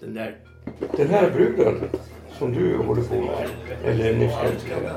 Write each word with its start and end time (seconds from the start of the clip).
Den 0.00 0.14
där... 0.14 0.36
Den 0.96 1.08
här 1.08 1.30
bruden 1.30 1.90
som 2.38 2.52
du 2.52 2.76
håller 2.76 3.02
på 3.02 3.14
med, 3.14 3.48
eller 3.84 4.14
nyss 4.14 4.34
älskade. 4.44 4.94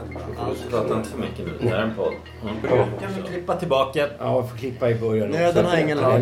Prata 0.70 0.98
inte 0.98 1.09
för 1.09 1.17
mycket 1.17 1.45
nu, 1.45 1.58
det 1.62 1.70
här 1.70 1.77
är 1.77 1.84
en 1.84 1.95
podd. 1.95 2.13
Ja. 2.63 2.88
Kan 3.02 3.13
vi 3.16 3.22
klippa 3.22 3.55
tillbaka? 3.55 4.09
Ja, 4.20 4.48
får 4.48 4.58
klippa 4.58 4.89
i 4.89 4.95
början. 4.95 5.30
Nöden 5.30 5.66
har 5.66 5.77
ingen 5.77 5.98
lag. 5.98 6.22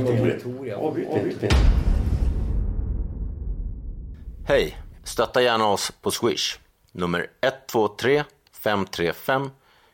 Hej! 4.48 4.78
Stötta 5.04 5.42
gärna 5.42 5.68
oss 5.68 5.92
på 6.02 6.12
Swish. 6.12 6.60
Nummer 6.92 7.28
123 7.42 8.24
535 8.54 9.50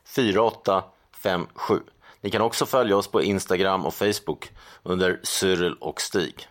4857. 0.06 1.80
Ni 2.22 2.30
kan 2.30 2.42
också 2.42 2.66
följa 2.66 2.98
oss 2.98 3.08
på 3.08 3.22
Instagram 3.22 3.86
och 3.86 3.94
Facebook 3.94 4.52
under 4.84 5.20
Cyril 5.23 5.73
och 5.73 6.02
Stig. 6.02 6.48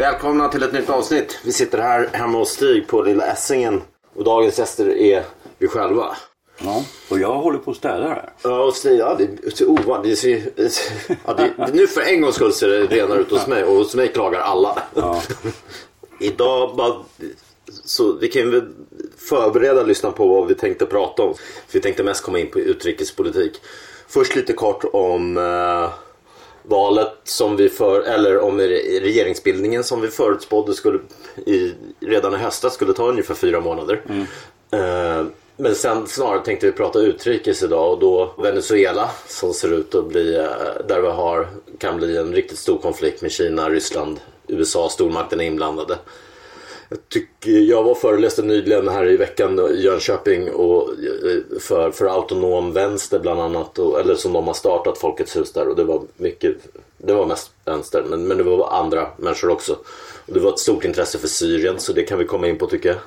Välkomna 0.00 0.48
till 0.48 0.62
ett 0.62 0.72
nytt 0.72 0.90
avsnitt. 0.90 1.38
Vi 1.44 1.52
sitter 1.52 1.78
här 1.78 2.08
hemma 2.12 2.38
hos 2.38 2.48
Stig 2.48 2.86
på 2.86 3.02
Lilla 3.02 3.26
Essingen 3.26 3.82
och 4.14 4.24
dagens 4.24 4.58
gäster 4.58 4.96
är 4.96 5.24
vi 5.58 5.68
själva. 5.68 6.16
Ja, 6.58 6.84
och 7.10 7.18
jag 7.18 7.34
håller 7.34 7.58
på 7.58 7.70
att 7.70 7.76
städa 7.76 8.08
här. 8.08 8.32
Ja, 8.42 8.64
och 8.64 8.74
Stig, 8.74 9.00
ja, 9.00 9.14
det 9.18 9.24
är 9.60 9.70
ovanligt. 9.70 10.24
Ja, 10.24 11.34
det, 11.34 11.52
det, 11.56 11.72
nu 11.72 11.86
för 11.86 12.00
en 12.00 12.20
gångs 12.20 12.34
skull 12.34 12.52
ser 12.52 12.68
det 12.68 12.86
renare 12.86 13.20
ut 13.20 13.30
hos 13.30 13.46
mig 13.46 13.64
och 13.64 13.74
hos 13.74 13.94
mig 13.94 14.08
klagar 14.08 14.40
alla. 14.40 14.82
Ja. 14.94 15.22
Idag 16.20 16.76
bara, 16.76 16.94
så 17.84 18.12
vi 18.12 18.28
kan 18.28 18.50
väl 18.50 18.68
förbereda 19.16 19.80
och 19.80 19.88
lyssna 19.88 20.10
på 20.10 20.28
vad 20.28 20.48
vi 20.48 20.54
tänkte 20.54 20.86
prata 20.86 21.22
om. 21.22 21.34
För 21.34 21.72
vi 21.72 21.80
tänkte 21.80 22.02
mest 22.02 22.24
komma 22.24 22.38
in 22.38 22.50
på 22.50 22.60
utrikespolitik. 22.60 23.60
Först 24.08 24.36
lite 24.36 24.52
kort 24.52 24.84
om 24.92 25.36
eh, 25.36 25.90
valet 26.70 27.12
som 27.24 27.56
vi 27.56 27.68
för, 27.68 28.00
eller 28.00 28.38
om 28.38 28.60
re- 28.60 29.00
regeringsbildningen 29.00 29.84
som 29.84 30.00
vi 30.00 30.08
förutspådde 30.08 30.74
skulle 30.74 30.98
i, 31.46 31.72
redan 32.00 32.34
i 32.34 32.36
höstas 32.36 32.74
skulle 32.74 32.92
ta 32.92 33.08
ungefär 33.08 33.34
fyra 33.34 33.60
månader. 33.60 34.02
Eh, 34.72 35.24
men 35.56 35.74
sen 35.74 36.06
snarare 36.06 36.44
tänkte 36.44 36.66
vi 36.66 36.72
prata 36.72 36.98
utrikes 36.98 37.62
idag 37.62 37.92
och 37.92 37.98
då 37.98 38.34
Venezuela 38.38 39.10
som 39.26 39.54
ser 39.54 39.72
ut 39.72 39.94
att 39.94 40.08
bli, 40.08 40.36
eh, 40.36 40.86
där 40.88 41.00
vi 41.00 41.08
har, 41.08 41.48
kan 41.78 41.96
bli 41.96 42.16
en 42.16 42.34
riktigt 42.34 42.58
stor 42.58 42.78
konflikt 42.78 43.22
med 43.22 43.32
Kina, 43.32 43.70
Ryssland, 43.70 44.20
USA, 44.46 44.88
stormakterna 44.88 45.42
inblandade. 45.42 45.98
Jag, 46.92 47.08
tycker, 47.08 47.50
jag 47.50 47.82
var 47.82 47.94
föreläste 47.94 48.42
nyligen 48.42 48.88
här 48.88 49.08
i 49.08 49.16
veckan 49.16 49.56
då 49.56 49.70
i 49.70 49.82
Jönköping 49.82 50.50
och, 50.50 50.88
eh, 50.90 51.58
för, 51.60 51.90
för 51.90 52.06
autonom 52.06 52.72
vänster 52.72 53.18
bland 53.18 53.40
annat. 53.40 53.78
Och, 53.78 54.00
eller 54.00 54.14
som 54.14 54.32
de 54.32 54.46
har 54.46 54.54
startat 54.54 54.98
Folkets 54.98 55.36
hus 55.36 55.52
där 55.52 55.68
och 55.68 55.76
det 55.76 55.84
var 55.84 56.02
mycket, 56.16 56.56
det 56.98 57.12
var 57.12 57.26
mest 57.26 57.50
vänster 57.64 58.04
men, 58.08 58.28
men 58.28 58.36
det 58.36 58.42
var 58.42 58.70
andra 58.70 59.08
människor 59.16 59.50
också. 59.50 59.72
Och 60.26 60.34
det 60.34 60.40
var 60.40 60.50
ett 60.50 60.58
stort 60.58 60.84
intresse 60.84 61.18
för 61.18 61.28
Syrien 61.28 61.74
så 61.78 61.92
det 61.92 62.02
kan 62.02 62.18
vi 62.18 62.24
komma 62.24 62.48
in 62.48 62.58
på 62.58 62.66
tycker 62.66 62.88
jag. 62.88 62.98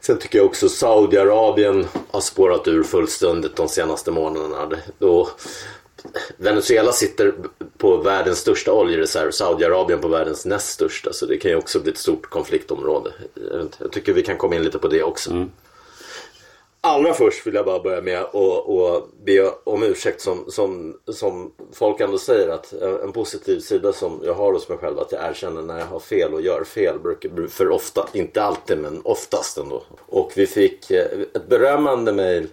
Sen 0.00 0.18
tycker 0.18 0.38
jag 0.38 0.46
också 0.46 0.68
Saudiarabien 0.68 1.86
har 2.10 2.20
spårat 2.20 2.68
ur 2.68 2.82
fullständigt 2.82 3.56
de 3.56 3.68
senaste 3.68 4.10
månaderna. 4.10 4.76
Och 4.98 5.28
Venezuela 6.36 6.92
sitter 6.92 7.34
på 7.78 7.96
världens 7.96 8.38
största 8.38 8.72
oljereserv, 8.72 9.30
Saudiarabien 9.30 10.00
på 10.00 10.08
världens 10.08 10.46
näst 10.46 10.68
största. 10.68 11.12
Så 11.12 11.26
det 11.26 11.36
kan 11.36 11.50
ju 11.50 11.56
också 11.56 11.80
bli 11.80 11.92
ett 11.92 11.98
stort 11.98 12.30
konfliktområde. 12.30 13.12
Jag 13.78 13.92
tycker 13.92 14.12
vi 14.12 14.22
kan 14.22 14.36
komma 14.36 14.56
in 14.56 14.62
lite 14.62 14.78
på 14.78 14.88
det 14.88 15.02
också. 15.02 15.46
Allra 16.86 17.14
först 17.14 17.46
vill 17.46 17.54
jag 17.54 17.64
bara 17.64 17.80
börja 17.80 18.00
med 18.00 18.20
att 18.20 19.24
be 19.24 19.50
om 19.64 19.82
ursäkt 19.82 20.20
som, 20.20 20.44
som, 20.48 20.96
som 21.08 21.52
folk 21.72 22.00
ändå 22.00 22.18
säger 22.18 22.48
att 22.48 22.72
en 23.02 23.12
positiv 23.12 23.60
sida 23.60 23.92
som 23.92 24.20
jag 24.24 24.34
har 24.34 24.52
hos 24.52 24.68
mig 24.68 24.78
själv 24.78 24.98
att 24.98 25.12
jag 25.12 25.30
erkänner 25.30 25.62
när 25.62 25.78
jag 25.78 25.86
har 25.86 26.00
fel 26.00 26.34
och 26.34 26.42
gör 26.42 26.64
fel. 26.64 26.98
Brukar, 26.98 27.48
för 27.48 27.70
ofta, 27.70 28.08
inte 28.12 28.42
alltid 28.42 28.78
men 28.78 29.00
oftast 29.04 29.58
ändå. 29.58 29.82
Och 30.06 30.32
vi 30.36 30.46
fick 30.46 30.90
eh, 30.90 31.06
ett 31.34 31.48
berömmande 31.48 32.12
mejl 32.12 32.48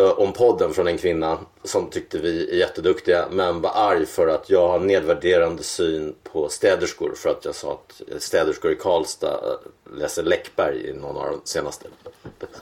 om 0.00 0.32
podden 0.32 0.74
från 0.74 0.88
en 0.88 0.98
kvinna 0.98 1.38
som 1.64 1.90
tyckte 1.90 2.18
vi 2.18 2.50
är 2.50 2.54
jätteduktiga 2.54 3.28
men 3.30 3.60
var 3.60 3.70
arg 3.74 4.06
för 4.06 4.28
att 4.28 4.50
jag 4.50 4.68
har 4.68 4.80
nedvärderande 4.80 5.62
syn 5.62 6.14
på 6.22 6.48
städerskor 6.48 7.12
för 7.16 7.30
att 7.30 7.44
jag 7.44 7.54
sa 7.54 7.72
att 7.72 8.22
städerskor 8.22 8.72
i 8.72 8.74
Karlstad 8.74 9.28
eh, 9.28 9.98
läser 9.98 10.22
Läckberg 10.22 10.88
i 10.88 10.92
någon 10.92 11.16
av 11.16 11.30
de 11.30 11.40
senaste. 11.44 11.86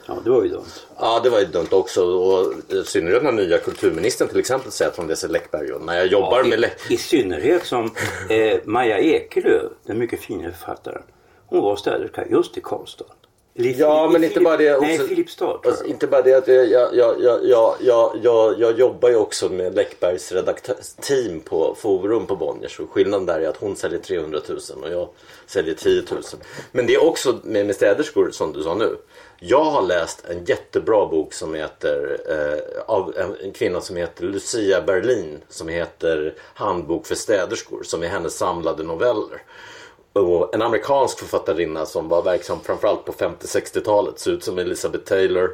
Ja, 0.05 0.17
det 0.23 0.29
var 0.29 0.43
ju 0.43 0.49
dumt. 0.49 0.65
Ja 0.99 1.19
det 1.23 1.29
var 1.29 1.39
ju 1.39 1.45
dumt 1.45 1.67
också 1.71 2.03
och 2.03 2.53
i 2.69 2.83
synnerhet 2.83 3.23
när 3.23 3.31
nya 3.31 3.57
kulturministern 3.57 4.27
till 4.27 4.39
exempel 4.39 4.71
säger 4.71 4.91
att 4.91 4.97
hon 4.97 5.07
läser 5.07 5.27
Läckberg 5.27 5.71
och 5.71 5.81
när 5.81 5.97
jag 5.97 6.07
jobbar 6.07 6.43
med 6.43 6.59
Läck... 6.59 6.91
I, 6.91 6.93
I 6.93 6.97
synnerhet 6.97 7.65
som 7.65 7.85
eh, 8.29 8.59
Maja 8.63 8.99
Ekelöf, 8.99 9.71
den 9.85 9.99
mycket 9.99 10.19
fina 10.19 10.51
författaren, 10.51 11.03
hon 11.45 11.63
var 11.63 11.75
städerska 11.75 12.25
just 12.27 12.57
i 12.57 12.61
Karlstad. 12.61 13.05
Ja 13.53 14.09
men 14.13 14.23
inte 14.23 14.39
bara 14.39 14.57
det. 14.57 14.81
Nej, 14.81 14.95
också- 14.95 15.07
Filipstad. 15.07 15.45
tror 15.45 15.67
Alltså, 15.67 15.85
inte 15.85 16.07
bara 16.07 16.21
det 16.21 16.33
att 16.33 16.47
jag, 16.47 16.69
jag, 16.69 16.95
jag, 16.95 17.15
jag, 17.23 17.39
jag, 17.43 18.19
jag, 18.23 18.59
jag, 18.59 18.79
jobbar 18.79 19.09
ju 19.09 19.15
också 19.15 19.49
med 19.49 19.75
Läckbergs 19.75 20.31
redaktörsteam 20.31 21.39
på 21.39 21.75
Forum 21.79 22.25
på 22.25 22.35
Bonniers. 22.35 22.79
Och 22.79 22.91
skillnaden 22.91 23.25
där 23.25 23.39
är 23.39 23.47
att 23.47 23.57
hon 23.57 23.75
säljer 23.75 23.99
300 23.99 24.39
000 24.49 24.59
och 24.83 24.91
jag 24.91 25.09
säljer 25.45 25.73
10 25.73 26.03
000. 26.11 26.21
Men 26.71 26.87
det 26.87 26.93
är 26.93 27.03
också 27.03 27.39
med, 27.43 27.65
med 27.65 27.75
städerskor 27.75 28.31
som 28.31 28.53
du 28.53 28.63
sa 28.63 28.75
nu. 28.75 28.97
Jag 29.39 29.63
har 29.63 29.81
läst 29.81 30.25
en 30.29 30.45
jättebra 30.45 31.05
bok 31.05 31.33
som 31.33 31.53
heter 31.53 32.17
eh, 32.29 32.81
av 32.85 33.13
en, 33.17 33.35
en 33.45 33.51
kvinna 33.51 33.81
som 33.81 33.95
heter 33.95 34.23
Lucia 34.23 34.81
Berlin 34.81 35.41
som 35.49 35.67
heter 35.67 36.33
Handbok 36.53 37.07
för 37.07 37.15
städerskor 37.15 37.83
som 37.83 38.03
är 38.03 38.07
hennes 38.07 38.37
samlade 38.37 38.83
noveller. 38.83 39.41
Och 40.13 40.55
en 40.55 40.61
amerikansk 40.61 41.19
författarinna 41.19 41.85
som 41.85 42.09
var 42.09 42.21
verksam 42.21 42.59
framförallt 42.63 43.05
på 43.05 43.11
50-60-talet, 43.11 44.19
ser 44.19 44.31
ut 44.31 44.43
som 44.43 44.59
Elizabeth 44.59 45.03
Taylor. 45.03 45.49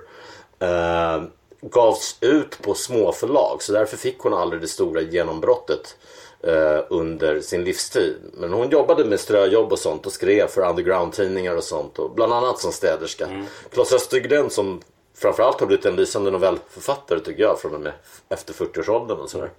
Eh, 0.59 1.23
gavs 1.61 2.17
ut 2.21 2.61
på 2.61 2.73
småförlag 2.73 3.61
så 3.61 3.73
därför 3.73 3.97
fick 3.97 4.19
hon 4.19 4.33
aldrig 4.33 4.61
det 4.61 4.67
stora 4.67 5.01
genombrottet 5.01 5.97
eh, 6.43 6.79
under 6.89 7.41
sin 7.41 7.63
livstid. 7.63 8.15
Men 8.33 8.53
hon 8.53 8.69
jobbade 8.69 9.05
med 9.05 9.19
ströjobb 9.19 9.71
och 9.71 9.79
sånt 9.79 10.05
och 10.05 10.11
skrev 10.11 10.47
för 10.47 10.69
underground-tidningar 10.69 11.55
och 11.55 11.63
sånt. 11.63 11.99
Och 11.99 12.11
bland 12.11 12.33
annat 12.33 12.59
som 12.59 12.71
städerska. 12.71 13.45
Claes 13.69 13.93
Östergren 13.93 14.49
som 14.49 14.81
framförallt 15.17 15.59
har 15.59 15.67
blivit 15.67 15.85
en 15.85 15.95
lysande 15.95 16.31
novellförfattare 16.31 17.19
tycker 17.19 17.43
jag 17.43 17.59
från 17.59 17.75
och 17.75 17.81
med 17.81 17.93
efter 18.29 18.53
40-årsåldern 18.53 19.17
och 19.17 19.29
sådär. 19.29 19.51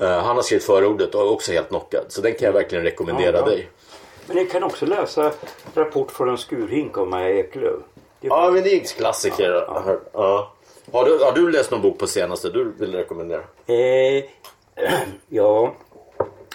Eh, 0.00 0.18
han 0.18 0.36
har 0.36 0.42
skrivit 0.42 0.64
förordet 0.64 1.14
och 1.14 1.20
är 1.20 1.30
också 1.30 1.52
helt 1.52 1.68
knockad. 1.68 2.04
Så 2.08 2.20
den 2.20 2.34
kan 2.34 2.46
jag 2.46 2.52
verkligen 2.52 2.84
rekommendera 2.84 3.38
ja. 3.38 3.44
dig. 3.44 3.68
Men 4.26 4.36
ni 4.36 4.46
kan 4.46 4.62
också 4.62 4.86
läsa 4.86 5.32
Rapport 5.74 6.10
från 6.10 6.28
en 6.28 6.38
skurhink 6.38 6.98
av 6.98 7.08
Maja 7.08 7.28
är 7.28 7.76
Ja, 8.20 8.50
men 8.52 8.62
det 8.62 8.70
är 8.70 8.80
en 8.80 8.86
klassiker. 8.86 9.50
Ja. 10.12 10.52
Har, 10.92 11.04
du, 11.04 11.24
har 11.24 11.32
du 11.32 11.50
läst 11.50 11.70
någon 11.70 11.82
bok 11.82 11.98
på 11.98 12.06
senaste 12.06 12.50
du 12.50 12.72
vill 12.78 12.94
rekommendera? 12.94 13.40
Eh, 13.66 14.24
ja, 15.28 15.74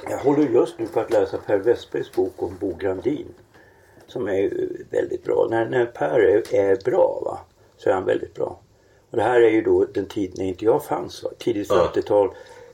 jag 0.09 0.17
håller 0.17 0.43
just 0.43 0.79
nu 0.79 0.87
på 0.87 0.99
att 0.99 1.11
läsa 1.11 1.37
Per 1.37 1.57
Westbergs 1.57 2.11
bok 2.11 2.33
om 2.37 2.57
Bo 2.59 2.75
Grandin. 2.75 3.33
Som 4.07 4.27
är 4.27 4.51
väldigt 4.91 5.23
bra. 5.23 5.47
När, 5.49 5.65
när 5.65 5.85
Per 5.85 6.19
är, 6.19 6.55
är 6.55 6.75
bra 6.85 7.21
va, 7.25 7.39
så 7.77 7.89
är 7.89 7.93
han 7.93 8.05
väldigt 8.05 8.33
bra. 8.33 8.59
Och 9.11 9.17
det 9.17 9.23
här 9.23 9.41
är 9.41 9.49
ju 9.49 9.61
då 9.61 9.85
den 9.85 10.05
tid 10.05 10.33
när 10.37 10.45
inte 10.45 10.65
jag 10.65 10.85
fanns. 10.85 11.23
Va? 11.23 11.29
Tidigt 11.37 11.67
Ja. 11.69 11.91
50-tal 11.95 12.29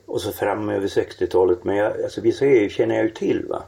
och 0.05 0.21
så 0.21 0.31
fram 0.31 0.69
över 0.69 0.87
60-talet. 0.87 1.63
Men 1.63 1.75
jag, 1.75 2.01
alltså, 2.03 2.21
vissa 2.21 2.45
känner 2.69 2.95
jag 2.95 3.03
ju 3.03 3.11
till. 3.11 3.45
va. 3.49 3.63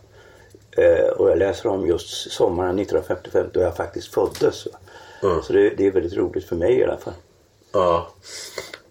Eh, 0.78 1.08
och 1.08 1.30
jag 1.30 1.38
läser 1.38 1.70
om 1.70 1.88
just 1.88 2.32
sommaren 2.32 2.80
1955 2.80 3.46
då 3.54 3.60
jag 3.60 3.76
faktiskt 3.76 4.14
föddes. 4.14 4.68
Mm. 5.24 5.42
Så 5.42 5.54
det, 5.54 5.70
det 5.70 5.88
är 5.88 5.92
väldigt 5.92 6.18
roligt 6.18 6.46
för 6.46 6.56
mig 6.56 6.74
i 6.74 6.84
alla 6.84 6.98
fall. 6.98 7.14
Ja. 7.72 8.08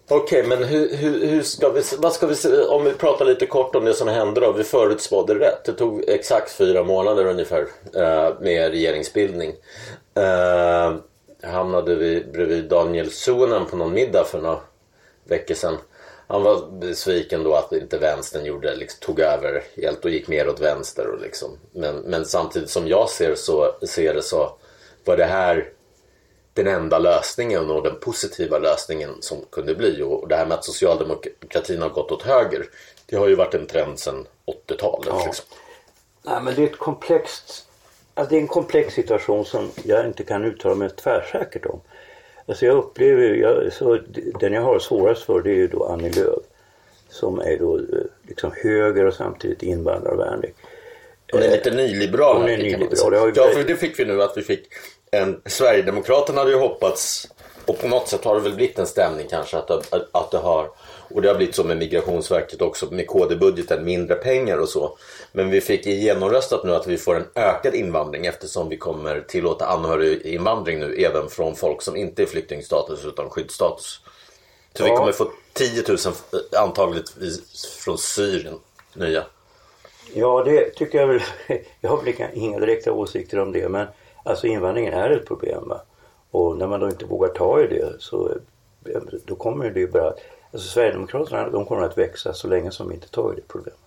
Okej, 0.09 0.43
men 0.43 0.63
hur, 0.63 0.95
hur, 0.95 1.27
hur 1.27 1.41
ska 1.41 1.69
vi, 1.69 1.81
vad 1.97 2.13
ska 2.13 2.27
vi, 2.27 2.35
om 2.69 2.83
vi 2.83 2.93
pratar 2.93 3.25
lite 3.25 3.45
kort 3.45 3.75
om 3.75 3.85
det 3.85 3.93
som 3.93 4.07
hände 4.07 4.41
då. 4.41 4.51
Vi 4.51 4.63
förutspådde 4.63 5.35
rätt. 5.35 5.65
Det 5.65 5.73
tog 5.73 6.09
exakt 6.09 6.51
fyra 6.51 6.83
månader 6.83 7.25
ungefär 7.25 7.67
eh, 7.95 8.33
med 8.39 8.71
regeringsbildning. 8.71 9.53
Eh, 10.13 10.93
hamnade 11.51 11.95
vi 11.95 12.25
bredvid 12.33 12.63
Daniel 12.63 13.11
Suhonen 13.11 13.65
på 13.65 13.75
någon 13.75 13.93
middag 13.93 14.23
för 14.23 14.41
några 14.41 14.59
veckor 15.23 15.55
sedan. 15.55 15.77
Han 16.27 16.43
var 16.43 16.67
besviken 16.71 17.43
då 17.43 17.55
att 17.55 17.71
inte 17.71 17.97
vänstern 17.97 18.45
gjorde, 18.45 18.75
liksom, 18.75 18.99
tog 18.99 19.19
över 19.19 19.63
helt 19.75 20.05
och 20.05 20.11
gick 20.11 20.27
mer 20.27 20.49
åt 20.49 20.59
vänster. 20.59 21.07
Och 21.07 21.21
liksom. 21.21 21.57
men, 21.71 21.95
men 21.95 22.25
samtidigt 22.25 22.69
som 22.69 22.87
jag 22.87 23.09
ser, 23.09 23.35
så, 23.35 23.75
ser 23.87 24.13
det 24.13 24.21
så 24.21 24.51
var 25.05 25.17
det 25.17 25.25
här 25.25 25.69
den 26.53 26.67
enda 26.67 26.99
lösningen 26.99 27.71
och 27.71 27.83
den 27.83 27.99
positiva 27.99 28.59
lösningen 28.59 29.09
som 29.19 29.37
kunde 29.51 29.75
bli. 29.75 30.01
Och 30.01 30.27
det 30.27 30.35
här 30.35 30.45
med 30.45 30.57
att 30.57 30.65
socialdemokratin 30.65 31.81
har 31.81 31.89
gått 31.89 32.11
åt 32.11 32.23
höger, 32.23 32.69
det 33.05 33.15
har 33.15 33.27
ju 33.27 33.35
varit 33.35 33.53
en 33.53 33.67
trend 33.67 33.99
sedan 33.99 34.27
80-talet. 34.67 35.07
Ja. 35.07 35.25
Liksom. 35.25 35.45
Nej, 36.23 36.41
men 36.41 36.55
det 36.55 36.63
är 36.63 36.67
ett 36.67 36.77
komplext 36.77 37.67
alltså 38.17 38.29
det 38.29 38.37
är 38.37 38.41
en 38.41 38.47
komplex 38.47 38.93
situation 38.93 39.45
som 39.45 39.71
jag 39.83 40.05
inte 40.05 40.23
kan 40.23 40.45
uttala 40.45 40.75
mig 40.75 40.89
tvärsäkert 40.89 41.65
om. 41.65 41.81
Alltså 42.47 42.65
jag 42.65 42.77
upplever, 42.77 43.23
jag, 43.23 43.73
så, 43.73 43.99
den 44.39 44.53
jag 44.53 44.61
har 44.61 44.79
svårast 44.79 45.23
för 45.23 45.41
det 45.41 45.49
är 45.49 45.55
ju 45.55 45.67
då 45.67 45.85
Annie 45.85 46.09
Lööf. 46.11 46.43
Som 47.09 47.39
är 47.39 47.57
då 47.57 47.77
eh, 47.77 47.83
liksom 48.27 48.51
höger 48.63 49.05
och 49.05 49.13
samtidigt 49.13 49.63
invandrarvänlig. 49.63 50.53
Hon 51.31 51.41
är 51.41 51.51
lite 51.51 51.71
nyliberal. 51.71 52.37
Hon 52.37 52.49
är 52.49 52.57
nyliberal, 52.57 53.11
det 53.11 53.17
Ja, 53.17 53.23
blivit- 53.31 53.53
för 53.53 53.63
det 53.63 53.75
fick 53.75 53.99
vi 53.99 54.05
nu 54.05 54.23
att 54.23 54.37
vi 54.37 54.41
fick 54.41 54.67
en... 55.11 55.41
Sverigedemokraterna 55.45 56.39
hade 56.39 56.51
ju 56.51 56.57
hoppats 56.57 57.27
och 57.65 57.79
på 57.79 57.87
något 57.87 58.07
sätt 58.07 58.23
har 58.23 58.35
det 58.35 58.41
väl 58.41 58.53
blivit 58.55 58.79
en 58.79 58.87
stämning 58.87 59.27
kanske 59.29 59.57
att, 59.57 59.71
att, 59.71 60.09
att 60.11 60.31
det 60.31 60.37
har 60.37 60.69
och 61.09 61.21
det 61.21 61.27
har 61.27 61.35
blivit 61.35 61.55
så 61.55 61.63
med 61.63 61.77
Migrationsverket 61.77 62.61
också 62.61 62.85
med 62.91 63.07
KD-budgeten, 63.07 63.85
mindre 63.85 64.15
pengar 64.15 64.57
och 64.57 64.69
så. 64.69 64.97
Men 65.31 65.49
vi 65.49 65.61
fick 65.61 65.85
genomröstat 65.85 66.63
nu 66.63 66.75
att 66.75 66.87
vi 66.87 66.97
får 66.97 67.15
en 67.15 67.27
ökad 67.35 67.75
invandring 67.75 68.25
eftersom 68.25 68.69
vi 68.69 68.77
kommer 68.77 69.21
tillåta 69.21 69.65
anhöriginvandring 69.65 70.79
nu 70.79 70.95
även 70.95 71.29
från 71.29 71.55
folk 71.55 71.81
som 71.81 71.95
inte 71.95 72.21
är 72.21 72.25
flyktingstatus 72.25 73.05
utan 73.05 73.29
skyddsstatus. 73.29 73.99
Så 74.73 74.83
vi 74.83 74.89
Ja. 74.89 74.97
kommer 74.97 75.11
få 75.11 75.31
10 75.53 75.83
000 75.87 75.97
eh, 75.97 76.61
antagligtvis 76.63 77.65
från 77.65 77.97
Syrien 77.97 78.59
nya. 78.93 79.23
Ja, 80.13 80.43
det 80.43 80.69
tycker 80.75 80.99
jag 80.99 81.07
väl. 81.07 81.21
Jag 81.81 81.89
har 81.89 81.97
väl 81.97 82.07
inga, 82.17 82.31
inga 82.31 82.59
direkta 82.59 82.91
åsikter 82.91 83.39
om 83.39 83.51
det. 83.51 83.69
Men 83.69 83.87
alltså 84.23 84.47
invandringen 84.47 84.93
är 84.93 85.09
ett 85.09 85.25
problem. 85.25 85.67
Va? 85.67 85.81
Och 86.31 86.57
när 86.57 86.67
man 86.67 86.79
då 86.79 86.87
inte 86.87 87.05
vågar 87.05 87.29
ta 87.29 87.61
i 87.61 87.67
det 87.67 87.93
så 87.99 88.31
eh, 88.85 89.01
då 89.25 89.35
kommer 89.35 89.69
det 89.69 89.79
ju 89.79 89.87
bara... 89.87 90.13
Alltså 90.57 90.69
Sverigedemokraterna 90.69 91.49
de 91.49 91.65
kommer 91.65 91.85
att 91.85 91.97
växa 91.97 92.33
så 92.33 92.47
länge 92.47 92.71
som 92.71 92.89
vi 92.89 92.95
inte 92.95 93.09
tar 93.09 93.33
i 93.33 93.35
det 93.35 93.47
problemet. 93.47 93.79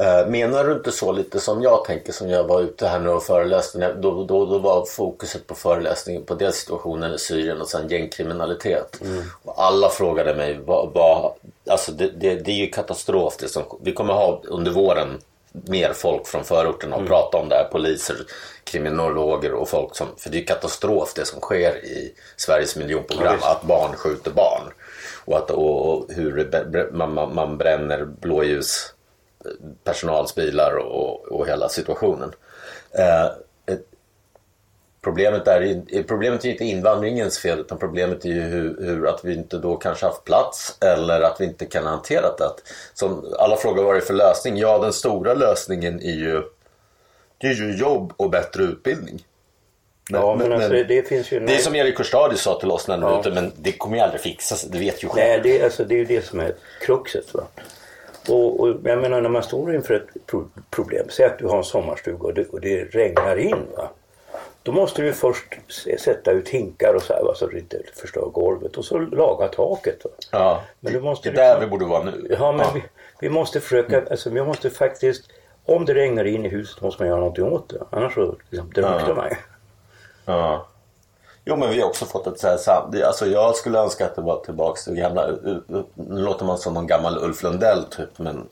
Eh, 0.00 0.26
Menar 0.30 0.64
du 0.64 0.72
inte 0.72 0.92
så 0.92 1.12
lite 1.12 1.40
som 1.40 1.62
jag 1.62 1.84
tänker 1.84 2.12
som 2.12 2.30
jag 2.30 2.44
var 2.44 2.60
ute 2.60 2.86
här 2.86 2.98
nu 2.98 3.08
och 3.08 3.22
föreläste? 3.22 3.94
Då, 3.98 4.24
då, 4.24 4.46
då 4.46 4.58
var 4.58 4.84
fokuset 4.84 5.46
på 5.46 5.54
föreläsningen 5.54 6.24
på 6.24 6.34
dels 6.34 6.56
situationen 6.56 7.14
i 7.14 7.18
Syrien 7.18 7.60
och 7.60 7.68
sen 7.68 7.88
gängkriminalitet. 7.88 9.00
Och 9.42 9.62
alla 9.62 9.88
frågade 9.88 10.34
mig 10.34 10.58
vad, 10.64 10.92
vad 10.94 11.32
alltså 11.70 11.92
det, 11.92 12.08
det, 12.08 12.34
det 12.34 12.50
är 12.50 12.56
ju 12.56 12.70
katastrof 12.70 13.36
det 13.36 13.48
som, 13.48 13.62
vi 13.82 13.92
kommer 13.92 14.12
ha 14.12 14.42
under 14.44 14.70
våren 14.70 15.18
mer 15.52 15.92
folk 15.92 16.26
från 16.26 16.44
förorterna 16.44 16.96
och 16.96 17.06
prata 17.06 17.38
om 17.38 17.48
det 17.48 17.54
här. 17.54 17.68
Poliser, 17.72 18.16
kriminologer 18.64 19.52
och 19.52 19.68
folk 19.68 19.96
som, 19.96 20.06
för 20.16 20.30
det 20.30 20.38
är 20.38 20.44
katastrof 20.46 21.14
det 21.14 21.24
som 21.24 21.40
sker 21.40 21.84
i 21.84 22.14
Sveriges 22.36 22.76
miljonprogram. 22.76 23.34
visst. 23.34 23.46
att 23.46 23.62
barn 23.62 23.96
skjuter 23.96 24.30
barn. 24.30 24.72
Och, 25.28 25.36
att, 25.38 25.50
och, 25.50 25.88
och 25.98 26.12
hur 26.12 26.50
man, 26.92 27.14
man, 27.14 27.34
man 27.34 27.58
bränner 27.58 28.04
blåljus 28.04 28.94
personalsbilar 29.84 30.76
och, 30.76 31.24
och 31.32 31.46
hela 31.48 31.68
situationen. 31.68 32.32
Eh, 32.98 33.30
problemet, 35.00 35.48
är, 35.48 35.60
ju- 35.60 35.82
eh, 35.88 36.04
problemet 36.04 36.44
är 36.44 36.48
inte 36.48 36.64
invandringens 36.64 37.38
fel 37.38 37.58
utan 37.58 37.78
problemet 37.78 38.24
är 38.24 38.28
ju 38.28 38.40
hur, 38.40 38.76
hur 38.80 39.06
att 39.08 39.24
vi 39.24 39.34
inte 39.34 39.58
då 39.58 39.76
kanske 39.76 40.06
haft 40.06 40.24
plats 40.24 40.78
eller 40.80 41.20
att 41.20 41.40
vi 41.40 41.44
inte 41.44 41.66
kan 41.66 41.86
hantera 41.86 42.36
det. 42.38 42.50
Som 42.94 43.34
alla 43.38 43.56
frågar 43.56 43.82
vad 43.82 43.94
det 43.94 43.98
är 43.98 44.00
för 44.00 44.14
lösning. 44.14 44.56
Ja, 44.56 44.78
den 44.78 44.92
stora 44.92 45.34
lösningen 45.34 46.02
är 46.02 46.14
ju, 46.16 46.42
det 47.38 47.46
är 47.46 47.54
ju 47.54 47.76
jobb 47.76 48.12
och 48.16 48.30
bättre 48.30 48.62
utbildning. 48.62 49.24
Ja, 50.10 50.34
men, 50.34 50.52
alltså 50.52 50.68
det, 50.68 50.84
det 50.84 51.08
finns 51.08 51.32
ju... 51.32 51.40
det 51.40 51.54
är 51.54 51.58
som 51.58 51.74
Erik 51.74 51.96
Kustadi 51.96 52.36
sa 52.36 52.60
till 52.60 52.70
oss 52.70 52.88
när 52.88 52.98
han 52.98 53.12
Ja. 53.12 53.20
ute, 53.20 53.30
men 53.30 53.52
det 53.56 53.72
kommer 53.72 53.96
ju 53.96 54.02
aldrig 54.02 54.20
fixas. 54.20 54.62
Det 54.62 54.78
vet 54.78 55.04
ju 55.04 55.08
själv. 55.08 55.26
Nej, 55.28 55.40
det, 55.42 55.60
är- 55.60 55.64
alltså, 55.64 55.84
det 55.84 55.94
är 55.94 55.98
ju 55.98 56.04
det 56.04 56.24
som 56.24 56.40
är 56.40 56.54
kruxet. 56.80 57.34
Va? 57.34 57.42
Och, 58.28 58.60
och 58.60 58.68
jag 58.84 58.98
menar 59.02 59.20
när 59.20 59.28
man 59.28 59.42
står 59.42 59.74
inför 59.74 59.94
ett 59.94 60.26
pro- 60.26 60.48
problem. 60.70 61.06
Säg 61.10 61.26
att 61.26 61.38
du 61.38 61.46
har 61.46 61.58
en 61.58 61.64
sommarstuga 61.64 62.18
och 62.18 62.34
det, 62.34 62.48
och 62.48 62.60
det 62.60 62.84
regnar 62.84 63.36
in. 63.36 63.56
Va? 63.76 63.88
Då 64.62 64.72
måste 64.72 65.02
du 65.02 65.12
först 65.12 65.44
sätta 66.00 66.30
ut 66.30 66.48
hinkar 66.48 66.94
och 66.94 67.02
så 67.02 67.12
här 67.14 67.22
va? 67.22 67.34
så 67.34 67.46
du 67.46 67.58
inte 67.58 67.80
förstör 67.94 68.20
golvet. 68.32 68.76
Och 68.76 68.84
så 68.84 68.98
laga 68.98 69.48
taket. 69.48 70.04
Va? 70.04 70.10
Ja, 70.32 70.62
Men 70.80 70.92
du 70.92 70.98
det 70.98 71.04
måste 71.04 71.28
är 71.28 71.32
där 71.32 71.44
liksom- 71.48 71.60
vi 71.60 71.66
borde 71.70 71.84
vara 71.84 72.04
nu. 72.04 72.36
Ja, 72.40 72.52
men 72.52 72.66
Vi, 72.74 72.82
vi 73.20 73.28
måste 73.28 73.60
försöka, 73.60 74.02
alltså 74.10 74.30
vi 74.30 74.42
måste 74.44 74.70
faktiskt, 74.70 75.22
om 75.64 75.84
det 75.84 75.94
regnar 75.94 76.24
in 76.24 76.46
i 76.46 76.48
huset 76.48 76.82
måste 76.82 77.02
man 77.02 77.08
göra 77.08 77.20
någonting 77.20 77.44
åt 77.44 77.68
det. 77.68 77.82
Annars 77.90 78.14
så 78.14 78.36
liksom, 78.50 78.70
drunknar 78.70 79.04
Ja. 79.08 79.14
man 79.14 79.28
ju. 79.30 79.36
Ja. 80.28 80.66
Jo 81.44 81.56
men 81.56 81.70
vi 81.70 81.80
har 81.80 81.88
också 81.88 82.04
fått 82.04 82.26
ett 82.26 82.38
så 82.38 82.48
här 82.48 82.56
sam... 82.56 82.92
Alltså 83.04 83.26
jag 83.26 83.54
skulle 83.54 83.78
önska 83.78 84.06
att 84.06 84.16
det 84.16 84.22
var 84.22 84.40
tillbaks 84.44 84.84
till 84.84 84.94
gamla... 84.94 85.26
Nu 85.94 86.20
låter 86.20 86.44
man 86.44 86.58
som 86.58 86.74
någon 86.74 86.86
gammal 86.86 87.18
Ulf 87.18 87.42
Lundell 87.42 87.84
typ 87.84 88.18
men 88.18 88.48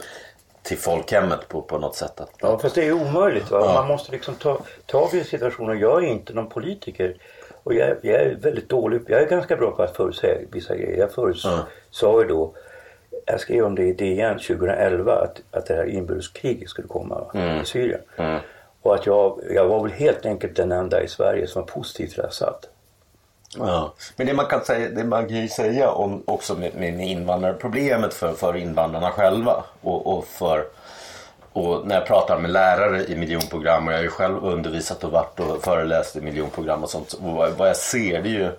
till 0.62 0.78
folkhemmet 0.78 1.48
på, 1.48 1.62
på 1.62 1.78
något 1.78 1.94
sätt. 1.94 2.20
Att, 2.20 2.30
Ja, 2.40 2.58
fast 2.58 2.74
det 2.74 2.86
är 2.86 2.92
omöjligt. 2.92 3.50
Va? 3.50 3.60
Ja. 3.60 3.74
Man 3.74 3.88
måste 3.88 4.12
liksom 4.12 4.34
ta, 4.34 4.58
ta 4.86 5.08
vid 5.12 5.26
situationen. 5.26 5.78
Jag 5.78 6.04
är 6.04 6.08
inte 6.08 6.32
någon 6.32 6.48
politiker. 6.48 7.16
Och 7.62 7.74
jag, 7.74 7.96
jag 8.02 8.22
är 8.22 8.34
väldigt 8.34 8.68
dålig. 8.68 9.00
Jag 9.06 9.22
är 9.22 9.26
ganska 9.26 9.56
bra 9.56 9.70
på 9.70 9.82
att 9.82 9.96
förutsäga 9.96 10.38
vissa 10.52 10.76
grejer. 10.76 10.98
Jag 10.98 11.12
förutsade 11.12 12.22
ju 12.22 12.28
då, 12.28 12.52
jag 13.26 13.40
skrev 13.40 13.64
om 13.64 13.74
det 13.74 13.82
i 13.82 13.92
DN 13.92 14.38
2011, 14.38 15.12
att, 15.12 15.40
att 15.50 15.66
det 15.66 15.74
här 15.74 15.84
inbördeskriget 15.84 16.68
skulle 16.68 16.88
komma 16.88 17.14
va? 17.14 17.60
i 17.62 17.64
Syrien. 17.64 18.00
Och 18.86 18.94
att 18.94 19.06
jag, 19.06 19.40
jag 19.50 19.66
var 19.66 19.82
väl 19.82 19.92
helt 19.92 20.26
enkelt 20.26 20.56
den 20.56 20.72
enda 20.72 21.02
i 21.02 21.08
Sverige 21.08 21.46
som 21.46 21.62
var 21.62 21.68
positivt 21.68 22.14
till 22.14 22.22
Ja. 23.58 23.92
Men 24.16 24.26
det 24.26 24.34
man 24.34 24.46
kan 24.46 24.64
säga, 24.64 24.88
det 24.88 25.04
man 25.04 25.28
kan 25.28 25.36
ju 25.36 25.48
säga 25.48 25.90
om 25.90 26.22
också 26.24 26.54
med, 26.54 26.74
med 26.74 27.00
invandrarproblemet 27.00 28.14
för, 28.14 28.32
för 28.32 28.56
invandrarna 28.56 29.10
själva 29.10 29.64
och, 29.80 30.16
och 30.16 30.26
för 30.26 30.66
och 31.52 31.86
när 31.86 31.94
jag 31.94 32.06
pratar 32.06 32.38
med 32.38 32.50
lärare 32.50 33.04
i 33.04 33.16
miljonprogram 33.16 33.86
och 33.86 33.92
jag 33.92 33.98
har 33.98 34.02
ju 34.02 34.10
själv 34.10 34.44
undervisat 34.44 35.04
och 35.04 35.12
varit 35.12 35.40
och 35.40 35.64
föreläst 35.64 36.16
i 36.16 36.20
miljonprogram 36.20 36.82
och 36.82 36.90
sånt. 36.90 37.12
Och 37.12 37.32
vad, 37.32 37.52
vad 37.52 37.68
jag 37.68 37.76
ser 37.76 38.22
det 38.22 38.28
är 38.28 38.32
ju 38.32 38.50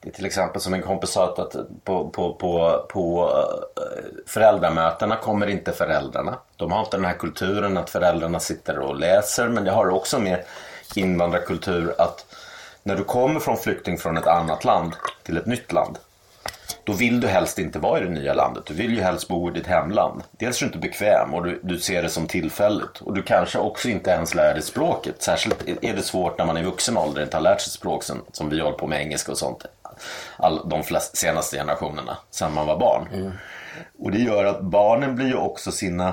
det 0.00 0.08
är 0.08 0.12
till 0.12 0.26
exempel 0.26 0.60
som 0.60 0.74
en 0.74 0.82
kompis 0.82 1.10
sa 1.10 1.24
att, 1.24 1.56
på, 1.84 2.08
på, 2.08 2.34
på, 2.34 2.84
på 2.90 3.32
eh, 3.76 4.22
föräldramötena 4.26 5.16
kommer 5.16 5.46
inte 5.46 5.72
föräldrarna. 5.72 6.38
De 6.56 6.72
har 6.72 6.80
inte 6.80 6.96
den 6.96 7.04
här 7.04 7.18
kulturen 7.18 7.76
att 7.76 7.90
föräldrarna 7.90 8.40
sitter 8.40 8.78
och 8.78 8.96
läser 8.96 9.48
men 9.48 9.64
det 9.64 9.70
har 9.70 9.88
också 9.88 10.18
med 10.18 10.44
invandrarkultur 10.94 11.94
att 11.98 12.26
när 12.82 12.96
du 12.96 13.04
kommer 13.04 13.40
från 13.40 13.56
flykting 13.56 13.98
från 13.98 14.16
ett 14.16 14.26
annat 14.26 14.64
land 14.64 14.92
till 15.22 15.36
ett 15.36 15.46
nytt 15.46 15.72
land 15.72 15.98
då 16.84 16.92
vill 16.92 17.20
du 17.20 17.28
helst 17.28 17.58
inte 17.58 17.78
vara 17.78 18.00
i 18.00 18.04
det 18.04 18.10
nya 18.10 18.34
landet. 18.34 18.66
Du 18.66 18.74
vill 18.74 18.94
ju 18.94 19.02
helst 19.02 19.28
bo 19.28 19.50
i 19.50 19.52
ditt 19.52 19.66
hemland. 19.66 20.22
Dels 20.30 20.56
är 20.56 20.60
du 20.60 20.66
inte 20.66 20.78
bekväm 20.78 21.34
och 21.34 21.44
du, 21.44 21.60
du 21.62 21.78
ser 21.78 22.02
det 22.02 22.08
som 22.08 22.26
tillfälligt. 22.26 23.00
Och 23.00 23.14
du 23.14 23.22
kanske 23.22 23.58
också 23.58 23.88
inte 23.88 24.10
ens 24.10 24.34
lär 24.34 24.54
dig 24.54 24.62
språket. 24.62 25.22
Särskilt 25.22 25.68
är 25.82 25.94
det 25.94 26.02
svårt 26.02 26.38
när 26.38 26.46
man 26.46 26.56
i 26.56 26.62
vuxen 26.62 26.96
ålder 26.96 27.22
inte 27.22 27.36
har 27.36 27.42
lärt 27.42 27.60
sig 27.60 27.72
språk 27.72 28.02
som, 28.02 28.22
som 28.32 28.50
vi 28.50 28.60
håller 28.60 28.78
på 28.78 28.86
med 28.86 29.00
engelska 29.00 29.32
och 29.32 29.38
sånt. 29.38 29.64
All, 30.36 30.68
de 30.68 30.82
flest, 30.82 31.16
senaste 31.16 31.56
generationerna, 31.56 32.16
sedan 32.30 32.54
man 32.54 32.66
var 32.66 32.78
barn. 32.78 33.32
Och 33.98 34.10
det 34.10 34.18
gör 34.18 34.44
att 34.44 34.60
barnen 34.60 35.16
blir 35.16 35.26
ju 35.26 35.36
också 35.36 35.72
sina 35.72 36.12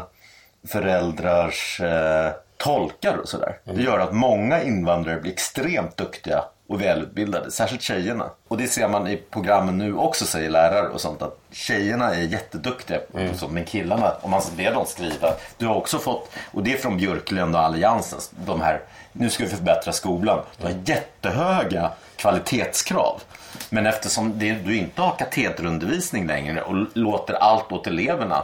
föräldrars 0.68 1.80
eh, 1.82 2.32
tolkar 2.58 3.18
och 3.18 3.30
sådär. 3.30 3.60
Det 3.64 3.82
gör 3.82 4.00
att 4.00 4.14
många 4.14 4.64
invandrare 4.64 5.20
blir 5.20 5.32
extremt 5.32 5.98
duktiga 5.98 6.44
och 6.70 6.82
välutbildade, 6.82 7.52
särskilt 7.52 7.82
tjejerna. 7.82 8.30
Och 8.48 8.58
det 8.58 8.68
ser 8.68 8.88
man 8.88 9.08
i 9.08 9.18
programmen 9.18 9.78
nu 9.78 9.96
också 9.96 10.26
säger 10.26 10.50
lärare 10.50 10.88
och 10.88 11.02
sånt 11.02 11.22
att 11.22 11.40
tjejerna 11.52 12.16
är 12.16 12.22
jätteduktiga 12.22 13.00
på 13.12 13.38
sånt, 13.38 13.54
men 13.54 13.66
killarna, 13.66 14.14
om 14.22 14.32
man 14.32 14.42
ber 14.58 14.74
dem 14.74 14.86
skriva. 14.86 15.34
Du 15.58 15.66
har 15.68 15.76
också 15.76 16.00
fått, 16.00 16.30
och 16.52 16.64
det 16.64 16.74
är 16.74 16.78
från 16.78 16.98
Björklund 16.98 17.56
och 17.56 17.62
Alliansen, 17.62 18.20
de 18.46 18.62
här, 18.62 18.82
nu 19.12 19.30
ska 19.30 19.44
vi 19.44 19.50
förbättra 19.50 19.94
skolan. 19.94 20.40
Du 20.58 20.64
har 20.68 20.76
jättehöga 20.86 21.92
kvalitetskrav. 22.16 23.22
Men 23.70 23.86
eftersom 23.86 24.40
det, 24.40 24.54
du 24.54 24.78
inte 24.78 25.02
har 25.02 25.16
katederundervisning 25.16 26.28
längre 26.28 26.62
och 26.62 26.76
låter 26.94 27.34
allt 27.34 27.72
åt 27.72 27.88
eleverna 27.88 28.44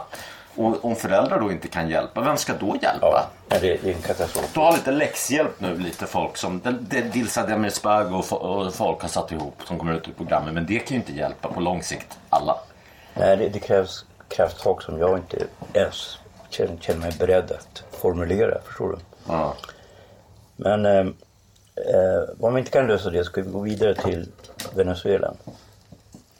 och 0.56 0.84
om 0.84 0.96
föräldrar 0.96 1.40
då 1.40 1.52
inte 1.52 1.68
kan 1.68 1.88
hjälpa, 1.88 2.20
vem 2.20 2.36
ska 2.36 2.52
då 2.54 2.76
hjälpa? 2.82 3.30
Ja, 3.48 3.58
det, 3.60 3.82
det 3.82 3.90
är 3.90 3.94
en 3.94 4.02
katastrof. 4.02 4.50
Du 4.54 4.60
har 4.60 4.72
lite 4.72 4.90
läxhjälp 4.90 5.60
nu, 5.60 5.78
lite 5.78 6.06
folk 6.06 6.36
som 6.36 6.60
Dilsa 7.12 7.46
Demirspag 7.46 8.14
och, 8.14 8.32
och 8.32 8.74
folk 8.74 9.02
har 9.02 9.08
satt 9.08 9.32
ihop 9.32 9.62
som 9.64 9.78
kommer 9.78 9.94
ut 9.94 10.08
ur 10.08 10.12
programmet. 10.12 10.54
Men 10.54 10.66
det 10.66 10.78
kan 10.78 10.88
ju 10.88 10.96
inte 10.96 11.12
hjälpa 11.12 11.48
på 11.48 11.60
lång 11.60 11.82
sikt 11.82 12.18
alla. 12.28 12.58
Nej, 13.14 13.36
det, 13.36 13.48
det 13.48 13.58
krävs 13.58 14.04
krafttag 14.28 14.82
som 14.82 14.98
jag 14.98 15.18
inte 15.18 15.46
ens 15.72 16.18
känner, 16.50 16.76
känner 16.80 17.00
mig 17.00 17.12
beredd 17.18 17.52
att 17.52 17.84
formulera. 18.00 18.58
Förstår 18.64 18.88
du? 18.88 18.96
Ja. 19.28 19.54
Men 20.56 20.86
eh, 20.86 21.06
eh, 21.76 22.22
om 22.40 22.54
vi 22.54 22.58
inte 22.60 22.70
kan 22.70 22.86
lösa 22.86 23.10
det 23.10 23.24
ska 23.24 23.42
vi 23.42 23.50
gå 23.50 23.60
vidare 23.60 23.94
till 23.94 24.28
Venezuela. 24.74 25.34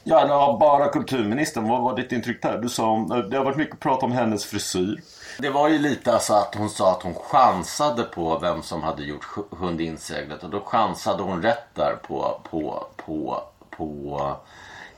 Ja, 0.05 0.57
bara 0.61 0.89
kulturministern. 0.89 1.69
Vad 1.69 1.83
var 1.83 1.97
ditt 1.97 2.13
intryck 2.13 2.43
där? 2.43 2.59
Du 2.59 2.69
sa 2.69 2.87
om, 2.87 3.29
det 3.31 3.37
har 3.37 3.45
varit 3.45 3.57
mycket 3.57 3.81
prat 3.81 4.03
om 4.03 4.13
hennes 4.13 4.45
frisyr. 4.45 5.01
Det 5.39 5.51
var 5.51 5.69
ju 5.69 5.79
lite 5.79 6.13
alltså 6.13 6.35
att 6.35 6.55
hon 6.55 6.71
sa 6.71 6.93
att 6.93 7.03
hon 7.03 7.15
chansade 7.15 8.03
på 8.03 8.39
vem 8.39 8.63
som 8.63 8.83
hade 8.83 9.05
gjort 9.05 9.27
Hund 9.51 9.81
inseglet 9.81 10.43
och 10.43 10.51
då 10.51 10.61
chansade 10.61 11.23
hon 11.23 11.43
rätt 11.43 11.75
där 11.75 11.97
på, 12.03 12.41
på, 12.51 12.87
på, 12.97 13.43
på 13.71 14.37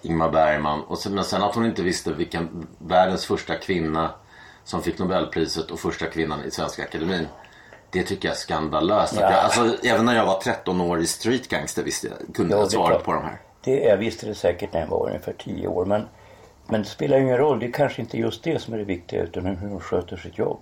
Ingmar 0.02 0.30
Bergman. 0.30 0.83
Och 0.83 0.99
sen, 0.99 1.14
men 1.14 1.25
sen 1.25 1.42
att 1.42 1.54
hon 1.54 1.66
inte 1.66 1.83
visste 1.83 2.12
vilken 2.12 2.66
världens 2.78 3.26
första 3.26 3.54
kvinna 3.56 4.11
som 4.64 4.83
fick 4.83 4.99
Nobelpriset 4.99 5.71
och 5.71 5.80
första 5.80 6.06
kvinnan 6.06 6.45
i 6.45 6.50
Svenska 6.50 6.83
Akademin. 6.83 7.26
Det 7.97 8.03
tycker 8.03 8.29
jag 8.29 8.35
är 8.35 8.38
skandalöst. 8.38 9.15
Ja. 9.21 9.21
Jag, 9.21 9.33
alltså, 9.33 9.87
även 9.87 10.05
när 10.05 10.17
jag 10.17 10.26
var 10.26 10.41
13 10.41 10.81
år 10.81 11.00
i 11.00 11.07
Street 11.07 11.49
Gangster 11.49 11.83
visste 11.83 12.07
jag, 12.07 12.35
kunde 12.35 12.55
Ja, 12.55 12.61
jag 12.61 12.71
svaret 12.71 13.05
på 13.05 13.12
de 13.12 13.23
här. 13.25 13.41
Det 13.65 13.81
jag 13.81 13.97
visste 13.97 14.26
det 14.26 14.35
säkert 14.35 14.73
när 14.73 14.81
jag 14.81 14.88
var 14.88 15.07
ungefär 15.07 15.33
10 15.33 15.69
år. 15.69 15.85
Men, 15.85 16.09
men 16.67 16.83
det 16.83 16.88
spelar 16.88 17.19
ingen 17.19 17.37
roll. 17.37 17.61
Det 17.61 17.67
är 17.67 17.73
kanske 17.73 18.03
inte 18.03 18.19
just 18.19 18.43
det 18.43 18.62
som 18.62 18.75
är 18.75 18.79
det 18.79 18.85
viktiga 18.85 19.23
utan 19.23 19.47
hur 19.47 19.69
de 19.69 19.81
sköter 19.81 20.17
sitt 20.17 20.38
jobb. 20.38 20.59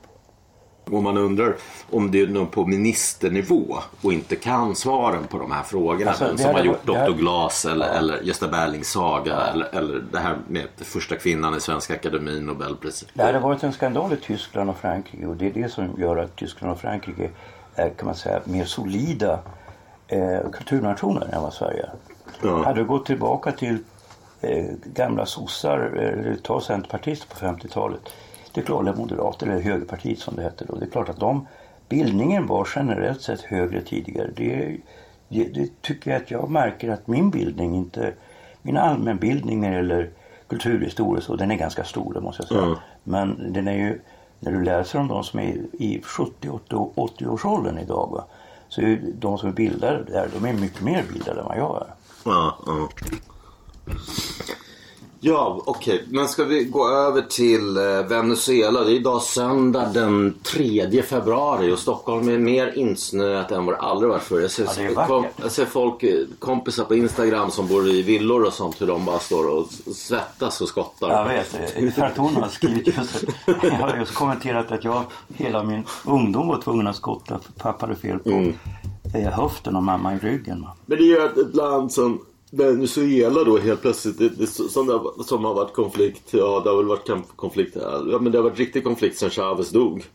Och 0.91 1.03
man 1.03 1.17
undrar 1.17 1.57
om 1.91 2.11
det 2.11 2.21
är 2.21 2.27
någon 2.27 2.47
på 2.47 2.67
ministernivå 2.67 3.77
och 4.03 4.13
inte 4.13 4.37
kan 4.37 4.75
svaren 4.75 5.25
på 5.27 5.39
de 5.39 5.53
här 5.53 5.63
frågorna. 5.63 6.11
Alltså, 6.11 6.25
Vem 6.27 6.39
som 6.39 6.55
har 6.55 6.65
gjort 6.65 6.87
Dr. 6.87 6.93
här- 6.95 7.11
Glas 7.13 7.65
eller, 7.65 7.89
eller 7.89 8.21
Gösta 8.23 8.49
Berlings 8.49 8.89
saga 8.91 9.37
eller, 9.37 9.75
eller 9.75 10.05
det 10.13 10.19
här 10.19 10.37
med 10.49 10.67
första 10.77 11.17
kvinnan 11.17 11.57
i 11.57 11.61
Svenska 11.61 11.95
Akademin 11.95 12.47
Nobelpriset. 12.47 13.09
Det 13.15 13.23
hade 13.23 13.39
varit 13.39 13.63
en 13.63 13.73
skandal 13.73 14.13
i 14.13 14.17
Tyskland 14.17 14.71
och 14.71 14.77
Frankrike 14.77 15.27
och 15.27 15.37
det 15.37 15.47
är 15.47 15.51
det 15.63 15.69
som 15.69 15.95
gör 15.99 16.17
att 16.17 16.37
Tyskland 16.37 16.73
och 16.73 16.81
Frankrike 16.81 17.31
är 17.75 17.91
kan 17.91 18.07
man 18.07 18.15
säga 18.15 18.41
mer 18.45 18.65
solida 18.65 19.39
eh, 20.09 20.51
kulturnationer 20.53 21.29
än 21.35 21.43
vad 21.43 21.53
Sverige. 21.53 21.87
Ja. 22.43 22.65
Hade 22.65 22.81
du 22.81 22.85
gått 22.87 23.07
tillbaka 23.07 23.53
till 23.53 23.79
eh, 24.41 24.65
gamla 24.85 25.27
sossar, 25.27 25.79
eller 25.79 26.37
ta 26.43 26.61
centerpartister 26.61 27.27
på 27.29 27.47
50-talet. 27.47 28.01
Det 28.55 28.61
är 28.61 28.65
klart, 28.65 28.81
eller 28.81 28.95
moderater 28.95 29.47
eller 29.47 29.61
högerpartiet 29.61 30.19
som 30.19 30.37
det 30.37 30.43
hette 30.43 30.65
då. 30.65 30.75
Det 30.75 30.85
är 30.85 30.91
klart 30.91 31.09
att 31.09 31.21
de, 31.21 31.47
bildningen 31.89 32.47
var 32.47 32.69
generellt 32.77 33.23
sett 33.23 33.41
högre 33.41 33.81
tidigare. 33.81 34.31
Det, 34.37 34.77
det, 35.29 35.45
det 35.45 35.83
tycker 35.83 36.11
jag 36.11 36.23
att 36.23 36.31
jag 36.31 36.51
märker 36.51 36.91
att 36.91 37.07
min 37.07 37.31
bildning 37.31 37.75
inte, 37.75 38.15
min 38.63 38.77
allmänbildning 38.77 39.61
när 39.61 39.71
det 39.71 39.77
gäller 39.77 40.11
kulturhistoria 40.49 41.21
så, 41.21 41.37
den 41.37 41.51
är 41.51 41.57
ganska 41.57 41.85
stor 41.85 42.15
det 42.15 42.21
måste 42.21 42.43
jag 42.43 42.49
säga. 42.49 42.63
Mm. 42.63 42.77
Men 43.05 43.53
den 43.53 43.69
är 43.69 43.77
ju, 43.77 44.01
när 44.41 44.53
du 44.53 44.65
läser 44.65 44.99
om 44.99 45.09
de 45.09 45.25
som 45.25 45.41
är 45.41 45.57
i 45.73 46.01
70, 46.03 46.49
80, 46.49 46.75
80 46.95 47.27
årsåldern 47.27 47.79
idag 47.79 48.09
va, 48.13 48.25
så 48.69 48.81
är 48.81 48.87
ju 48.87 49.13
de 49.19 49.39
som 49.39 49.49
är 49.49 49.53
bildade 49.53 50.05
där, 50.05 50.29
de 50.41 50.49
är 50.49 50.53
mycket 50.53 50.83
mer 50.83 51.05
bildade 51.13 51.41
än 51.41 51.47
vad 51.47 51.59
jag 51.59 51.87
är. 51.87 51.95
Ja, 52.25 52.59
ja. 55.25 55.63
Okej. 55.67 56.05
Men 56.09 56.29
ska 56.29 56.45
vi 56.45 56.65
gå 56.65 56.89
över 56.89 57.23
till 57.23 57.77
eh, 57.77 57.83
Venezuela? 58.09 58.85
Det 58.85 58.91
är 58.93 58.95
idag 58.95 59.23
söndag 59.23 59.89
den 59.95 60.35
3 60.43 61.03
februari 61.03 61.73
och 61.73 61.79
Stockholm 61.79 62.29
är 62.29 62.39
mer 62.39 62.79
insnöat 62.79 63.51
än 63.53 63.67
vad 63.67 63.75
det 63.75 63.79
aldrig 63.79 64.11
varit 64.11 64.23
förr. 64.23 64.41
Jag 64.41 64.51
ser, 64.51 64.65
Ja, 64.95 65.07
vackert. 65.09 65.33
jag 65.43 65.53
ser 65.53 65.65
folk, 65.65 66.03
eh, 66.03 66.19
kompisar 66.39 66.85
på 66.85 66.95
Instagram 66.95 67.51
som 67.51 67.69
bor 67.69 67.89
i 67.89 68.03
villor 68.03 68.45
och 68.47 68.53
sånt 68.53 68.81
hur 68.81 68.87
de 68.87 69.05
bara 69.05 69.19
står 69.19 69.49
och 69.49 69.67
svettas 69.95 70.61
och 70.61 70.69
skottar. 70.69 71.11
Jag 71.11 71.29
vet, 71.29 72.17
hon 72.17 72.37
har 72.37 72.49
skrivit 72.49 72.87
just. 72.87 73.25
Jag 73.47 73.71
har 73.71 73.97
just 73.97 74.15
kommenterat 74.15 74.73
att 74.73 74.85
jag 74.85 75.03
hela 75.35 75.63
min 75.63 75.83
ungdom 76.05 76.49
var 76.49 76.61
tvungen 76.61 76.87
att 76.87 76.97
skotta 76.97 77.39
för 77.39 77.53
pappa 77.53 77.87
hade 77.87 77.99
fel 77.99 78.19
på 78.19 78.31
eh, 79.19 79.31
höften 79.33 79.77
och 79.77 79.83
mamma 79.83 80.15
i 80.15 80.19
ryggen. 80.19 80.67
Men 80.87 80.99
det 80.99 81.05
är 81.05 81.07
ju 81.07 81.25
ett 81.27 81.55
land 81.55 81.93
som 81.93 82.21
Venezuela 82.57 83.45
då 83.45 83.59
helt 83.59 83.83
plötsligt, 83.83 84.19
det, 84.19 84.29
det, 84.29 84.47
som, 84.47 84.87
det, 84.87 85.25
som 85.25 85.45
har 85.45 85.55
varit 85.55 85.75
konflikt, 85.75 86.23
ja 86.31 86.61
det 86.65 86.71
har 86.71 86.77
väl 86.77 86.87
varit 86.87 87.09
kamp- 87.09 87.37
konflikt, 87.37 87.77
ja 88.11 88.19
men 88.21 88.33
det 88.33 88.39
har 88.39 88.43
varit 88.43 88.59
riktig 88.59 88.85
konflikt 88.85 89.19
sen 89.19 89.31
Chavez 89.31 89.71
dog. 89.71 90.07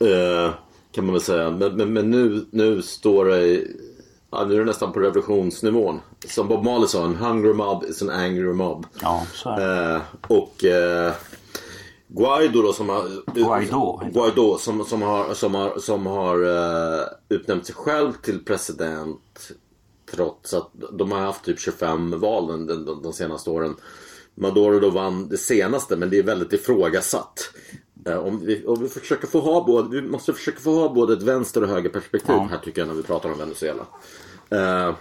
Eh, 0.00 0.50
kan 0.92 1.04
man 1.04 1.12
väl 1.12 1.22
säga. 1.22 1.50
Men, 1.50 1.76
men, 1.76 1.92
men 1.92 2.10
nu, 2.10 2.46
nu 2.50 2.82
står 2.82 3.24
det, 3.24 3.64
ja, 4.30 4.44
nu 4.44 4.54
är 4.54 4.58
det 4.58 4.64
nästan 4.64 4.92
på 4.92 5.00
revolutionsnivån. 5.00 6.00
Som 6.26 6.48
Bob 6.48 6.64
Marley 6.64 6.88
sa, 6.88 7.04
en 7.04 7.16
hungry 7.16 7.52
mob 7.52 7.84
is 7.84 8.02
an 8.02 8.10
angry 8.10 8.52
mob. 8.52 8.86
Ja, 9.02 9.26
så 9.34 9.48
är 9.50 9.60
det. 9.60 9.94
Eh, 9.94 10.00
och 10.28 10.64
eh, 10.64 11.12
Guaido 12.08 12.62
då 12.62 12.72
som 12.72 12.88
har... 12.88 13.04
Guaido 13.34 14.00
heter 14.04 14.20
Guaido 14.20 14.58
som, 14.58 14.84
som 14.84 15.02
har, 15.02 15.34
som 15.34 15.54
har, 15.54 15.78
som 15.78 16.06
har 16.06 16.42
eh, 16.42 17.04
utnämnt 17.28 17.66
sig 17.66 17.74
själv 17.74 18.12
till 18.12 18.44
president 18.44 19.50
trots 20.14 20.54
att 20.54 20.70
de 20.92 21.12
har 21.12 21.18
haft 21.18 21.44
typ 21.44 21.60
25 21.60 22.20
val 22.20 22.46
de, 22.46 22.84
de, 22.84 23.02
de 23.02 23.12
senaste 23.12 23.50
åren. 23.50 23.76
Maduro 24.34 24.80
då 24.80 24.90
vann 24.90 25.28
det 25.28 25.36
senaste 25.36 25.96
men 25.96 26.10
det 26.10 26.18
är 26.18 26.22
väldigt 26.22 26.52
ifrågasatt. 26.52 27.50
Eh, 28.06 28.18
om, 28.18 28.46
vi, 28.46 28.66
om 28.66 28.82
vi, 28.82 28.88
försöker 28.88 29.26
få 29.26 29.40
ha 29.40 29.64
både, 29.64 30.00
vi 30.00 30.08
måste 30.08 30.32
försöka 30.32 30.60
få 30.60 30.74
ha 30.74 30.94
både 30.94 31.12
ett 31.12 31.22
vänster 31.22 31.62
och 31.62 31.68
högerperspektiv 31.68 32.34
här 32.34 32.58
tycker 32.58 32.80
jag 32.80 32.88
när 32.88 32.94
vi 32.94 33.02
pratar 33.02 33.32
om 33.32 33.38
Venezuela. 33.38 33.86
Eh, 34.50 34.94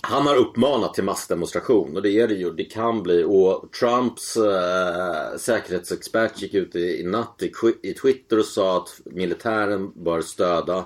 han 0.00 0.26
har 0.26 0.36
uppmanat 0.36 0.94
till 0.94 1.04
massdemonstration 1.04 1.96
och 1.96 2.02
det 2.02 2.10
är 2.10 2.28
det 2.28 2.34
ju. 2.34 2.50
Det 2.50 2.64
kan 2.64 3.02
bli. 3.02 3.24
Och 3.24 3.72
Trumps 3.72 4.36
eh, 4.36 5.36
säkerhetsexpert 5.36 6.42
gick 6.42 6.54
ut 6.54 6.76
i, 6.76 7.00
i 7.00 7.04
natt 7.04 7.42
i, 7.42 7.52
i 7.88 7.94
Twitter 7.94 8.38
och 8.38 8.44
sa 8.44 8.76
att 8.76 9.00
militären 9.04 9.92
bör 9.94 10.20
stödja, 10.20 10.84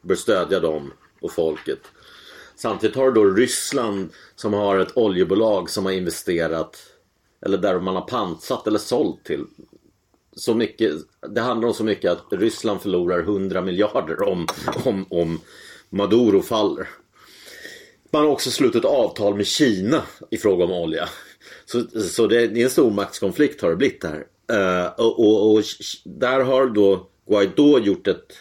bör 0.00 0.14
stödja 0.14 0.60
dem 0.60 0.92
och 1.20 1.32
folket. 1.32 1.80
Samtidigt 2.56 2.96
har 2.96 3.10
du 3.10 3.12
då 3.12 3.24
Ryssland 3.24 4.08
som 4.34 4.52
har 4.52 4.78
ett 4.78 4.96
oljebolag 4.96 5.70
som 5.70 5.84
har 5.84 5.92
investerat 5.92 6.76
eller 7.46 7.58
där 7.58 7.80
man 7.80 7.94
har 7.94 8.02
pantsatt 8.02 8.66
eller 8.66 8.78
sålt 8.78 9.24
till 9.24 9.44
så 10.36 10.54
mycket, 10.54 10.92
det 11.28 11.40
handlar 11.40 11.68
om 11.68 11.74
så 11.74 11.84
mycket 11.84 12.12
att 12.12 12.24
Ryssland 12.30 12.80
förlorar 12.80 13.20
100 13.20 13.62
miljarder 13.62 14.22
om, 14.28 14.46
om, 14.84 15.06
om 15.10 15.40
Maduro 15.90 16.42
faller. 16.42 16.88
Man 18.10 18.22
har 18.22 18.30
också 18.30 18.50
slutit 18.50 18.84
avtal 18.84 19.36
med 19.36 19.46
Kina 19.46 20.02
i 20.30 20.36
fråga 20.36 20.64
om 20.64 20.72
olja. 20.72 21.08
Så, 21.64 22.00
så 22.00 22.26
det, 22.26 22.42
är 22.42 22.56
en 22.56 22.70
stormaktskonflikt 22.70 23.62
har 23.62 23.70
det 23.70 23.76
blivit 23.76 24.00
där. 24.00 24.26
Uh, 24.52 24.84
eh, 24.84 24.86
och, 24.86 25.20
och, 25.20 25.54
och 25.54 25.62
där 26.04 26.40
har 26.40 26.66
då 26.66 27.06
Guaidó 27.26 27.78
gjort 27.78 28.06
ett 28.06 28.32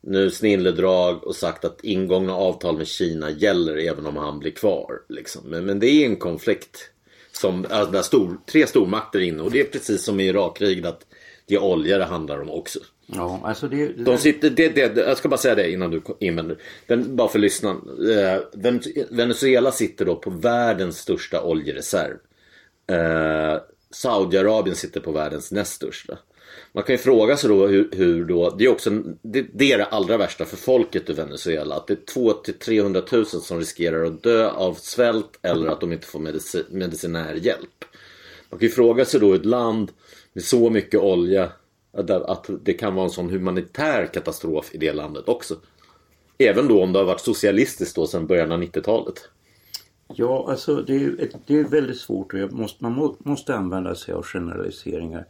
nu 0.00 0.30
snilledrag 0.30 1.26
och 1.26 1.36
sagt 1.36 1.64
att 1.64 1.84
ingångna 1.84 2.34
avtal 2.34 2.76
med 2.78 2.86
Kina 2.86 3.30
gäller 3.30 3.76
även 3.76 4.06
om 4.06 4.16
han 4.16 4.38
blir 4.38 4.50
kvar. 4.50 5.00
Liksom. 5.08 5.42
Men, 5.44 5.64
men 5.66 5.78
det 5.80 5.86
är 5.86 6.06
en 6.06 6.16
konflikt 6.16 6.90
som, 7.32 7.66
alltså, 7.70 7.92
där 7.92 8.02
stor, 8.02 8.38
tre 8.52 8.66
stormakter 8.66 9.18
är 9.18 9.22
inne 9.24 9.42
och 9.42 9.50
det 9.50 9.60
är 9.60 9.64
precis 9.64 10.04
som 10.04 10.20
i 10.20 10.26
Irakkriget 10.28 10.86
att 10.86 11.06
det 11.46 11.54
är 11.54 11.62
olja 11.62 11.98
det 11.98 12.04
handlar 12.04 12.40
om 12.42 12.50
också. 12.50 12.78
Ja, 13.06 13.40
alltså 13.44 13.68
det, 13.68 13.86
det 13.86 14.04
De 14.04 14.18
sitter, 14.18 14.50
det, 14.50 14.68
det, 14.68 14.96
jag 15.00 15.16
ska 15.18 15.28
bara 15.28 15.36
säga 15.36 15.54
det 15.54 15.70
innan 15.70 15.90
du 15.90 16.02
invänder. 16.20 16.58
Den, 16.86 17.16
bara 17.16 17.28
för 17.28 17.38
lyssnaren. 17.38 17.76
Eh, 18.10 18.40
Ven- 18.52 18.82
Venezuela 19.10 19.72
sitter 19.72 20.04
då 20.04 20.16
på 20.16 20.30
världens 20.30 20.98
största 20.98 21.42
oljereserv. 21.42 22.16
Eh, 22.90 23.60
Saudiarabien 23.90 24.76
sitter 24.76 25.00
på 25.00 25.12
världens 25.12 25.52
näst 25.52 25.72
största. 25.72 26.18
Man 26.72 26.84
kan 26.84 26.94
ju 26.94 26.98
fråga 26.98 27.36
sig 27.36 27.50
då 27.50 27.66
hur, 27.66 27.88
hur 27.92 28.24
då, 28.24 28.50
det 28.50 28.64
är 28.64 28.68
också 28.68 28.90
det, 29.22 29.46
det 29.54 29.72
är 29.72 29.78
det 29.78 29.84
allra 29.84 30.16
värsta 30.16 30.44
för 30.44 30.56
folket 30.56 31.10
i 31.10 31.12
Venezuela. 31.12 31.74
Att 31.74 31.86
det 31.86 31.92
är 31.92 32.04
2 32.12 32.32
till 32.32 32.54
300 32.54 33.02
000 33.12 33.26
som 33.26 33.58
riskerar 33.58 34.04
att 34.04 34.22
dö 34.22 34.50
av 34.50 34.74
svält 34.74 35.38
eller 35.42 35.68
att 35.68 35.80
de 35.80 35.92
inte 35.92 36.06
får 36.06 36.18
medici, 36.18 36.64
medicinär 36.70 37.34
hjälp. 37.34 37.84
Man 38.50 38.58
kan 38.58 38.68
ju 38.68 38.74
fråga 38.74 39.04
sig 39.04 39.20
då 39.20 39.34
ett 39.34 39.44
land 39.44 39.92
med 40.32 40.44
så 40.44 40.70
mycket 40.70 41.00
olja 41.00 41.52
att 41.92 42.50
det 42.62 42.72
kan 42.72 42.94
vara 42.94 43.04
en 43.04 43.10
sån 43.10 43.30
humanitär 43.30 44.06
katastrof 44.06 44.74
i 44.74 44.78
det 44.78 44.92
landet 44.92 45.28
också. 45.28 45.56
Även 46.38 46.68
då 46.68 46.82
om 46.82 46.92
det 46.92 46.98
har 46.98 47.06
varit 47.06 47.20
socialistiskt 47.20 47.96
då 47.96 48.06
sedan 48.06 48.26
början 48.26 48.52
av 48.52 48.62
90-talet. 48.62 49.28
Ja, 50.14 50.46
alltså 50.50 50.76
det 50.76 50.94
är, 50.94 51.22
ett, 51.22 51.34
det 51.46 51.58
är 51.58 51.64
väldigt 51.64 52.00
svårt 52.00 52.34
och 52.34 52.52
måste, 52.52 52.84
man 52.84 52.92
må, 52.92 53.16
måste 53.18 53.54
använda 53.54 53.94
sig 53.94 54.14
av 54.14 54.22
generaliseringar. 54.22 55.26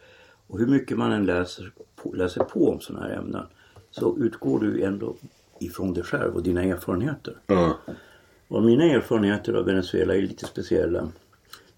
Och 0.48 0.58
hur 0.58 0.66
mycket 0.66 0.98
man 0.98 1.12
än 1.12 1.26
läser 1.26 1.72
på, 1.96 2.12
läser 2.14 2.44
på 2.44 2.70
om 2.70 2.80
sådana 2.80 3.06
här 3.06 3.16
ämnen 3.16 3.46
så 3.90 4.18
utgår 4.18 4.60
du 4.60 4.82
ändå 4.82 5.14
ifrån 5.60 5.94
dig 5.94 6.04
själv 6.04 6.34
och 6.34 6.42
dina 6.42 6.62
erfarenheter. 6.62 7.36
Och 8.48 8.62
mina 8.62 8.84
erfarenheter 8.84 9.52
av 9.52 9.64
Venezuela 9.64 10.14
är 10.14 10.22
lite 10.22 10.46
speciella. 10.46 11.08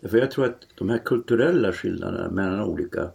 Därför 0.00 0.19
jag 0.19 0.31
tror 0.31 0.45
att 0.45 0.67
de 0.75 0.89
här 0.89 0.99
kulturella 0.99 1.73
skillnaderna 1.73 2.31
mellan 2.31 2.61
olika 2.61 3.11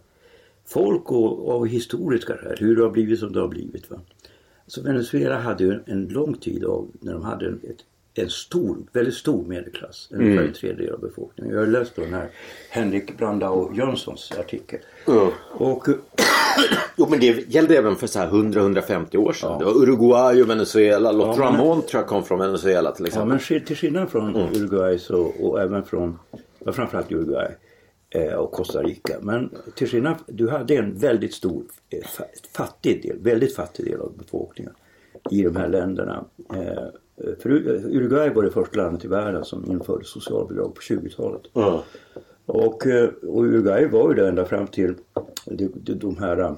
folk 0.64 1.12
och, 1.12 1.56
och 1.56 1.68
historiska 1.68 2.36
skäl, 2.36 2.56
hur 2.58 2.76
det 2.76 2.82
har 2.82 2.90
blivit 2.90 3.20
som 3.20 3.32
det 3.32 3.40
har 3.40 3.48
blivit. 3.48 3.90
Va? 3.90 4.00
Alltså 4.64 4.82
Venezuela 4.82 5.38
hade 5.38 5.64
ju 5.64 5.80
en 5.86 6.04
lång 6.04 6.34
tid 6.34 6.64
av 6.64 6.88
när 7.00 7.12
de 7.12 7.22
hade 7.22 7.48
ett, 7.48 7.84
en 8.18 8.30
stor, 8.30 8.78
väldigt 8.92 9.14
stor 9.14 9.44
medelklass. 9.44 10.08
Ungefär 10.12 10.42
en 10.46 10.52
tredjedel 10.52 10.94
av 10.94 11.00
befolkningen. 11.00 11.54
Jag 11.54 11.60
har 11.60 11.66
läst 11.66 11.94
på 11.94 12.00
den 12.00 12.14
här 12.14 12.28
Henrik 12.70 13.18
Brandao 13.18 13.74
Jönssons 13.74 14.32
artikel. 14.38 14.78
Och 15.52 15.88
Jo 16.96 17.06
men 17.10 17.20
det 17.20 17.54
gällde 17.54 17.76
även 17.76 17.96
för 17.96 18.06
så 18.06 18.18
här 18.18 18.28
100-150 18.30 19.16
år 19.16 19.32
sedan. 19.32 19.58
Det 19.58 19.64
var 19.64 19.72
Uruguay 19.82 20.42
och 20.42 20.50
Venezuela. 20.50 21.12
Lot 21.12 21.26
Ja, 21.26 21.50
men- 21.50 21.58
Ramon 21.60 21.82
tror 21.82 22.00
jag 22.02 22.08
kom 22.08 22.24
från 22.24 22.38
Venezuela 22.38 22.92
till 22.92 23.04
Ja, 23.04 23.08
exempel. 23.08 23.28
men 23.28 23.38
skill- 23.38 23.64
till 23.64 23.76
skillnad 23.76 24.10
från 24.10 24.36
Uruguay 24.36 24.98
så, 24.98 25.20
och 25.22 25.60
även 25.60 25.84
från, 25.84 26.18
ja, 26.58 26.72
framförallt 26.72 27.12
Uruguay 27.12 27.48
eh, 28.10 28.32
och 28.34 28.52
Costa 28.52 28.82
Rica. 28.82 29.16
Men 29.22 29.50
till 29.74 29.88
skillnad, 29.88 30.16
du 30.26 30.48
hade 30.48 30.74
en 30.76 30.98
väldigt 30.98 31.34
stor 31.34 31.62
eh, 31.90 31.98
fa- 31.98 32.46
fattig 32.56 33.02
del, 33.02 33.18
väldigt 33.18 33.54
fattig 33.56 33.84
del 33.86 34.00
av 34.00 34.12
befolkningen 34.18 34.72
i 35.30 35.42
de 35.42 35.56
här 35.56 35.68
länderna. 35.68 36.24
Eh, 37.16 37.30
för 37.42 37.50
U- 37.50 37.82
Uruguay 37.90 38.30
var 38.30 38.42
det 38.42 38.50
första 38.50 38.76
landet 38.82 39.04
i 39.04 39.08
världen 39.08 39.44
som 39.44 39.70
införde 39.70 40.04
socialbidrag 40.04 40.74
på 40.74 40.80
20-talet. 40.80 41.42
Ja. 41.52 41.84
Och, 42.46 42.86
eh, 42.86 43.08
och 43.28 43.42
Uruguay 43.42 43.86
var 43.86 44.08
ju 44.08 44.14
det 44.14 44.28
ända 44.28 44.44
fram 44.44 44.66
till 44.66 44.94
de, 45.44 45.72
de, 45.74 45.94
de 45.94 46.16
här 46.16 46.38
eh, 46.40 46.52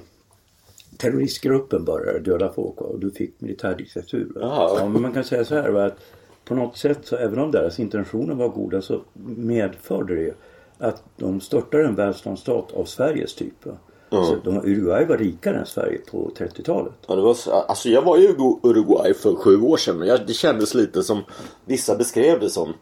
terroristgruppen 0.99 1.85
började 1.85 2.19
döda 2.19 2.53
folk 2.53 2.81
och 2.81 2.99
du 2.99 3.11
fick 3.11 3.41
militärdiktatur. 3.41 4.33
Ja, 4.35 4.89
men 4.93 5.03
man 5.03 5.13
kan 5.13 5.25
säga 5.25 5.45
så 5.45 5.55
här 5.55 5.71
va, 5.71 5.85
att 5.85 5.99
på 6.45 6.55
något 6.55 6.77
sätt 6.77 6.99
så 7.03 7.17
även 7.17 7.39
om 7.39 7.51
deras 7.51 7.79
intentioner 7.81 8.35
var 8.35 8.49
goda 8.49 8.83
så 8.83 9.01
medförde 9.37 10.15
det 10.17 10.35
att 10.79 11.03
de 11.17 11.41
störtade 11.41 11.85
en 11.85 11.95
välståndsstat 11.95 12.73
av 12.73 12.85
Sveriges 12.85 13.35
typ. 13.35 13.65
Va. 14.11 14.25
Så 14.25 14.37
de, 14.45 14.57
Uruguay 14.57 15.05
var 15.05 15.17
rikare 15.17 15.57
än 15.59 15.67
Sverige 15.67 15.99
på 16.11 16.31
30-talet. 16.39 16.93
Ja, 17.09 17.15
det 17.17 17.23
var, 17.23 17.35
så- 17.35 17.51
alltså 17.53 17.89
jag 17.89 18.03
var 18.03 18.19
i 18.19 18.29
Urugu- 18.29 18.59
Uruguay 18.63 19.15
för 19.15 19.35
sju 19.35 19.61
år 19.61 19.77
sedan 19.77 19.99
men 19.99 20.09
jag, 20.09 20.21
det 20.27 20.33
kändes 20.33 20.75
lite 20.75 21.03
som 21.03 21.19
vissa 21.65 21.97
beskrev 21.97 22.41
det 22.41 22.51
som 22.51 22.73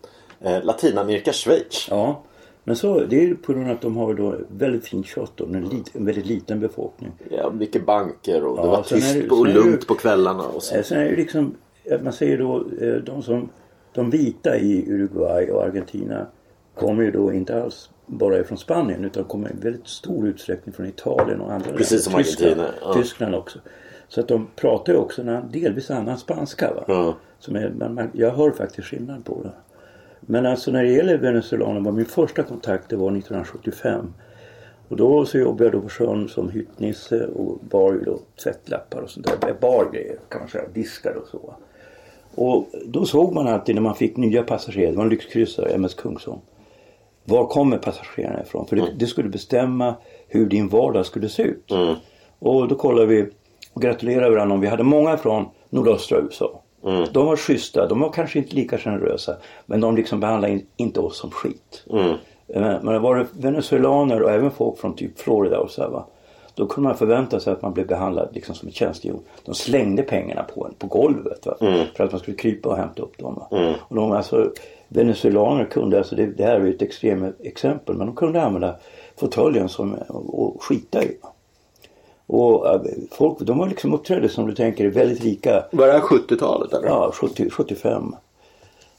eh, 0.41 0.65
Latinamerika 0.65 1.33
Schweiz. 1.33 1.87
Ja, 1.91 2.23
men 2.65 2.77
så 2.77 3.01
det 3.01 3.25
är 3.25 3.35
på 3.35 3.53
grund 3.53 3.67
av 3.71 3.73
att 3.77 3.83
de 3.83 3.97
har 3.97 4.15
då 4.15 4.35
väldigt 4.49 4.85
fint 4.87 5.07
kött 5.07 5.41
och 5.41 5.49
en, 5.55 5.69
lit, 5.69 5.91
en 5.97 6.05
väldigt 6.05 6.27
liten 6.27 6.61
befolkning. 6.61 7.13
Ja, 7.31 7.51
mycket 7.51 7.87
banker 7.87 8.45
och 8.45 8.57
det 8.57 8.63
Ja, 8.63 8.71
var 8.71 8.79
är 8.79 8.83
tyst 8.83 9.15
det- 9.15 9.29
och 9.31 9.37
sen 9.37 9.47
är 9.47 9.55
det- 9.55 9.61
lugnt 9.65 9.87
på 9.87 9.95
kvällarna. 9.95 10.43
Och 10.49 10.63
så. 10.63 10.75
Eh, 10.77 10.83
Sen 10.83 10.99
är 10.99 11.05
det 11.11 11.17
liksom, 11.17 11.55
eh, 11.85 12.01
man 12.03 12.13
säger 12.13 12.39
då, 12.39 12.57
eh, 12.81 12.95
de 12.95 13.23
som, 13.23 13.49
de 13.95 14.11
vita 14.11 14.59
i 14.59 14.85
Uruguay 14.93 15.51
och 15.51 15.63
Argentina 15.65 16.27
kommer 16.75 17.03
ju 17.03 17.11
då 17.11 17.33
inte 17.33 17.63
alls 17.63 17.91
bara 18.07 18.39
ifrån 18.39 18.59
Spanien 18.59 19.05
utan 19.05 19.25
kommer 19.25 19.51
i 19.51 19.55
väldigt 19.61 19.89
stor 19.89 20.29
utsträckning 20.29 20.73
från 20.75 20.87
Italien 20.87 21.41
och 21.41 21.53
andra 21.53 21.73
Precis 21.73 22.05
som 22.05 22.15
Tyskland, 22.15 22.61
ja. 22.81 22.95
Tyskland 22.95 23.35
också. 23.35 23.59
Så 24.09 24.21
att 24.21 24.29
de 24.29 24.49
pratar 24.57 24.93
ju 24.93 24.99
också 24.99 25.23
en 25.23 25.51
delvis 25.53 25.91
annan 25.91 26.19
spanska. 26.19 26.75
Va? 26.75 26.85
Ja. 26.89 27.17
Som 27.39 27.57
är, 27.57 27.73
man, 27.79 27.95
man, 27.95 28.11
jag 28.13 28.31
hör 28.31 28.51
faktiskt 28.51 28.89
skillnad 28.89 29.25
på 29.25 29.43
det. 29.43 29.53
Men 30.21 30.47
alltså 30.47 30.71
när 30.71 30.83
det 30.83 30.93
gäller 30.93 31.19
venezuelaner 31.19 31.81
var 31.81 31.93
min 31.93 32.07
första 32.07 32.43
kontakt 32.43 32.91
det 32.91 32.97
var 32.97 33.09
1975. 33.09 34.13
Och 34.89 34.97
då 34.97 35.25
så 35.27 35.39
jobbade 35.39 35.65
jag 35.65 35.73
då 35.73 35.81
på 35.81 35.89
sjön 35.89 36.29
som 36.29 36.51
hyttnisse 36.51 37.27
och 37.27 37.59
bar 37.71 37.93
ju 37.93 38.01
då 38.01 38.19
tvättlappar 38.43 39.01
och 39.01 39.11
sånt 39.11 39.41
där. 39.41 39.55
Bar 39.61 39.91
grejer 39.93 40.17
kan 40.29 40.41
man 40.41 40.49
säga, 40.49 40.65
diskar 40.75 41.15
och 41.15 41.29
så. 41.29 41.55
Och 42.35 42.69
då 42.87 43.05
såg 43.05 43.35
man 43.35 43.47
alltid 43.47 43.75
när 43.75 43.83
man 43.83 43.95
fick 43.95 44.17
nya 44.17 44.43
passagerare, 44.43 44.91
det 44.91 44.97
var 44.97 45.05
en 45.05 45.11
lyxkryssare, 45.11 45.69
MS 45.69 45.95
Kungsholm. 45.95 46.41
Var 47.29 47.47
kommer 47.47 47.79
passagerarna 47.79 48.43
ifrån? 48.43 48.67
För 48.67 48.77
det, 48.77 48.93
det 48.99 49.07
skulle 49.07 49.29
bestämma 49.29 49.95
hur 50.29 50.47
din 50.47 50.69
vardag 50.69 51.07
skulle 51.07 51.29
se 51.29 51.43
ut. 51.43 51.73
Och 52.39 52.69
då 52.69 52.75
kollade 52.75 53.07
vi 53.07 53.29
och 53.73 53.83
gratulerade 53.83 54.31
varandra 54.31 54.55
om 54.55 54.61
vi 54.61 54.67
hade 54.67 54.83
många 54.83 55.17
från 55.17 55.45
nordöstra 55.71 56.19
USA. 56.19 56.61
De 57.13 57.27
var 57.27 57.37
schyssta, 57.37 57.87
de 57.87 58.01
var 58.01 58.13
kanske 58.13 58.39
inte 58.39 58.55
lika 58.57 58.79
generösa. 58.79 59.37
Men 59.67 59.81
de 59.81 59.97
liksom 59.97 60.21
behandlade 60.21 60.53
in, 60.55 60.67
inte 60.77 61.01
oss 61.01 61.19
som 61.19 61.31
skit. 61.31 61.85
Eh, 62.49 62.63
Men 62.63 62.87
det 62.87 62.99
var 62.99 63.17
det 63.17 63.27
venezuelaner 63.33 64.23
och 64.23 64.31
även 64.31 64.51
folk 64.51 64.79
från 64.79 64.95
typ 64.97 65.19
Florida 65.19 65.59
och 65.61 65.71
så 65.71 65.83
här, 65.83 65.89
va. 65.89 66.07
Då 66.55 66.67
kunde 66.67 66.89
man 66.89 66.99
förvänta 66.99 67.41
sig 67.41 67.53
att 67.53 67.63
man 67.63 67.73
blev 67.75 67.87
behandlad 67.87 68.29
liksom 68.33 68.55
som 68.55 68.69
ett 68.69 68.75
tjänstehjon. 68.75 69.21
De 69.45 69.55
slängde 69.55 70.03
pengarna 70.03 70.43
på 70.43 70.67
en 70.67 70.75
på 70.75 70.87
golvet 70.87 71.47
va? 71.47 71.55
för 71.97 72.05
att 72.05 72.13
man 72.13 72.21
skulle 72.21 72.37
krypa 72.37 72.69
och 72.69 72.77
hämta 72.77 73.03
upp 73.03 73.19
dem. 73.19 73.35
Va? 73.35 73.47
Och 73.81 73.97
de, 73.97 74.13
alltså, 74.13 74.51
venezuelaner 74.89 75.65
kunde, 75.65 75.99
alltså 75.99 76.17
det, 76.17 76.27
det 76.27 76.45
här 76.45 76.61
är 76.61 76.71
ett 76.71 76.83
extremt 76.83 77.37
exempel, 77.41 77.97
men 77.97 78.07
de 78.07 78.17
kunde 78.17 78.43
använda 78.43 78.77
fåtöljen 79.17 79.69
som 79.69 79.95
och, 80.09 80.63
skita 80.63 81.05
i. 81.05 81.17
Och 82.27 82.69
äh, 82.69 82.81
folk, 83.11 83.39
de 83.41 83.59
var 83.59 83.69
liksom 83.69 83.95
uppträdde 83.95 84.29
som 84.29 84.47
du 84.47 84.55
tänker 84.55 84.87
väldigt 84.87 85.25
rika 85.25 85.65
Var 85.73 85.87
det 85.87 85.93
här 85.93 86.01
70-talet 86.01 86.73
eller? 86.73 86.89
Ja, 86.89 87.13
70, 87.15 87.51
75. 87.51 88.15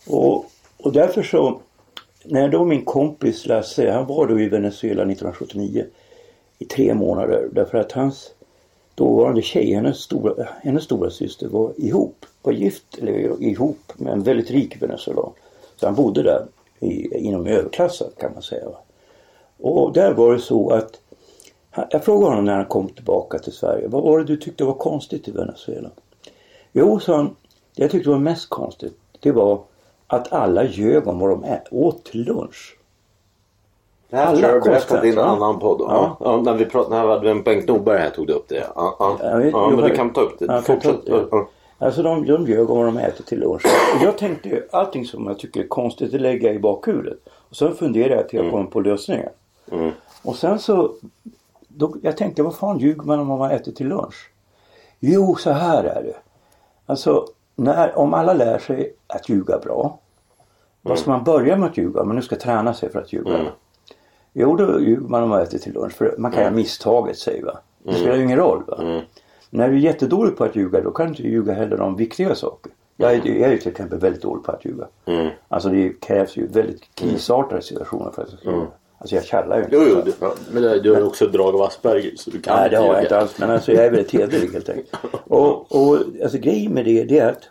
Och, 0.07 0.45
och 0.77 0.93
därför 0.93 1.23
så, 1.23 1.59
när 2.23 2.49
då 2.49 2.65
min 2.65 2.85
kompis 2.85 3.45
Lasse, 3.45 3.91
han 3.91 4.05
var 4.05 4.27
då 4.27 4.39
i 4.39 4.49
Venezuela 4.49 5.01
1979 5.01 5.85
i 6.59 6.65
tre 6.65 6.93
månader 6.93 7.49
därför 7.51 7.77
att 7.77 7.91
hans 7.91 8.31
dåvarande 8.95 9.41
tjej, 9.41 9.73
hennes 9.73 9.97
stora, 9.97 10.47
hennes 10.61 10.83
stora 10.83 11.09
syster 11.09 11.47
var 11.47 11.73
ihop, 11.77 12.25
var 12.41 12.53
gift, 12.53 12.97
eller 12.97 13.43
ihop 13.43 13.93
med 13.95 14.13
en 14.13 14.23
väldigt 14.23 14.51
rik 14.51 14.81
venezuelan. 14.81 15.31
Så 15.79 15.85
han 15.85 15.95
bodde 15.95 16.23
där 16.23 16.45
i, 16.79 17.17
inom 17.17 17.47
överklassen 17.47 18.07
kan 18.17 18.33
man 18.33 18.41
säga. 18.41 18.67
Och 19.57 19.93
där 19.93 20.13
var 20.13 20.33
det 20.33 20.39
så 20.39 20.69
att 20.69 21.01
jag 21.89 22.03
frågade 22.03 22.29
honom 22.29 22.45
när 22.45 22.55
han 22.55 22.65
kom 22.65 22.89
tillbaka 22.89 23.39
till 23.39 23.53
Sverige. 23.53 23.87
Vad 23.87 24.03
var 24.03 24.17
det 24.17 24.23
du 24.23 24.37
tyckte 24.37 24.63
var 24.63 24.73
konstigt 24.73 25.27
i 25.27 25.31
Venezuela? 25.31 25.89
Jo, 26.71 26.99
sa 26.99 27.15
han. 27.15 27.35
Det 27.75 27.81
jag 27.81 27.91
tyckte 27.91 28.09
var 28.09 28.17
mest 28.17 28.49
konstigt. 28.49 28.97
Det 29.19 29.31
var 29.31 29.59
att 30.07 30.33
alla 30.33 30.63
ljög 30.63 31.07
om 31.07 31.19
vad 31.19 31.29
de 31.29 31.45
åt 31.71 32.05
till 32.05 32.23
lunch. 32.23 32.77
Det 34.09 34.15
här 34.15 34.25
Alla 34.25 34.39
tror 34.39 34.51
jag 34.53 34.63
berättat 34.63 35.05
i 35.05 35.09
en 35.09 35.19
annan 35.19 35.59
podd. 35.59 35.81
Ja. 35.81 36.17
Ja. 36.19 36.41
När 36.41 36.53
vi 36.53 36.65
pratade, 36.65 36.95
när 36.95 37.07
vi 37.07 37.13
hade 37.13 37.31
en 37.31 37.43
Bengt 37.43 37.67
Norberg 37.67 37.99
här 37.99 38.09
tog 38.09 38.27
du 38.27 38.33
upp 38.33 38.47
det. 38.47 38.67
Ja, 38.75 38.95
ja. 38.99 39.17
Ja 39.21 39.69
men 39.69 39.89
du 39.89 39.95
kan 39.95 40.13
ta 40.13 40.21
upp 40.21 40.39
det. 40.39 40.45
Ja, 40.67 41.47
Alltså 41.79 42.03
de, 42.03 42.25
de 42.25 42.47
ljög 42.47 42.69
om 42.69 42.77
vad 42.77 42.85
de 42.85 42.97
äter 42.97 43.23
till 43.23 43.39
lunch. 43.39 43.65
Och 43.65 44.03
jag 44.03 44.17
tänkte 44.17 44.49
ju 44.49 44.67
allting 44.71 45.05
som 45.05 45.27
jag 45.27 45.39
tycker 45.39 45.63
är 45.63 45.67
konstigt 45.67 46.11
det 46.11 46.19
lägger 46.19 46.47
jag 46.47 46.55
i 46.55 46.59
bakhuvudet. 46.59 47.17
Och 47.49 47.55
sen 47.55 47.75
funderade 47.75 48.15
jag 48.15 48.29
till 48.29 48.39
jag 48.39 48.51
kom 48.51 48.67
på 48.67 48.79
lösningen. 48.79 49.29
Mm. 49.71 49.91
Och 50.23 50.35
sen 50.35 50.59
så, 50.59 50.93
då, 51.67 51.95
jag 52.01 52.17
tänkte 52.17 52.43
vad 52.43 52.55
fan 52.55 52.79
ljuger 52.79 53.03
man 53.03 53.19
om 53.19 53.27
vad 53.27 53.39
man 53.39 53.51
äter 53.51 53.71
till 53.71 53.87
lunch? 53.87 54.31
Jo, 54.99 55.35
så 55.35 55.51
här 55.51 55.83
är 55.83 56.03
det. 56.03 56.15
Alltså, 56.85 57.27
när, 57.55 57.97
om 57.97 58.13
alla 58.13 58.33
lär 58.33 58.59
sig 58.59 58.93
att 59.07 59.29
ljuga 59.29 59.59
bra. 59.59 59.99
Vad 60.81 60.99
ska 60.99 61.11
man 61.11 61.23
börja 61.23 61.57
med 61.57 61.69
att 61.69 61.77
ljuga? 61.77 62.03
Man 62.03 62.15
nu 62.15 62.21
ska 62.21 62.35
träna 62.35 62.73
sig 62.73 62.91
för 62.91 62.99
att 62.99 63.13
ljuga. 63.13 63.45
Jo, 64.33 64.55
då 64.55 64.79
ljuger 64.79 65.07
man 65.07 65.23
om 65.23 65.29
man 65.29 65.41
äter 65.41 65.57
till 65.57 65.73
lunch. 65.73 65.93
För 65.93 66.15
man 66.17 66.31
kan 66.31 66.41
göra 66.43 66.53
misstaget 66.53 67.17
säger 67.17 67.45
va. 67.45 67.59
Det 67.83 67.93
spelar 67.93 68.15
ju 68.15 68.23
ingen 68.23 68.37
roll 68.37 68.63
va. 68.67 69.01
När 69.49 69.69
du 69.69 69.75
är 69.75 69.79
jättedålig 69.79 70.37
på 70.37 70.43
att 70.43 70.55
ljuga 70.55 70.81
då 70.81 70.91
kan 70.91 71.05
du 71.05 71.09
inte 71.09 71.23
ljuga 71.23 71.53
heller 71.53 71.81
om 71.81 71.95
viktiga 71.95 72.35
saker. 72.35 72.71
Jag 72.97 73.13
är, 73.13 73.25
jag 73.25 73.53
är 73.53 73.57
till 73.57 73.71
exempel 73.71 73.99
väldigt 73.99 74.21
dålig 74.21 74.43
på 74.43 74.51
att 74.51 74.65
ljuga. 74.65 74.87
Alltså 75.47 75.69
det 75.69 75.89
krävs 76.01 76.37
ju 76.37 76.47
väldigt 76.47 76.95
krisartade 76.95 77.61
situationer 77.61 78.11
för 78.11 78.21
att 78.21 78.29
jag 78.31 78.39
ska 78.39 78.51
ljuga. 78.51 78.67
Alltså 78.99 79.15
jag 79.15 79.25
kallar 79.25 79.57
ju 79.57 79.63
inte. 79.63 79.75
Jo, 79.75 79.83
jo, 79.89 80.01
du, 80.05 80.13
men 80.51 80.83
du 80.83 80.91
har 80.91 80.99
ju 80.99 81.05
också 81.05 81.27
drag 81.27 81.55
av 81.55 81.61
Asperger 81.61 82.15
så 82.15 82.29
du 82.29 82.41
kan 82.41 82.55
Nej 82.55 82.69
det 82.69 82.77
har 82.77 82.85
jag 82.93 83.03
inte 83.03 83.17
alls. 83.19 83.39
Men 83.39 83.49
alltså 83.49 83.71
jag 83.71 83.85
är 83.85 83.91
väldigt 83.91 84.11
hederlig 84.11 84.49
helt 84.53 84.69
enkelt. 84.69 84.95
Och, 85.27 85.75
och 85.75 85.97
alltså 86.23 86.37
grejen 86.37 86.73
med 86.73 86.85
det, 86.85 87.03
det 87.03 87.19
är 87.19 87.31
att 87.31 87.49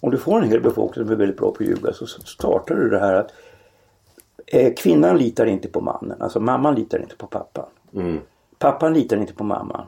om 0.00 0.10
du 0.10 0.18
får 0.18 0.42
en 0.42 0.50
hel 0.50 0.60
befolkning 0.60 1.04
som 1.04 1.12
är 1.12 1.16
väldigt 1.16 1.36
bra 1.36 1.50
på 1.50 1.62
att 1.62 1.68
ljuga 1.68 1.92
så 1.92 2.06
startar 2.06 2.74
du 2.74 2.90
det 2.90 2.98
här 2.98 3.14
att 3.14 3.32
eh, 4.46 4.74
kvinnan 4.74 5.18
litar 5.18 5.46
inte 5.46 5.68
på 5.68 5.80
mannen. 5.80 6.22
Alltså 6.22 6.40
mamman 6.40 6.74
litar 6.74 6.98
inte 6.98 7.16
på 7.16 7.26
pappan. 7.26 7.66
Pappan 8.58 8.94
litar 8.94 9.16
inte 9.16 9.34
på 9.34 9.44
mamman. 9.44 9.86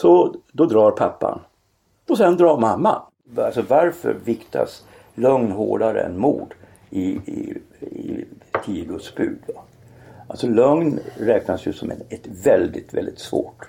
Så 0.00 0.34
då 0.52 0.64
drar 0.66 0.90
pappan. 0.90 1.40
Och 2.08 2.16
sen 2.18 2.36
drar 2.36 2.58
mamman. 2.58 3.02
Alltså 3.36 3.62
varför 3.68 4.16
viktas 4.24 4.84
lögn 5.14 5.52
hårdare 5.52 6.02
än 6.02 6.18
mord 6.18 6.54
i, 6.90 7.04
i, 7.10 7.58
i 7.80 8.24
tio 8.64 8.84
Guds 8.84 9.14
bud? 9.14 9.38
Va? 9.54 9.62
Alltså 10.28 10.46
lögn 10.46 10.98
räknas 11.16 11.66
ju 11.66 11.72
som 11.72 11.90
ett 11.90 12.26
väldigt, 12.44 12.94
väldigt 12.94 13.18
svårt 13.18 13.68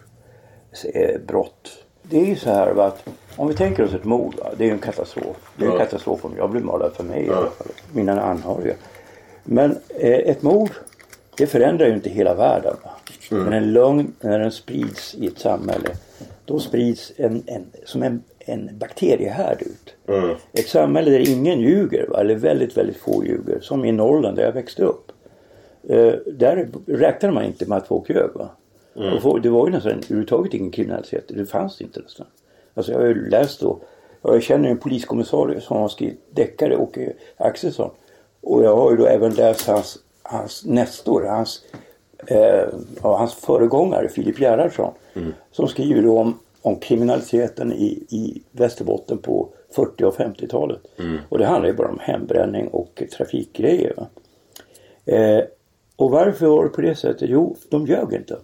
eh, 0.94 1.22
brott. 1.28 1.84
Det 2.04 2.20
är 2.22 2.26
ju 2.26 2.36
så 2.36 2.50
här 2.50 2.74
va, 2.74 2.86
att 2.86 3.08
om 3.36 3.48
vi 3.48 3.54
tänker 3.54 3.84
oss 3.86 3.94
ett 3.94 4.06
mord, 4.06 4.36
va, 4.36 4.50
det 4.58 4.64
är 4.64 4.68
ju 4.68 4.74
en 4.74 4.80
katastrof. 4.80 5.52
Det 5.58 5.66
är 5.66 5.70
en 5.70 5.74
Ja. 5.74 5.80
katastrof 5.80 6.26
om 6.26 6.34
jag 6.38 6.50
blir 6.50 6.62
mördad 6.62 6.94
för 6.94 7.04
mig 7.04 7.26
fall. 7.28 7.48
Mina 7.94 8.22
anhöriga. 8.22 8.74
Men 9.44 9.72
eh, 9.90 10.20
ett 10.20 10.42
mord, 10.42 10.70
det 11.40 11.48
förändrar 11.48 11.88
ju 11.88 11.94
inte 11.94 12.10
hela 12.10 12.36
världen. 12.36 12.76
Va? 12.84 12.92
Men 13.30 13.54
en 13.54 13.74
lögn, 13.74 14.14
när 14.22 14.40
den 14.40 14.52
sprids 14.52 15.16
i 15.16 15.28
ett 15.28 15.40
samhälle, 15.40 15.90
då 16.46 16.60
sprids 16.60 17.12
en, 17.18 17.44
en, 17.46 17.66
som 17.86 18.04
en, 18.04 18.24
en 18.40 18.70
bakteriehärd 18.80 19.62
ut. 19.62 19.96
Ett 20.54 20.68
samhälle 20.68 21.12
där 21.12 21.30
ingen 21.30 21.60
ljuger, 21.60 22.08
va? 22.08 22.20
eller 22.20 22.36
väldigt, 22.36 22.78
väldigt 22.78 22.98
få 22.98 23.26
ljuger. 23.26 23.60
Som 23.62 23.86
i 23.86 23.92
Norrland 23.92 24.38
där 24.38 24.44
jag 24.44 24.52
växte 24.52 24.84
upp. 24.84 25.12
Eh, 25.84 26.14
där 26.26 26.70
räknade 26.86 27.34
man 27.34 27.44
inte 27.44 27.66
med 27.66 27.78
att 27.78 27.88
folk 27.88 28.10
ljög. 28.10 28.30
Va? 28.34 28.50
Och 29.16 29.22
folk, 29.22 29.44
det 29.44 29.50
var 29.50 29.68
ju 29.68 29.72
nästan 29.72 29.92
överhuvudtaget 29.92 30.54
ingen 30.54 30.72
kriminalitet. 30.72 31.24
Det 31.28 31.46
fanns 31.46 31.82
inte 31.82 32.00
nästan. 32.00 32.26
Alltså 32.74 32.92
jag 32.92 33.00
har 33.00 33.08
ju 33.08 33.30
läst 33.30 33.60
då. 33.60 33.80
Jag 34.22 34.44
känner 34.44 34.70
en 34.70 34.78
poliskommissarie 34.78 35.62
som 35.62 35.78
har 35.78 35.90
skrivit 35.90 36.36
deckare, 36.36 36.78
Åke 36.78 37.14
Axelsson. 37.38 37.92
Och 38.42 38.64
jag 38.64 38.76
har 38.76 38.92
ju 38.92 38.98
då 38.98 39.06
även 39.06 39.34
läst 39.34 39.68
hans, 39.68 39.98
hans 40.32 40.66
nästor, 40.66 41.24
hans 41.24 41.62
eh, 42.28 42.68
hans 43.02 43.34
föregångare 43.34 44.10
Filip 44.10 44.40
Gerhardsson 44.40 44.94
som 45.52 45.68
skriver 45.68 46.08
om, 46.08 46.40
om 46.62 46.76
kriminaliteten 46.76 47.74
i, 47.74 47.86
i 48.10 48.42
Västerbotten 48.52 49.18
på 49.18 49.50
40 49.76 50.04
och 50.04 50.16
50-talet. 50.16 50.80
Och 51.30 51.38
det 51.38 51.46
handlar 51.46 51.68
ju 51.70 51.76
bara 51.76 51.88
om 51.90 52.00
hembränning 52.02 52.68
och 52.68 53.04
trafikgrejer. 53.18 53.94
Eh, 55.06 55.40
och 55.96 56.12
varför 56.12 56.48
var 56.48 56.64
det 56.64 56.70
på 56.70 56.82
det 56.82 56.96
sättet? 56.96 57.30
Jo, 57.30 57.56
de 57.70 57.86
ljög 57.86 58.14
inte. 58.14 58.38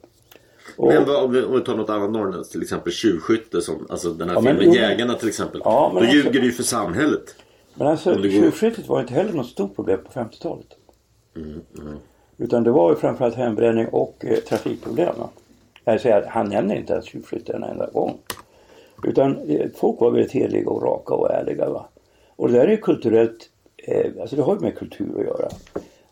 Och, 0.78 0.88
Men 0.88 1.06
vad- 1.06 1.24
om 1.24 1.32
vi, 1.32 1.44
om 1.44 1.54
vi 1.54 1.62
tar 1.62 1.76
något 1.76 1.90
annat 1.90 2.12
norrländskt, 2.12 2.52
till 2.52 2.62
exempel 2.62 2.94
tjuvskytte 2.94 3.62
som, 3.62 3.88
alltså 3.90 4.10
den 4.10 4.30
här 4.30 4.36
Ja, 4.36 4.42
men- 4.42 4.58
filmen 4.58 4.76
men- 4.76 4.90
Jägarna 4.90 5.14
till 5.14 5.28
exempel. 5.28 5.62
Ja, 5.64 5.90
Då 5.94 6.00
alltså- 6.00 6.14
ljuger 6.16 6.40
du 6.40 6.46
ju 6.46 6.52
för 6.52 6.64
samhället. 6.64 7.36
Men 7.74 7.88
alltså 7.88 8.22
tjuvskyttet 8.22 8.88
var 8.88 9.02
inte 9.02 9.14
heller 9.14 9.34
något 9.34 9.48
stort 9.48 9.76
problem 9.76 10.00
på 10.06 10.20
50-talet. 10.20 10.68
Mm, 11.36 11.62
mm, 11.80 11.98
Utan 12.38 12.64
det 12.64 12.72
var 12.72 12.90
ju 12.90 12.96
framförallt 12.96 13.36
hembränning 13.36 13.88
och 13.88 14.26
eh, 14.26 14.38
trafikproblem. 14.38 15.16
Jag 15.84 16.02
säger 16.02 16.22
att 16.22 16.28
han 16.28 16.50
nämner 16.50 16.76
inte 16.76 16.94
ens 16.94 17.06
tjuvskytte 17.06 17.54
en 17.54 17.64
enda 17.64 17.90
gång. 17.90 18.18
Utan 19.04 19.38
eh, 19.50 19.70
folk 19.76 20.00
var 20.00 20.12
väldigt 20.12 20.32
heliga 20.32 20.70
och 20.70 20.84
raka 20.84 21.14
och 21.14 21.32
ärliga. 21.32 21.70
Va? 21.70 21.86
Och 22.36 22.48
det 22.48 22.54
där 22.58 22.66
är 22.66 22.72
ju 22.72 22.78
kulturellt, 22.78 23.50
eh, 23.78 24.12
alltså 24.22 24.36
det 24.36 24.42
har 24.42 24.56
ju 24.56 24.62
med 24.62 24.78
kultur 24.78 25.20
att 25.20 25.26
göra. 25.26 25.50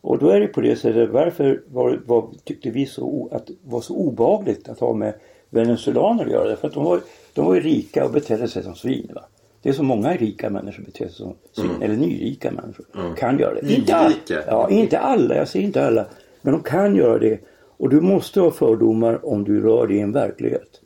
Och 0.01 0.17
då 0.17 0.29
är 0.29 0.39
det 0.39 0.47
på 0.47 0.61
det 0.61 0.75
sättet, 0.75 1.09
varför 1.09 1.61
var, 1.67 1.99
var, 2.05 2.27
tyckte 2.43 2.69
vi 2.69 2.85
så, 2.85 3.29
att 3.31 3.47
det 3.47 3.53
var 3.63 3.81
så 3.81 3.95
obagligt 3.95 4.69
att 4.69 4.79
ha 4.79 4.93
med 4.93 5.13
venezuelaner 5.49 6.25
att 6.25 6.31
göra? 6.31 6.47
Därför 6.47 6.67
att 6.67 6.73
de 6.73 6.83
var, 6.83 7.01
de 7.33 7.45
var 7.45 7.55
ju 7.55 7.61
rika 7.61 8.05
och 8.05 8.11
betedde 8.11 8.47
sig 8.47 8.63
som 8.63 8.75
svin. 8.75 9.11
Va? 9.15 9.21
Det 9.63 9.69
är 9.69 9.73
så 9.73 9.83
många 9.83 10.13
rika 10.13 10.49
människor 10.49 10.83
beter 10.83 11.05
sig 11.07 11.15
som 11.15 11.33
svin, 11.51 11.81
eller 11.81 11.95
nyrika 11.95 12.51
människor 12.51 12.85
kan 13.15 13.39
göra 13.39 13.53
det. 13.61 13.73
Inte, 13.73 13.95
all, 13.95 14.09
Nyrika? 14.11 14.43
ja, 14.47 14.69
inte 14.69 14.99
alla, 14.99 15.35
jag 15.35 15.47
säger 15.47 15.65
inte 15.65 15.87
alla. 15.87 16.05
Men 16.41 16.53
de 16.53 16.63
kan 16.63 16.95
göra 16.95 17.19
det. 17.19 17.39
Och 17.77 17.89
du 17.89 18.01
måste 18.01 18.39
ha 18.41 18.51
fördomar 18.51 19.25
om 19.25 19.43
du 19.43 19.61
rör 19.61 19.87
dig 19.87 19.97
i 19.97 19.99
en 19.99 20.11
verklighet. 20.11 20.81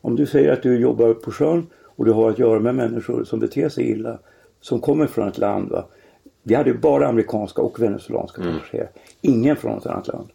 Om 0.00 0.16
du 0.16 0.26
säger 0.26 0.52
att 0.52 0.62
du 0.62 0.80
jobbar 0.80 1.14
på 1.14 1.30
sjön 1.30 1.66
och 1.84 2.04
du 2.04 2.12
har 2.12 2.30
att 2.30 2.38
göra 2.38 2.60
med 2.60 2.74
människor 2.74 3.24
som 3.24 3.40
beter 3.40 3.68
sig 3.68 3.90
illa, 3.90 4.18
som 4.60 4.80
kommer 4.80 5.06
från 5.06 5.28
ett 5.28 5.38
land. 5.38 5.70
Va? 5.70 5.84
Vi 6.42 6.54
hade 6.54 6.74
bara 6.74 7.08
amerikanska 7.08 7.62
och 7.62 7.82
venezuelanska 7.82 8.42
passagerare. 8.42 8.88
Ingen 9.20 9.56
från 9.56 9.78
ett 9.78 9.86
annat 9.86 10.08
land. 10.08 10.28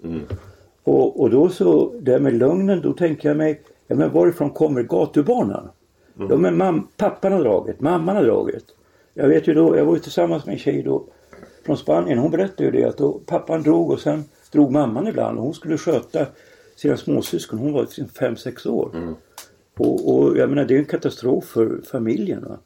Och, 0.84 1.22
och 1.22 1.30
då 1.30 1.50
så, 1.50 1.94
det 2.02 2.12
här 2.12 2.20
med 2.20 2.34
lögnen, 2.34 2.82
då 2.82 2.94
tänker 2.94 3.30
jag 3.30 3.38
mig, 3.38 3.62
ja 3.88 3.96
men 3.96 4.12
varifrån 4.12 4.50
kommer 4.50 4.84
gatubarnen? 4.84 5.68
Ja 6.18 6.38
men 6.38 6.58
mam, 6.58 6.88
pappan 6.98 7.32
har 7.32 7.40
dragit, 7.40 7.82
mamman 7.82 8.16
har 8.16 8.24
dragit. 8.24 8.66
Jag 9.14 9.28
vet 9.28 9.48
ju 9.48 9.54
då, 9.54 9.78
jag 9.78 9.86
var 9.86 9.94
ju 9.94 10.00
tillsammans 10.00 10.46
med 10.46 10.54
en 10.54 10.60
tjej 10.60 10.84
då 10.84 11.04
från 11.66 11.78
Spanien. 11.78 12.18
Hon 12.18 12.32
berättade 12.32 12.64
ju 12.64 12.72
det 12.72 12.84
att 12.84 12.98
då 12.98 13.20
pappan 13.26 13.64
drog 13.64 13.92
och 13.92 14.00
sen 14.00 14.24
drog 14.52 14.72
mamman 14.72 15.08
ibland 15.08 15.38
och 15.38 15.44
hon 15.44 15.54
skulle 15.54 15.78
sköta 15.78 16.26
sina 16.76 16.98
småsyskon. 16.98 17.60
Hon 17.60 17.74
var 17.74 17.86
5-6 17.86 18.68
år. 18.68 18.92
Och, 19.78 20.16
och 20.16 20.38
jag 20.38 20.50
menar 20.50 20.66
det 20.66 20.76
är 20.76 20.80
en 20.80 20.86
katastrof 20.86 21.46
för 21.46 21.82
familjen. 21.92 22.46
Va? 22.46 22.58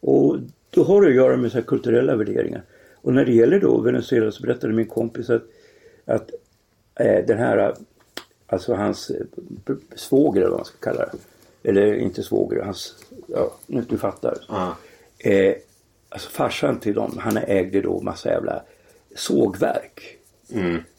Och 0.00 0.36
då 0.70 0.82
har 0.82 1.02
det 1.02 1.08
att 1.08 1.14
göra 1.14 1.36
med 1.36 1.52
så 1.52 1.58
här 1.58 1.64
kulturella 1.64 2.16
värderingar. 2.16 2.62
Och 2.94 3.14
när 3.14 3.24
det 3.24 3.32
gäller 3.32 3.60
då 3.60 3.80
Venezuela 3.80 4.30
så 4.30 4.42
berättade 4.42 4.72
min 4.72 4.86
kompis 4.86 5.30
att, 5.30 5.42
att 6.04 6.30
eh, 6.94 7.26
den 7.26 7.38
här, 7.38 7.74
alltså 8.46 8.74
hans 8.74 9.10
eh, 9.10 9.76
svåger 9.94 10.40
eller 10.40 10.50
vad 10.50 10.58
man 10.58 10.64
ska 10.64 10.78
kalla 10.78 10.98
det. 10.98 11.18
Eller 11.68 11.94
inte 11.94 12.22
svåger, 12.22 12.62
hans, 12.62 12.94
ja 13.26 13.52
nu 13.66 13.84
du 13.88 13.98
fattar. 13.98 14.34
Eh, 15.18 15.54
alltså 16.08 16.30
farsan 16.30 16.80
till 16.80 16.94
dem, 16.94 17.18
han 17.18 17.36
ägde 17.36 17.80
då 17.80 18.00
massa 18.00 18.28
jävla 18.28 18.62
sågverk. 19.16 20.18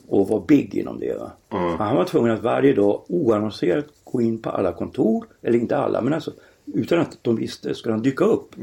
Och 0.07 0.27
var 0.27 0.39
big 0.47 0.75
inom 0.75 0.99
det. 0.99 1.13
Va? 1.17 1.31
Han 1.77 1.95
var 1.95 2.05
tvungen 2.05 2.31
att 2.31 2.43
varje 2.43 2.73
dag 2.73 3.01
oannonserat 3.07 3.85
gå 4.03 4.21
in 4.21 4.41
på 4.41 4.49
alla 4.49 4.71
kontor, 4.73 5.25
eller 5.41 5.59
inte 5.59 5.77
alla, 5.77 6.01
men 6.01 6.13
alltså 6.13 6.31
utan 6.73 6.99
att 6.99 7.17
de 7.21 7.35
visste 7.35 7.75
ska 7.75 7.89
de 7.89 8.01
dyka 8.01 8.25
upp. 8.25 8.55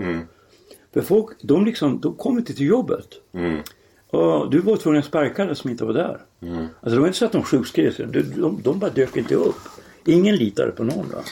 För 0.93 1.01
folk, 1.01 1.37
de 1.43 1.65
liksom, 1.65 2.01
de 2.01 2.15
kom 2.15 2.39
inte 2.39 2.55
till 2.55 2.67
jobbet. 2.67 3.09
Och 4.11 4.51
du 4.51 4.59
var 4.61 4.77
tvungen 4.77 4.99
att 4.99 5.05
sparka 5.07 5.43
alla 5.43 5.55
som 5.55 5.71
inte 5.71 5.85
var 5.85 5.93
där. 5.93 6.21
Alltså 6.81 6.95
det 6.95 6.99
var 7.01 7.07
inte 7.07 7.19
så 7.19 7.25
att 7.25 7.33
de 7.33 7.43
sjukskrev 7.43 7.93
sig. 7.93 8.07
De, 8.07 8.23
de, 8.23 8.61
de 8.63 8.79
bara 8.79 8.91
dök 8.91 9.17
inte 9.17 9.35
upp. 9.35 9.57
Ingen 10.07 10.37
litade 10.37 10.71
på 10.73 10.85
någon. 10.85 11.09
Va? 11.09 11.23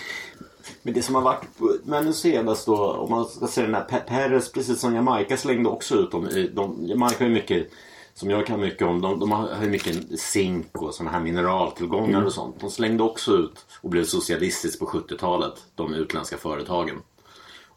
Men 0.83 0.95
det 0.95 1.03
som 1.03 1.15
har 1.15 1.23
varit 1.23 1.43
men 1.85 2.15
senast 2.15 2.67
då, 2.67 2.93
om 2.93 3.11
man 3.11 3.25
ska 3.25 3.47
säga 3.47 3.67
den 3.67 3.75
här 3.75 3.87
Pe- 3.91 4.07
Perez, 4.09 4.53
precis 4.53 4.81
som 4.81 4.95
Jamaica 4.95 5.37
slängde 5.37 5.69
också 5.69 5.95
ut 5.95 6.11
dem. 6.11 6.29
De, 6.55 6.87
Jamaica 6.87 7.17
har 7.19 7.27
ju 7.29 7.35
mycket, 7.35 7.71
som 8.15 8.31
jag 8.31 8.47
kan 8.47 8.61
mycket 8.61 8.87
om, 8.89 9.01
de, 9.01 9.21
de 9.21 9.33
har 9.33 9.49
ju 9.63 9.71
mycket 9.71 10.21
zink 10.21 10.83
och 10.83 10.95
sådana 10.95 11.11
här 11.11 11.21
mineraltillgångar 11.21 12.23
och 12.25 12.33
sånt. 12.33 12.61
De 12.61 12.71
slängde 12.71 13.03
också 13.03 13.33
ut 13.33 13.67
och 13.81 13.91
blev 13.91 14.05
socialistiskt 14.05 14.79
på 14.81 14.87
70-talet, 14.87 15.55
de 15.75 15.95
utländska 15.95 16.37
företagen. 16.37 16.97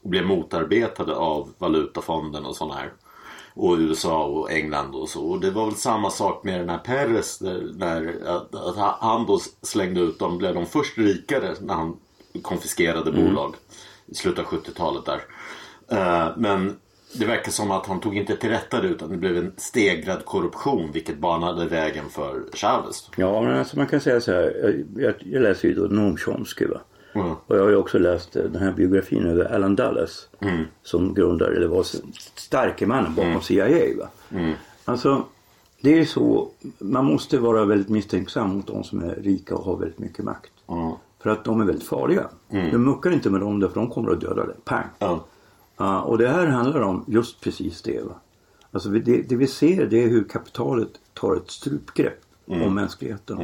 Och 0.04 0.10
blev 0.10 0.26
motarbetade 0.26 1.15
av 1.15 1.50
Valutafonden 1.58 2.45
och 2.45 2.56
sådana 2.56 2.74
här. 2.76 2.93
Och 3.54 3.78
USA 3.78 4.26
och 4.26 4.52
England 4.52 4.95
och 4.95 5.10
så. 5.10 5.26
Och 5.26 5.39
det 5.39 5.52
var 5.52 5.65
väl 5.65 5.76
samma 5.76 6.10
sak 6.10 6.43
med 6.43 6.60
den 6.60 6.69
här 6.69 6.78
Peres, 6.78 7.39
Där, 7.39 7.62
där, 7.74 8.21
att, 8.26 8.56
att 8.56 8.98
han 9.00 9.26
då 9.26 9.39
slängde 9.62 10.02
ut 10.02 10.19
dem. 10.19 10.38
Blev 10.38 10.56
de 10.56 10.65
först 10.65 10.98
rikare 10.98 11.56
när 11.62 11.74
han 11.74 11.98
konfiskerade 12.41 13.12
bolag. 13.12 13.56
I 14.06 14.15
slutet 14.15 14.45
av 14.45 14.52
70-talet 14.52 15.06
där. 15.06 15.21
Eh, 15.88 16.38
men 16.38 16.76
det 17.13 17.26
verkar 17.26 17.52
som 17.52 17.71
att 17.71 17.86
han 17.86 18.00
tog 18.00 18.17
inte 18.17 18.36
till 18.36 18.50
rätta 18.50 18.82
det 18.82 18.88
utan 18.88 19.10
det 19.10 19.17
blev 19.17 19.38
en 19.38 19.54
stegrad 19.58 20.26
korruption. 20.26 20.91
Vilket 20.91 21.17
banade 21.17 21.65
vägen 21.65 22.10
för 22.10 22.43
Chavez. 22.54 23.10
Ja, 23.15 23.41
men 23.41 23.58
alltså 23.58 23.78
man 23.78 23.88
kan 23.88 24.00
säga 24.00 24.21
så 24.21 24.32
här. 24.32 24.84
Jag, 24.95 25.13
jag, 25.19 25.41
läser 25.41 25.67
ju 25.67 25.74
då 25.74 25.82
Noam 25.82 26.17
Chomsky. 26.17 26.65
Va? 26.65 26.82
Mm. 27.13 27.32
Och 27.48 27.58
jag 27.58 27.63
har 27.63 27.69
ju 27.69 27.76
också 27.76 28.00
läst 28.00 28.36
eh, 28.36 28.43
den 28.43 28.62
här 28.62 28.71
biografin 28.71 29.26
över 29.26 29.54
Alan 29.56 29.76
Dulles. 29.76 30.28
Mm. 30.39 30.63
Som 30.84 31.13
grundare, 31.13 31.56
eller 31.56 31.67
var 31.67 31.86
starke 32.36 32.86
mannen 32.86 33.15
bakom 33.15 33.41
CIA. 33.41 33.98
Va? 33.98 34.10
Alltså, 34.86 35.26
det 35.82 35.93
är 35.93 35.98
ju 35.98 36.06
så. 36.06 36.50
Man 36.80 37.06
måste 37.06 37.38
vara 37.38 37.65
väldigt 37.65 37.89
misstänksam 37.89 38.50
mot 38.50 38.67
de 38.67 38.84
som 38.84 39.04
är 39.04 39.15
rika 39.15 39.56
och 39.56 39.65
har 39.65 39.78
väldigt 39.78 40.00
mycket 40.00 40.26
makt. 40.26 40.52
För 41.26 41.32
att 41.32 41.44
de 41.44 41.62
är 41.62 41.66
väldigt 41.66 41.88
farliga. 41.88 42.28
Du 42.50 42.78
muckar 42.78 43.12
inte 43.12 43.30
med 43.30 43.42
dem 43.42 43.60
därför 43.60 43.76
de 43.80 43.90
kommer 43.90 44.12
att 44.12 44.22
döda 44.22 44.46
dig. 44.46 44.56
Pang! 44.66 44.84
Ja. 45.00 45.24
Ja, 45.78 46.02
och 46.02 46.18
det 46.18 46.28
här 46.28 46.48
handlar 46.48 46.82
om 46.82 47.04
just 47.08 47.42
precis 47.42 47.82
det. 47.82 48.02
Va? 48.06 48.14
Alltså 48.72 48.90
vi- 48.90 49.00
det, 49.00 49.22
det 49.22 49.36
vi 49.36 49.48
ser 49.48 49.86
det 49.86 50.04
är 50.04 50.08
hur 50.08 50.24
kapitalet 50.24 50.90
tar 51.14 51.36
ett 51.36 51.52
strupgrepp 51.52 52.20
om 52.48 52.74
mänskligheten. 52.76 53.38
Va? 53.38 53.44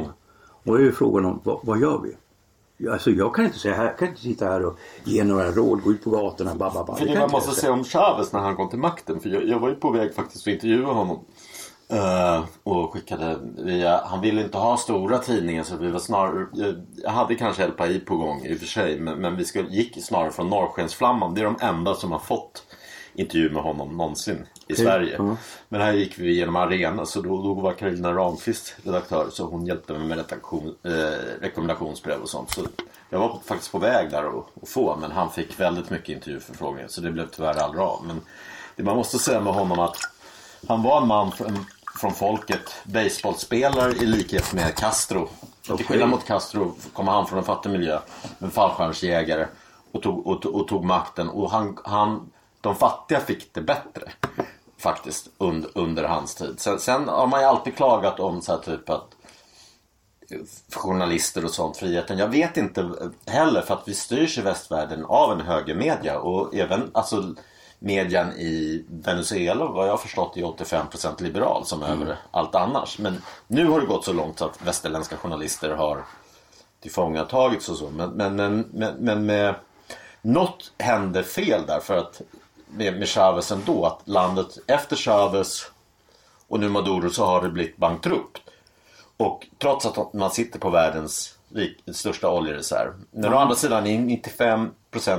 Och 0.64 0.76
det 0.76 0.82
är 0.82 0.84
ju 0.86 0.92
frågan 0.92 1.24
om 1.24 1.40
vad, 1.44 1.58
vad 1.62 1.78
gör 1.80 2.00
vi? 2.02 2.88
Alltså 2.88 3.10
jag 3.10 3.34
kan 3.34 3.44
inte 3.44 3.58
säga 3.58 3.74
här, 3.74 3.84
jag 3.84 3.98
kan 3.98 4.08
inte 4.08 4.20
sitta 4.20 4.44
här 4.44 4.66
och 4.66 4.78
ge 5.04 5.24
några 5.24 5.50
råd, 5.50 5.82
gå 5.82 5.90
ut 5.92 6.04
på 6.04 6.10
gatorna, 6.10 6.54
bababa. 6.54 6.94
För 6.96 7.06
det 7.06 7.18
man 7.18 7.30
måste 7.30 7.54
säga 7.60 7.72
om 7.72 7.84
Chavez 7.84 8.32
när 8.32 8.40
han 8.40 8.56
kom 8.56 8.68
till 8.68 8.78
makten. 8.78 9.20
För 9.20 9.28
jag, 9.28 9.44
jag 9.48 9.58
var 9.58 9.68
ju 9.68 9.74
på 9.74 9.90
väg 9.90 10.14
faktiskt 10.14 10.46
att 10.48 10.52
intervjua 10.54 10.92
honom. 10.92 11.18
Eh, 11.92 12.44
och 12.62 12.92
skickade 12.92 13.38
via, 13.56 14.04
han 14.04 14.20
ville 14.20 14.42
inte 14.42 14.58
ha 14.58 14.76
stora 14.76 15.18
tidningar 15.18 15.64
så 15.64 15.76
vi 15.76 15.90
var 15.90 15.98
snarare, 16.00 16.46
jag, 16.52 16.74
jag 17.02 17.10
hade 17.10 17.34
kanske 17.34 17.66
LPI 17.66 18.00
på 18.00 18.16
gång 18.16 18.44
i 18.44 18.54
och 18.54 18.58
för 18.58 18.66
sig. 18.66 19.00
Men, 19.00 19.18
men 19.18 19.36
vi 19.36 19.44
skulle, 19.44 19.68
gick 19.68 20.04
snarare 20.04 20.30
från 20.30 20.50
Norrskensflamman. 20.50 21.34
Det 21.34 21.40
är 21.40 21.44
de 21.44 21.56
enda 21.60 21.94
som 21.94 22.12
har 22.12 22.18
fått 22.18 22.62
intervju 23.14 23.50
med 23.50 23.62
honom 23.62 23.96
någonsin 23.96 24.46
i 24.66 24.74
Sverige. 24.74 25.14
ja. 25.18 25.36
Men 25.68 25.80
här 25.80 25.92
gick 25.92 26.18
vi 26.18 26.36
genom 26.36 26.56
Arena 26.56 27.06
så 27.06 27.20
då, 27.20 27.42
då 27.42 27.54
var 27.54 27.72
Carolina 27.72 28.12
Ramqvist 28.12 28.76
redaktör. 28.82 29.26
Så 29.30 29.46
hon 29.46 29.66
hjälpte 29.66 29.92
mig 29.92 30.02
med 30.02 30.16
redaktion, 30.16 30.74
eh, 30.84 31.40
rekommendationsbrev 31.40 32.20
och 32.20 32.28
sånt. 32.28 32.50
Så 32.50 32.60
jag 33.10 33.18
var 33.18 33.38
faktiskt 33.44 33.72
på 33.72 33.78
väg 33.78 34.10
där 34.10 34.38
att 34.38 34.68
få 34.68 34.96
men 34.96 35.10
han 35.10 35.30
fick 35.30 35.60
väldigt 35.60 35.90
mycket 35.90 36.08
intervjuförfrågningar 36.08 36.88
så 36.88 37.00
det 37.00 37.10
blev 37.10 37.26
tyvärr 37.26 37.62
aldrig 37.62 37.82
av. 37.82 38.04
Men 38.06 38.20
det 38.76 38.82
man 38.82 38.96
måste 38.96 39.18
säga 39.18 39.40
med 39.40 39.54
honom 39.54 39.78
att 39.78 39.96
han 40.68 40.82
var 40.82 41.02
en 41.02 41.08
man 41.08 41.32
från, 41.32 41.66
från 42.00 42.14
folket, 42.14 42.74
baseballspelare 42.84 43.92
i 43.92 44.06
likhet 44.06 44.52
med 44.52 44.74
Castro. 44.74 45.28
Till 45.62 45.72
Okej. 45.72 45.86
skillnad 45.86 46.08
mot 46.08 46.26
Castro 46.26 46.74
kommer 46.92 47.12
han 47.12 47.26
från 47.26 47.38
en 47.38 47.44
fattig 47.44 47.70
miljö, 47.70 47.98
en 48.38 48.50
fallskärmsjägare 48.50 49.46
och 49.92 50.02
tog, 50.02 50.26
och, 50.26 50.46
och 50.46 50.68
tog 50.68 50.84
makten. 50.84 51.28
Och 51.28 51.50
han, 51.50 51.78
han, 51.84 52.30
de 52.60 52.74
fattiga 52.76 53.20
fick 53.20 53.54
det 53.54 53.60
bättre 53.60 54.12
faktiskt 54.78 55.28
under, 55.38 55.70
under 55.74 56.04
hans 56.04 56.34
tid. 56.34 56.54
Sen, 56.60 56.80
sen 56.80 57.08
har 57.08 57.26
man 57.26 57.40
ju 57.40 57.46
alltid 57.46 57.76
klagat 57.76 58.20
om 58.20 58.42
så 58.42 58.52
här 58.52 58.58
typ 58.58 58.90
att 58.90 59.14
journalister 60.72 61.44
och 61.44 61.50
sånt, 61.50 61.76
friheten. 61.76 62.18
Jag 62.18 62.28
vet 62.28 62.56
inte 62.56 62.90
heller 63.26 63.62
för 63.62 63.74
att 63.74 63.88
vi 63.88 63.94
styrs 63.94 64.38
i 64.38 64.40
västvärlden 64.40 65.04
av 65.04 65.32
en 65.32 65.40
högermedia 65.40 66.18
och 66.18 66.54
även 66.54 66.90
alltså 66.94 67.34
median 67.82 68.32
i 68.32 68.84
Venezuela 68.88 69.66
vad 69.66 69.86
jag 69.86 69.92
har 69.92 69.98
förstått 69.98 70.36
är 70.36 70.42
85% 70.42 71.22
liberal 71.22 71.66
som 71.66 71.82
över 71.82 72.16
allt 72.30 72.54
annars. 72.54 72.98
Men 72.98 73.22
nu 73.46 73.66
har 73.66 73.80
det 73.80 73.86
gått 73.86 74.04
så 74.04 74.12
långt 74.12 74.38
så 74.38 74.44
att 74.44 74.62
västerländska 74.62 75.16
journalister 75.16 75.70
har 75.70 76.04
tillfångatagits 76.80 77.68
och 77.68 77.76
så. 77.76 77.90
Men, 77.90 78.10
men, 78.10 78.36
men, 78.36 78.68
men, 78.72 78.94
men 78.94 79.26
med 79.26 79.54
något 80.22 80.72
hände 80.78 81.22
fel 81.22 81.66
där 81.66 81.80
för 81.80 81.96
att 81.96 82.20
med, 82.68 82.98
med 82.98 83.08
Chavez 83.08 83.52
ändå 83.52 83.86
att 83.86 84.08
landet 84.08 84.58
efter 84.66 84.96
Chavez 84.96 85.70
och 86.48 86.60
nu 86.60 86.68
Maduro 86.68 87.10
så 87.10 87.24
har 87.24 87.42
det 87.42 87.48
blivit 87.48 87.76
bankrutt. 87.76 88.40
Och 89.16 89.46
trots 89.58 89.86
att 89.86 90.12
man 90.12 90.30
sitter 90.30 90.58
på 90.58 90.70
världens 90.70 91.38
rik, 91.54 91.78
största 91.92 92.30
oljereserv. 92.30 92.92
Men 93.10 93.34
å 93.34 93.36
andra 93.36 93.54
sidan 93.54 93.86
är 93.86 93.98
95% 93.98 94.70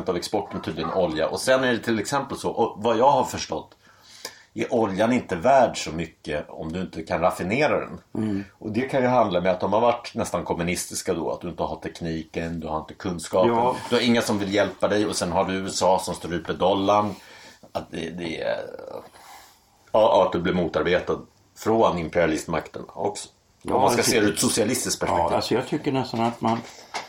av 0.07 0.15
exporten 0.17 0.61
tydligen 0.61 0.93
olja. 0.93 1.27
Och 1.27 1.39
sen 1.39 1.63
är 1.63 1.71
det 1.73 1.79
till 1.79 1.99
exempel 1.99 2.37
så, 2.37 2.49
och 2.51 2.83
vad 2.83 2.97
jag 2.97 3.11
har 3.11 3.23
förstått 3.23 3.75
är 4.55 4.73
oljan 4.73 5.13
inte 5.13 5.35
värd 5.35 5.83
så 5.83 5.91
mycket 5.91 6.49
om 6.49 6.71
du 6.73 6.81
inte 6.81 7.03
kan 7.03 7.19
raffinera 7.21 7.79
den. 7.79 7.99
Och 8.59 8.71
det 8.71 8.81
kan 8.81 9.01
ju 9.01 9.07
handla 9.07 9.41
med 9.41 9.51
att 9.51 9.59
de 9.59 9.73
har 9.73 9.81
varit 9.81 10.11
nästan 10.15 10.43
kommunistiska 10.43 11.13
då. 11.13 11.31
Att 11.31 11.41
du 11.41 11.49
inte 11.49 11.63
har 11.63 11.75
tekniken, 11.75 12.59
du 12.59 12.67
har 12.67 12.79
inte 12.79 12.93
kunskapen. 12.93 13.49
Ja. 13.53 13.75
Du 13.89 13.95
har 13.95 14.01
inga 14.01 14.21
som 14.21 14.39
vill 14.39 14.53
hjälpa 14.53 14.87
dig 14.87 15.05
och 15.05 15.15
sen 15.15 15.31
har 15.31 15.45
du 15.45 15.53
USA 15.53 15.99
som 15.99 16.15
stryper 16.15 16.53
dollarn. 16.53 17.15
Att 17.71 17.91
det, 17.91 18.09
det 18.09 18.41
är... 18.41 18.59
Ja, 19.91 20.25
att 20.25 20.31
du 20.31 20.39
blir 20.41 20.53
motarbetad 20.53 21.19
från 21.57 21.97
imperialistmakten 21.97 22.83
också. 22.87 23.29
Ja, 23.61 23.75
Om 23.75 23.81
man 23.81 23.89
ska 23.91 23.99
jag 23.99 24.05
se 24.05 24.11
det 24.11 24.17
ur 24.17 24.21
tycker- 24.21 24.33
ett 24.33 24.39
socialistiskt 24.39 24.99
perspektiv. 24.99 25.25
Ja, 25.29 25.35
alltså 25.35 25.53
jag 25.53 25.67
tycker 25.67 25.91
nästan 25.91 26.19
att 26.21 26.41
man 26.41 26.57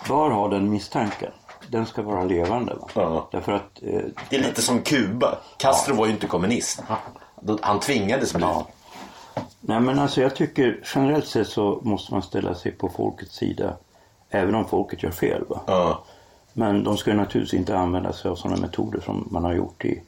bör 0.09 0.31
ha 0.31 0.48
den 0.48 0.70
misstanken. 0.70 1.33
Den 1.75 1.87
ska 1.87 2.03
vara 2.03 2.25
levande. 2.25 2.75
Va? 2.75 2.89
Ja. 2.95 3.29
Därför 3.33 3.53
att... 3.53 3.83
Eh, 3.83 4.01
Det 4.31 4.37
är 4.37 4.43
lite 4.43 4.63
som 4.63 4.83
Kuba. 4.83 5.39
Castro 5.57 5.95
var 5.95 6.07
ju 6.07 6.13
inte 6.13 6.27
kommunist. 6.27 6.83
Han, 7.61 7.81
tvingades 7.81 8.35
bli. 8.35 8.43
Ja. 8.43 8.67
Nej 9.61 9.81
men 9.81 9.99
alltså 9.99 10.21
jag 10.21 10.37
tycker 10.37 10.81
generellt 10.95 11.27
sett 11.27 11.49
så 11.49 11.81
måste 11.83 12.13
man 12.13 12.23
ställa 12.23 12.55
sig 12.55 12.73
på 12.73 12.89
folkets 12.89 13.35
sida. 13.37 13.77
Även 14.31 14.55
om 14.55 14.65
folket 14.69 15.03
gör 15.03 15.11
fel. 15.11 15.45
Va? 15.49 15.61
Ja. 15.67 16.05
Men 16.53 16.85
de 16.85 16.97
ska 16.97 17.15
naturligtvis 17.15 17.59
inte 17.59 17.77
använda 17.79 18.13
sig 18.13 18.31
av 18.31 18.37
sådana 18.37 18.61
metoder 18.61 19.01
som 19.01 19.29
man 19.31 19.45
har 19.45 19.55
gjort 19.55 19.85
i, 19.85 20.03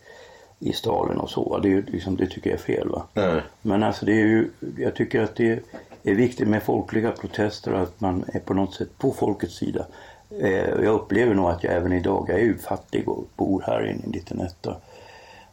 i 0.59 0.73
Stalin 0.73 1.19
och 1.19 1.31
så. 1.31 1.59
Det, 1.59 1.73
är, 1.73 1.83
liksom, 1.83 2.17
det 2.17 2.27
tycker 2.27 2.51
jag 2.51 2.59
är 2.59 2.63
fel. 2.63 2.89
Va? 2.89 3.03
Nej. 3.15 3.43
Men 3.63 3.83
alltså 3.83 4.07
det 4.07 4.13
är 4.13 4.27
ju, 4.27 4.51
jag 4.79 4.95
tycker 4.95 5.23
att 5.23 5.37
det 5.37 5.63
är 6.03 6.15
viktigt 6.15 6.49
med 6.49 6.63
folkliga 6.63 7.11
protester 7.11 7.73
och 7.73 7.81
att 7.81 8.01
man 8.01 8.25
är 8.35 8.41
på 8.41 8.55
något 8.55 8.75
sätt 8.75 8.99
på 8.99 9.13
folkets 9.13 9.55
sida. 9.57 9.87
Eh, 10.31 10.71
och 10.71 10.85
jag 10.85 10.95
upplever 10.95 11.35
nog 11.35 11.51
att 11.51 11.65
jag 11.65 11.75
även 11.75 11.93
idag, 11.93 12.27
jag 12.29 12.39
är 12.39 12.45
ju 12.45 12.59
fattig 12.59 13.09
och 13.09 13.25
bor 13.37 13.65
här 13.67 13.87
i 13.87 13.91
en 13.91 14.11
liten 14.11 14.41
etta. 14.41 14.77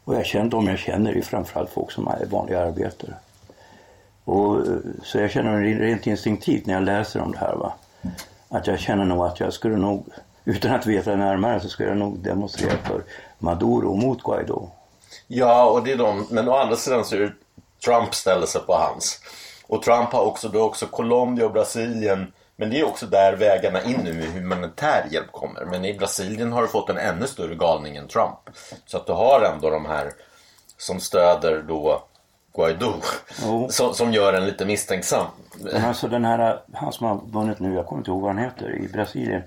Och 0.03 0.15
jag 0.15 0.25
känner, 0.25 0.49
de 0.49 0.67
jag 0.67 0.79
känner 0.79 1.17
är 1.17 1.21
framförallt 1.21 1.69
folk 1.69 1.91
som 1.91 2.07
är 2.07 2.25
vanliga 2.25 2.61
arbetare. 2.61 3.13
Och, 4.23 4.57
eh, 4.57 4.77
så 5.03 5.17
jag 5.17 5.31
känner 5.31 5.61
rent 5.61 6.07
instinktivt 6.07 6.65
när 6.65 6.73
jag 6.73 6.83
läser 6.83 7.21
om 7.21 7.31
det 7.31 7.37
här 7.37 7.55
va. 7.55 7.73
Att 8.49 8.67
jag 8.67 8.79
känner 8.79 9.05
nog 9.05 9.25
att 9.25 9.39
jag 9.39 9.53
skulle 9.53 9.77
nog, 9.77 10.05
utan 10.45 10.75
att 10.75 10.85
veta 10.85 11.15
närmare 11.15 11.59
så 11.59 11.69
skulle 11.69 11.89
jag 11.89 11.97
nog 11.97 12.19
demonstrera 12.19 12.77
för 12.83 13.03
Maduro 13.39 13.95
mot 13.95 14.23
Guaido. 14.23 14.69
Ja, 15.27 15.69
och 15.69 15.83
det 15.83 15.91
är 15.91 15.97
de. 15.97 16.27
Men 16.29 16.49
å 16.49 16.55
andra 16.55 16.75
sidan 16.75 17.05
så 17.05 17.15
är 17.15 17.19
det 17.19 17.31
Trump 17.85 18.15
ställer 18.15 18.45
sig 18.45 18.61
på 18.61 18.73
hans. 18.73 19.19
Och 19.67 19.81
Trump 19.81 20.11
har 20.11 20.21
också, 20.21 20.49
då 20.49 20.61
också 20.61 20.85
Colombia 20.85 21.45
och 21.45 21.51
Brasilien. 21.51 22.33
Men 22.55 22.69
det 22.69 22.79
är 22.79 22.85
också 22.85 23.05
där 23.05 23.35
vägarna 23.35 23.81
in 23.81 23.99
nu 24.03 24.13
med 24.13 24.25
humanitär 24.25 25.07
hjälp 25.11 25.31
kommer. 25.31 25.65
Men 25.65 25.85
i 25.85 25.93
Brasilien 25.93 26.51
har 26.51 26.61
du 26.61 26.67
fått 26.67 26.89
en 26.89 26.97
ännu 26.97 27.27
större 27.27 27.55
galning 27.55 27.95
än 27.95 28.07
Trump. 28.07 28.39
Så 28.85 28.97
att 28.97 29.07
du 29.07 29.13
har 29.13 29.41
ändå 29.41 29.69
de 29.69 29.85
här 29.85 30.11
som 30.77 30.99
stöder 30.99 31.63
då 31.67 32.03
Guaido. 32.55 32.93
Jo. 33.43 33.67
Som, 33.69 33.93
som 33.93 34.13
gör 34.13 34.33
en 34.33 34.45
lite 34.45 34.65
misstänksam. 34.65 35.25
Men 35.61 35.85
alltså 35.85 36.07
den 36.07 36.25
här, 36.25 36.61
han 36.73 36.93
som 36.93 37.07
har 37.07 37.21
vunnit 37.25 37.59
nu, 37.59 37.73
jag 37.73 37.85
kommer 37.85 37.99
inte 37.99 38.11
ihåg 38.11 38.21
vad 38.21 38.35
han 38.35 38.43
heter, 38.43 38.75
i 38.75 38.87
Brasilien. 38.87 39.41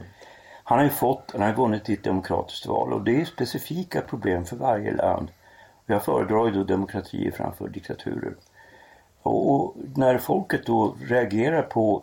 Han 0.65 0.79
har 0.79 0.85
ju 0.85 0.91
fått, 0.91 1.33
han 1.33 1.43
har 1.43 1.53
vunnit 1.53 1.89
i 1.89 1.93
ett 1.93 2.05
demokratiskt 2.05 2.67
val 2.67 2.93
och 2.93 3.05
det 3.05 3.21
är 3.21 3.25
specifika 3.25 4.01
problem 4.01 4.45
för 4.45 4.57
varje 4.57 4.93
land. 4.93 5.29
Jag 5.87 6.05
föredrar 6.05 6.47
ju 6.47 6.53
då 6.53 6.65
demokratier 6.65 7.31
framför 7.31 7.69
diktaturer. 7.69 8.35
Och, 9.23 9.51
och 9.51 9.77
när 9.97 10.19
folket 10.19 10.67
då 10.67 10.97
reagerar 11.09 11.63
på 11.63 12.03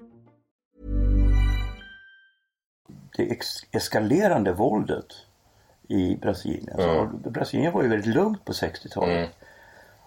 Det 3.17 3.37
eskalerande 3.71 4.51
våldet 4.51 5.05
i 5.87 6.15
Brasilien. 6.15 6.69
Alltså, 6.73 7.29
Brasilien 7.29 7.73
var 7.73 7.83
ju 7.83 7.89
väldigt 7.89 8.15
lugnt 8.15 8.45
på 8.45 8.51
60-talet. 8.51 9.29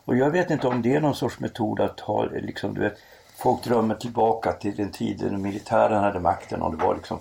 Och 0.05 0.17
jag 0.17 0.31
vet 0.31 0.51
inte 0.51 0.67
om 0.67 0.83
det 0.83 0.95
är 0.95 1.01
någon 1.01 1.15
sorts 1.15 1.41
metod 1.41 1.81
att 1.81 2.01
ha, 2.01 2.25
liksom, 2.25 2.75
du 2.75 2.81
vet, 2.81 2.99
folk 3.37 3.65
drömmer 3.65 3.95
tillbaka 3.95 4.53
till 4.53 4.77
den 4.77 4.91
tiden 4.91 5.33
när 5.33 5.39
militären 5.39 6.03
hade 6.03 6.21
makten 6.21 6.63
och 6.63 6.77
det 6.77 6.85
var 6.85 6.95
liksom, 6.95 7.19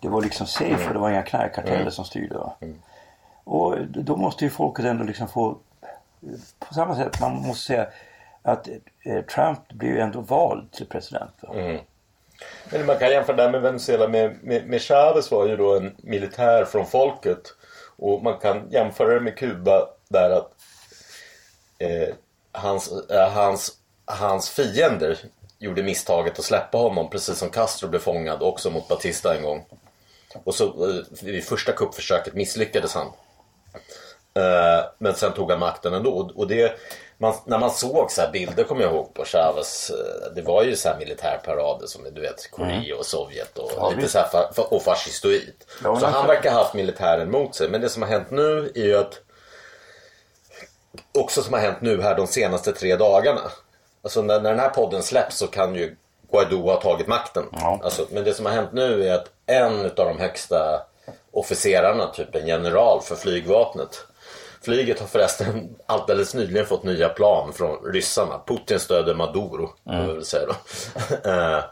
det 0.00 0.08
var 0.08 0.22
liksom 0.22 0.46
safe 0.46 0.86
och 0.88 0.92
det 0.92 0.98
var 0.98 1.10
inga 1.10 1.22
knarkkarteller 1.22 1.90
som 1.90 2.04
styrde. 2.04 2.34
Va? 2.38 2.56
Och 3.44 3.74
då 3.86 4.16
måste 4.16 4.44
ju 4.44 4.50
folket 4.50 4.84
ändå 4.84 5.04
liksom 5.04 5.28
få, 5.28 5.58
på 6.58 6.74
samma 6.74 6.96
sätt, 6.96 7.20
man 7.20 7.32
måste 7.32 7.66
säga 7.66 7.86
att 8.42 8.68
eh, 9.04 9.24
Trump 9.24 9.68
blev 9.68 9.94
ju 9.94 10.00
ändå 10.00 10.20
vald 10.20 10.70
till 10.72 10.86
president. 10.86 11.34
Men 12.70 12.86
man 12.86 12.98
kan 12.98 13.10
jämföra 13.10 13.36
det 13.36 13.42
här 13.42 13.50
med 13.50 13.62
Venezuela 13.62 14.08
med, 14.08 14.38
med, 14.42 14.66
med 14.66 14.82
Chavez 14.82 15.30
var 15.30 15.46
ju 15.46 15.56
då 15.56 15.76
en 15.76 15.96
militär 15.98 16.64
från 16.64 16.86
folket. 16.86 17.54
Och 17.96 18.22
man 18.22 18.38
kan 18.38 18.70
jämföra 18.70 19.14
det 19.14 19.20
med 19.20 19.36
Kuba 19.36 19.88
där 20.08 20.30
att 20.30 20.52
eh, 21.78 22.14
hans, 22.52 22.92
eh, 23.10 23.30
hans, 23.30 23.72
hans 24.04 24.50
fiender 24.50 25.18
gjorde 25.58 25.82
misstaget 25.82 26.38
att 26.38 26.44
släppa 26.44 26.78
honom 26.78 27.10
precis 27.10 27.38
som 27.38 27.50
Castro 27.50 27.88
blev 27.88 28.00
fångad 28.00 28.42
också 28.42 28.70
mot 28.70 28.88
Batista 28.88 29.36
en 29.36 29.42
gång. 29.42 29.66
Och 30.44 30.54
så 30.54 30.64
eh, 30.64 31.04
vid 31.22 31.44
första 31.44 31.72
kuppförsöket 31.72 32.34
misslyckades 32.34 32.94
han. 32.94 33.06
Eh, 34.34 34.84
men 34.98 35.14
sen 35.14 35.32
tog 35.32 35.50
han 35.50 35.60
makten 35.60 35.94
ändå. 35.94 36.30
Och 36.34 36.48
det, 36.48 36.80
man, 37.18 37.34
när 37.44 37.58
man 37.58 37.70
såg 37.70 38.10
så 38.10 38.22
bilder 38.32 38.64
kommer 38.64 38.82
jag 38.82 38.92
ihåg 38.92 39.14
på 39.14 39.24
Chavez. 39.24 39.90
eh, 39.90 40.32
Det 40.34 40.42
var 40.42 40.62
ju 40.62 40.76
så 40.76 40.88
här 40.88 40.98
militärparader 40.98 41.86
som 41.86 42.04
du 42.14 42.20
vet 42.20 42.50
Korea 42.50 42.96
och 42.96 43.06
Sovjet 43.06 43.58
och 43.58 43.70
Ja, 43.76 43.90
lite 43.96 44.08
så 44.08 44.18
här 44.18 44.28
och 44.74 44.82
fascistoid. 44.82 45.54
Ja, 45.84 46.00
så 46.00 46.06
han 46.06 46.26
verkar 46.26 46.50
ha 46.52 46.58
haft 46.62 46.74
militären 46.74 47.30
mot 47.30 47.54
sig. 47.54 47.68
Men 47.68 47.80
det 47.80 47.88
som 47.88 48.02
har 48.02 48.08
hänt 48.08 48.30
nu 48.30 48.72
är 48.74 48.82
ju 48.84 48.96
att 48.98 49.20
också 51.18 51.42
som 51.42 51.52
har 51.52 51.60
hänt 51.60 51.80
nu 51.80 52.02
här 52.02 52.14
de 52.14 52.26
senaste 52.26 52.72
tre 52.72 52.96
dagarna. 52.96 53.40
Alltså 54.02 54.22
när, 54.22 54.40
när 54.40 54.50
den 54.50 54.60
här 54.60 54.68
podden 54.70 55.02
släpps 55.02 55.36
så 55.38 55.46
kan 55.46 55.74
ju 55.74 55.96
Guaido 56.32 56.62
ha 56.62 56.80
tagit 56.80 57.06
makten. 57.06 57.44
Ja. 57.52 57.80
Alltså, 57.84 58.06
men 58.10 58.24
det 58.24 58.34
som 58.34 58.46
har 58.46 58.52
hänt 58.52 58.72
nu 58.72 59.08
är 59.08 59.14
att 59.14 59.26
en 59.46 59.84
av 59.84 59.90
de 59.94 60.18
högsta 60.18 60.82
officerarna, 61.32 62.06
typ 62.06 62.34
en 62.34 62.46
general 62.46 63.00
för 63.02 63.16
flygvapnet. 63.16 64.06
Flyget 64.60 65.00
har 65.00 65.06
förresten 65.06 65.76
alldeles 65.86 66.34
nyligen 66.34 66.66
fått 66.66 66.82
nya 66.82 67.08
plan 67.08 67.52
från 67.52 67.92
ryssarna. 67.92 68.40
Putin 68.46 68.80
stöder 68.80 69.14
Maduro, 69.14 69.70
mm. 69.90 70.14
vill 70.14 70.24
säga 70.24 70.46
då. 70.46 70.54
Eh, 71.30 71.64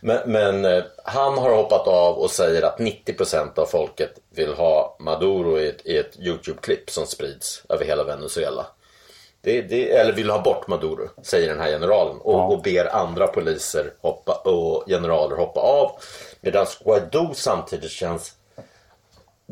men, 0.00 0.18
men 0.26 0.64
eh, 0.64 0.84
han 1.04 1.38
har 1.38 1.56
hoppat 1.56 1.86
av 1.86 2.18
och 2.18 2.30
säger 2.30 2.62
att 2.62 2.78
90% 2.78 3.58
av 3.58 3.66
folket 3.66 4.10
vill 4.34 4.52
ha 4.52 4.96
Maduro 5.00 5.58
i 5.58 5.68
ett, 5.68 5.86
i 5.86 5.96
ett 5.96 6.18
YouTube-klipp 6.18 6.90
som 6.90 7.06
sprids 7.06 7.62
över 7.68 7.84
hela 7.84 8.04
Venezuela. 8.04 8.66
Det, 9.40 9.62
det, 9.62 9.90
eller 9.90 10.12
vill 10.12 10.30
ha 10.30 10.42
bort 10.42 10.68
Maduro, 10.68 11.08
säger 11.22 11.48
den 11.48 11.60
här 11.60 11.70
generalen. 11.70 12.16
Och, 12.20 12.52
och 12.52 12.62
ber 12.62 12.96
andra 12.96 13.26
poliser 13.26 13.92
hoppa, 14.00 14.34
och 14.44 14.84
generaler 14.86 15.36
hoppa 15.36 15.60
av. 15.60 15.92
Medan 16.40 16.66
Guaido 16.84 17.34
samtidigt 17.34 17.90
känns 17.90 18.32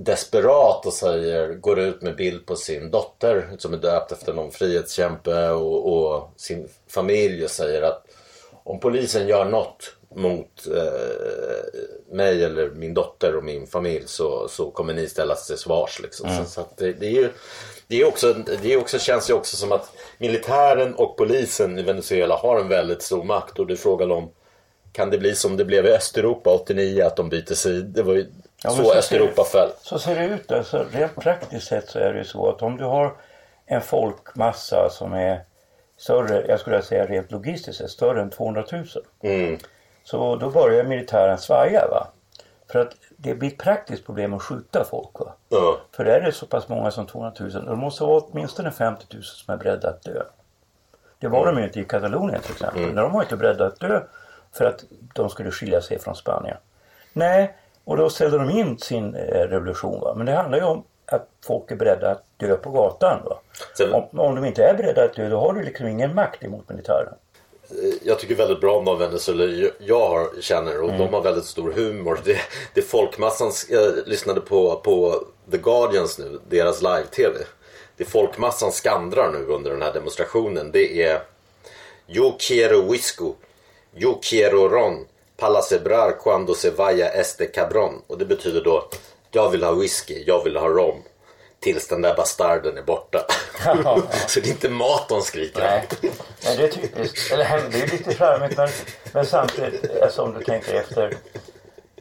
desperat 0.05 0.87
och 0.87 0.93
säger, 0.93 1.55
går 1.55 1.79
ut 1.79 2.03
med 2.03 2.17
bild 2.17 2.47
på 2.47 2.57
sin 2.57 2.91
dotter 2.91 3.51
som 3.59 3.75
är 3.75 3.79
döpt 3.79 4.13
efter 4.13 4.33
någon 4.33 4.51
frihetskämpe 4.51 5.51
och, 5.51 5.93
och 5.93 6.31
sin 6.37 6.69
familj 6.89 7.45
och 7.45 7.51
säger 7.51 7.83
att 7.83 8.07
om 8.65 8.81
polisen 8.81 9.29
gör 9.29 9.45
något 9.45 9.97
mot 10.15 10.67
eh, 10.67 12.15
mig 12.15 12.45
eller 12.45 12.71
min 12.71 12.95
dotter 12.95 13.37
och 13.37 13.45
min 13.45 13.67
familj 13.67 14.05
så, 14.07 14.49
så 14.49 14.71
kommer 14.71 14.95
ni 14.95 15.09
ställas 15.09 15.47
till 15.47 15.57
svars. 15.57 16.01
Liksom. 16.01 16.29
Mm. 16.29 16.45
Så, 16.45 16.51
så 16.51 16.67
det, 16.77 16.93
det 16.93 17.07
är 17.07 17.11
ju 17.11 17.31
det, 17.87 18.01
är 18.01 18.09
också, 18.09 18.33
det 18.63 18.73
är 18.73 18.79
också, 18.79 18.99
känns 18.99 19.31
ju 19.31 19.35
också 19.35 19.57
som 19.57 19.73
att 19.73 19.93
militären 20.19 20.95
och 20.95 21.17
polisen 21.17 21.79
i 21.79 21.83
Venezuela 21.83 22.37
har 22.37 22.61
en 22.61 22.69
väldigt 22.69 23.03
stor 23.03 23.25
makt 23.25 23.59
och 23.59 23.67
du 23.67 23.77
frågar 23.77 24.11
om 24.11 24.31
kan 24.93 25.11
det 25.11 25.19
bli 25.19 25.35
som 25.35 25.57
det 25.57 25.65
blev 25.65 25.87
i 25.87 25.93
Östeuropa 25.93 26.51
89 26.51 27.05
att 27.05 27.17
de 27.17 27.29
byter 27.29 27.55
sida? 27.55 27.89
Det 27.89 28.03
var 28.03 28.15
ju 28.15 28.27
Ja, 28.65 28.71
så 28.71 28.85
så 28.85 28.95
Östeuropa 28.95 29.45
ser, 29.45 29.59
föll. 29.59 29.71
Så 29.83 29.99
ser 29.99 30.15
det 30.15 30.25
ut. 30.25 30.53
Alltså, 30.53 30.87
rent 30.91 31.17
praktiskt 31.17 31.67
sett 31.67 31.89
så 31.89 31.99
är 31.99 32.13
det 32.13 32.19
ju 32.19 32.25
så 32.25 32.49
att 32.49 32.63
om 32.63 32.77
du 32.77 32.85
har 32.85 33.13
en 33.67 33.81
folkmassa 33.81 34.91
som 34.91 35.13
är 35.13 35.45
större, 35.97 36.47
jag 36.49 36.61
skulle 36.61 36.83
säga 36.83 37.07
rent 37.07 37.33
logistiskt 37.33 37.79
sett, 37.79 37.91
större 37.91 38.23
än 38.23 38.31
200 38.31 38.65
000. 38.73 38.87
Mm. 39.23 39.59
Så 40.05 40.37
då 40.37 40.51
börjar 40.51 40.85
militären 40.85 41.39
svaja. 41.39 41.89
Va? 41.91 42.07
För 42.73 42.79
att 42.79 42.93
det 43.17 43.35
blir 43.35 43.49
ett 43.49 43.59
praktiskt 43.59 44.07
problem 44.07 44.35
att 44.35 44.43
skjuta 44.43 44.85
folk. 44.85 45.21
Va? 45.21 45.35
Ja. 45.49 45.81
För 45.93 46.05
är 46.05 46.21
det 46.21 46.33
så 46.33 46.47
pass 46.47 46.69
många 46.69 46.91
som 46.91 47.07
200 47.07 47.33
000, 47.41 47.67
då 47.67 47.77
måste 47.77 48.05
vara 48.05 48.21
åtminstone 48.21 48.71
50 48.71 49.07
000 49.13 49.23
som 49.23 49.55
är 49.55 49.59
beredda 49.59 49.89
att 49.89 50.03
dö. 50.03 50.23
Det 51.19 51.29
var 51.29 51.47
de 51.47 51.59
ju 51.59 51.65
inte 51.65 51.81
i 51.81 51.85
Katalonien 51.85 52.41
till 52.41 52.53
exempel. 52.53 52.83
Mm. 52.83 52.95
De 52.95 53.13
var 53.13 53.23
inte 53.23 53.37
beredda 53.37 53.67
att 53.67 53.81
dö 53.81 54.01
för 54.53 54.65
att 54.65 54.85
de 55.15 55.31
skulle 55.31 55.51
skilja 55.51 55.81
sig 55.81 55.99
från 55.99 56.17
Spanien. 56.17 56.57
Nej, 57.13 57.57
och 57.91 57.97
då 57.97 58.11
ställde 58.11 58.39
de 58.39 58.51
in 58.51 58.79
sin 58.79 59.15
eh, 59.15 59.21
revolution. 59.49 60.01
Va? 60.01 60.15
Men 60.17 60.27
det 60.27 60.33
handlar 60.33 60.59
ju 60.59 60.65
om 60.65 60.85
att 61.07 61.29
folk 61.47 61.71
är 61.71 61.77
beredda 61.77 62.11
att 62.11 62.25
dö 62.37 62.57
på 62.57 62.71
gatan. 62.71 63.21
Va? 63.25 63.41
Sen- 63.77 63.93
Om, 63.95 64.21
om 64.21 64.35
de 64.35 64.45
inte 64.45 64.65
är 64.65 64.75
beredda 64.75 65.05
att 65.05 65.15
dö, 65.15 65.29
då 65.29 65.37
har 65.41 65.53
du 65.53 65.63
liksom 65.63 65.87
ingen 65.87 66.15
makt 66.15 66.45
emot 66.45 66.69
militären. 66.69 67.15
Jag 68.03 68.19
tycker 68.19 68.35
väldigt 68.35 68.61
bra 68.61 68.77
om 68.79 68.85
de 68.85 68.99
Venezuela 68.99 69.71
jag 69.79 70.09
har- 70.09 70.41
känner 70.41 70.81
och 70.83 70.89
de 70.93 71.15
har 71.15 71.23
väldigt 71.23 71.45
stor 71.45 71.73
humor. 71.73 72.19
Det, 72.25 72.37
det 72.75 72.83
folkmassan, 72.83 73.51
jag 73.69 73.93
lyssnade 74.07 74.41
på, 74.41 74.77
på 74.85 75.25
The 75.51 75.59
Guardians 75.59 76.19
nu, 76.19 76.39
deras 76.49 76.83
live-tv. 76.83 77.35
Det 77.97 78.05
folkmassan 78.05 78.73
skandrar 78.73 79.31
nu 79.33 79.45
under 79.47 79.71
den 79.71 79.83
här 79.83 79.93
demonstrationen 79.93 80.71
det 80.73 81.03
är 81.03 81.21
Yo 82.09 82.37
quiero 82.39 82.91
whisky, 82.93 83.33
yo 83.97 84.19
quiero 84.23 84.69
ron, 84.69 85.07
para 85.41 85.63
celebrar 85.63 86.19
cuando 86.19 86.55
se 86.55 86.71
vaya 86.71 87.09
este 87.09 87.47
cabrón. 87.47 88.03
Och 88.07 88.19
det 88.19 88.25
betyder 88.25 88.65
då 88.65 88.89
jag 89.31 89.51
vill 89.51 89.63
ha 89.63 89.73
whisky, 89.73 90.25
jag 90.27 90.45
vill 90.45 90.57
ha 90.57 90.69
rom. 90.69 91.03
Tills 91.61 91.89
den 91.89 92.03
där 92.03 92.15
bastarden 92.15 92.79
är 92.79 92.83
borta. 92.83 93.27
Så 94.27 94.41
det 94.41 94.49
är 94.49 94.51
inte 94.51 94.69
mat 94.69 95.09
de 95.09 95.23
skriker 95.23 95.61
Nej, 95.61 95.87
men 96.45 96.57
det 96.57 96.65
är 96.65 96.69
typiskt. 96.69 97.33
Eller 97.33 97.45
det 97.71 97.83
är 97.83 97.87
lite 97.87 98.15
charmigt 98.15 98.57
men, 98.57 98.69
men 99.13 99.27
samtidigt, 99.27 100.03
alltså 100.03 100.23
om 100.23 100.35
du 100.39 100.45
tänker 100.45 100.75
efter. 100.75 101.15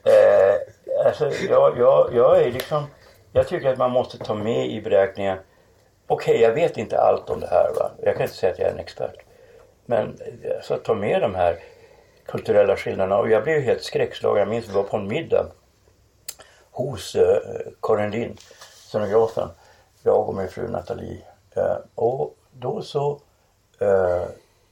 Eh, 0.04 1.06
alltså 1.06 1.32
jag, 1.50 1.78
jag, 1.78 2.10
jag 2.14 2.42
är 2.42 2.52
liksom, 2.52 2.88
jag 3.34 3.48
tycker 3.48 3.70
att 3.70 3.78
man 3.78 3.92
måste 3.92 4.18
ta 4.18 4.34
med 4.34 4.72
i 4.72 4.82
beräkningen. 4.82 5.38
Okej, 6.08 6.42
jag 6.42 6.54
vet 6.54 6.78
inte 6.78 7.00
allt 7.00 7.30
om 7.30 7.40
det 7.40 7.48
här 7.48 7.72
va. 7.76 7.92
Jag 8.04 8.14
kan 8.14 8.24
inte 8.24 8.36
säga 8.36 8.54
att 8.54 8.60
jag 8.60 8.68
är 8.68 8.72
en 8.72 8.80
expert. 8.80 9.16
Men 9.86 10.18
alltså, 10.58 10.78
ta 10.78 10.94
med 10.94 11.22
de 11.22 11.36
här 11.36 11.60
kulturella 12.32 12.76
skillnaderna. 12.78 13.18
Och 13.18 13.30
jag 13.30 13.44
blev 13.44 13.62
helt 13.62 13.84
skräckslagen. 13.84 14.40
Jag 14.40 14.48
minns 14.48 14.68
vi 14.70 14.74
var 14.74 14.84
på 14.84 14.98
en 14.98 15.08
middag 15.08 15.46
hos 16.72 17.16
eh, 17.16 17.38
Karin 17.82 18.12
Lind, 18.12 18.40
scenografen. 18.88 19.50
Jag 20.04 20.30
och 20.30 20.36
min 20.36 20.48
fru 20.50 20.68
Nathalie. 20.68 21.22
Eh, 21.56 21.76
och 21.96 22.36
då 22.52 22.82
så, 22.82 23.20
eh, 23.80 24.24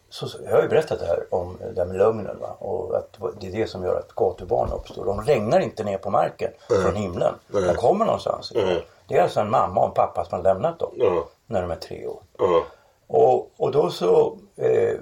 så, 0.09 0.27
jag 0.45 0.51
har 0.51 0.61
ju 0.61 0.67
berättat 0.67 0.99
det 0.99 1.05
här 1.05 1.23
om 1.29 1.57
det 1.73 1.81
här 1.81 1.85
med 1.87 1.97
lögnen 1.97 2.39
va? 2.39 2.55
och 2.59 2.97
att 2.97 3.17
det 3.39 3.47
är 3.47 3.51
det 3.51 3.67
som 3.67 3.83
gör 3.83 3.99
att 3.99 4.15
gatubarn 4.15 4.71
uppstår. 4.71 5.05
De 5.05 5.21
regnar 5.21 5.59
inte 5.59 5.83
ner 5.83 5.97
på 5.97 6.09
marken 6.09 6.51
från 6.83 6.95
himlen. 6.95 7.33
De 7.47 7.73
kommer 7.73 8.05
någonstans 8.05 8.51
ifrån. 8.51 8.81
Det 9.07 9.17
är 9.17 9.23
alltså 9.23 9.39
en 9.39 9.49
mamma 9.49 9.81
och 9.81 9.87
en 9.87 9.93
pappa 9.93 10.25
som 10.25 10.35
har 10.37 10.43
lämnat 10.43 10.79
dem 10.79 10.91
Ja. 10.95 11.27
när 11.45 11.61
de 11.61 11.71
är 11.71 11.75
tre 11.75 12.07
år. 12.07 12.19
Och, 13.07 13.51
och 13.57 13.71
då 13.71 13.89
så, 13.89 14.37
eh, 14.55 14.93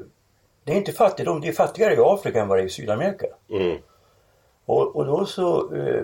det 0.66 0.72
är 0.72 0.76
inte 0.76 0.92
fattigdom, 0.92 1.42
det 1.42 1.48
är 1.48 1.54
fattigare 1.54 1.94
i 1.94 1.98
Afrika 2.00 2.42
än 2.42 2.48
vad 2.48 2.58
det 2.58 2.62
är 2.62 2.66
i 2.66 2.70
Sydamerika. 2.70 3.28
Mm. 3.50 3.78
Och, 4.66 4.96
och 4.96 5.06
då 5.06 5.26
så 5.26 5.76
eh, 5.76 6.04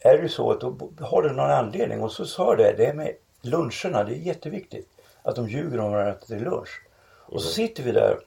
är 0.00 0.18
det 0.18 0.28
så 0.28 0.50
att 0.50 0.60
då 0.60 0.90
har 1.00 1.22
det 1.22 1.32
någon 1.32 1.50
anledning. 1.50 2.02
Och 2.02 2.12
så 2.12 2.26
sa 2.26 2.56
det, 2.56 2.74
det 2.76 2.94
med 2.94 3.14
luncherna, 3.42 4.04
det 4.04 4.14
är 4.14 4.18
jätteviktigt. 4.18 4.88
Att 5.22 5.36
de 5.36 5.48
ljuger 5.48 5.80
om 5.80 5.92
varandra 5.92 6.14
till 6.14 6.42
lunch. 6.42 6.82
Och 7.26 7.42
så 7.42 7.48
sitter 7.48 7.82
vi 7.82 7.92
där, 7.92 8.18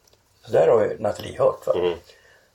så 0.45 0.51
där 0.51 0.67
har 0.67 0.81
ju 0.81 0.99
Nathalie 0.99 1.39
hört 1.39 1.67
va. 1.67 1.73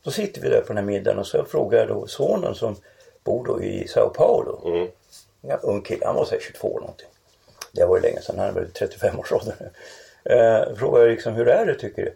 Så 0.04 0.10
sitter 0.10 0.42
vi 0.42 0.48
där 0.48 0.60
på 0.60 0.66
den 0.66 0.76
här 0.76 0.84
middagen 0.84 1.18
och 1.18 1.26
så 1.26 1.44
frågar 1.44 1.78
jag 1.78 1.88
då 1.88 2.06
sonen 2.06 2.54
som 2.54 2.76
bor 3.24 3.44
då 3.44 3.62
i 3.62 3.88
Sao 3.88 4.08
Paulo. 4.08 4.62
Mm. 4.66 4.88
Ja, 5.40 5.56
ung 5.62 5.82
kille, 5.82 6.06
han 6.06 6.14
var 6.14 6.24
säkert 6.24 6.46
22 6.46 6.68
eller 6.68 6.80
någonting. 6.80 7.08
Det 7.72 7.84
var 7.84 7.96
ju 7.96 8.02
länge 8.02 8.20
sedan, 8.20 8.38
han 8.38 8.48
är 8.48 8.52
väl 8.52 8.70
35 8.70 9.18
års 9.18 9.32
ålder 9.32 9.54
nu. 9.60 9.70
Eh, 10.34 10.74
frågade 10.74 11.04
jag 11.04 11.12
liksom, 11.12 11.34
hur 11.34 11.48
är 11.48 11.66
det 11.66 11.74
tycker 11.74 12.02
du? 12.04 12.14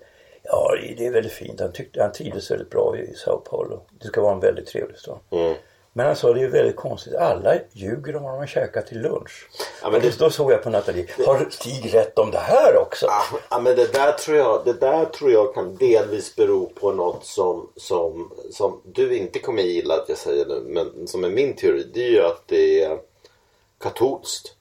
Ja, 0.49 0.75
det 0.99 1.07
är 1.07 1.11
väldigt 1.11 1.33
fint. 1.33 1.61
Han, 1.61 1.73
tyckte, 1.73 2.03
han 2.03 2.13
trivdes 2.13 2.51
väldigt 2.51 2.71
bra 2.71 2.99
i 2.99 3.15
Sao 3.15 3.37
Paulo. 3.39 3.81
Det 4.01 4.07
ska 4.09 4.21
vara 4.23 4.33
en 4.35 4.41
väldigt 4.41 4.67
trevlig 4.67 4.99
stad. 4.99 5.19
Mm. 5.31 5.55
Men 5.93 6.07
han 6.07 6.17
sa 6.17 6.33
det 6.33 6.43
är 6.43 6.49
väldigt 6.49 6.77
konstigt. 6.77 7.15
Alla 7.15 7.55
ljuger 7.73 8.17
om 8.17 8.23
vad 8.23 8.33
de 8.33 8.39
har 8.39 8.47
käkat 8.47 8.87
till 8.87 9.01
lunch. 9.01 9.49
Ja, 9.83 9.91
men 9.91 10.01
det- 10.01 10.19
då 10.19 10.31
såg 10.31 10.53
jag 10.53 10.63
på 10.63 10.71
Nathalie. 10.71 11.07
Har 11.27 11.47
Stig 11.51 11.95
rätt 11.95 12.19
om 12.19 12.31
det 12.31 12.39
här 12.39 12.77
också? 12.77 13.07
Ah, 13.07 13.39
Ja, 13.51 13.59
men 13.61 13.77
det 13.77 13.93
där 13.93 14.13
tror 14.13 14.37
jag, 14.37 14.63
det 14.65 14.73
där 14.73 15.05
tror 15.05 15.33
jag 15.33 15.55
kan 15.55 15.77
delvis 15.77 16.37
bero 16.37 16.67
på 16.81 16.93
något 16.93 17.25
som, 17.25 17.69
som, 17.77 18.33
som 18.51 18.81
du 18.85 19.17
inte 19.17 19.39
kommer 19.39 19.63
gilla 19.63 19.95
att 19.95 20.09
jag 20.09 20.19
säger 20.19 20.47
nu, 20.47 20.63
men 20.67 21.07
som 21.07 21.25
är 21.25 21.29
min 21.31 21.57
teori. 21.57 21.87
Det 21.95 22.05
är 22.07 22.11
ju 22.11 22.23
att 22.23 22.43
det 22.47 22.83
är 22.85 22.99
katolskt. 23.81 24.53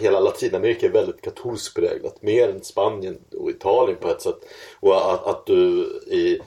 Hela 0.00 0.20
Latinamerika 0.20 0.86
är 0.86 0.90
väldigt 0.90 1.20
katolskt 1.22 1.74
präglat. 1.76 2.22
Mer 2.22 2.48
än 2.48 2.64
Spanien 2.64 3.18
och 3.36 3.50
Italien 3.50 3.98
på 4.00 4.08
ett 4.08 4.22
sätt. 4.22 4.38
Och 4.80 5.12
att, 5.14 5.26
att 5.26 5.46
du 5.46 5.82
i... 6.06 6.40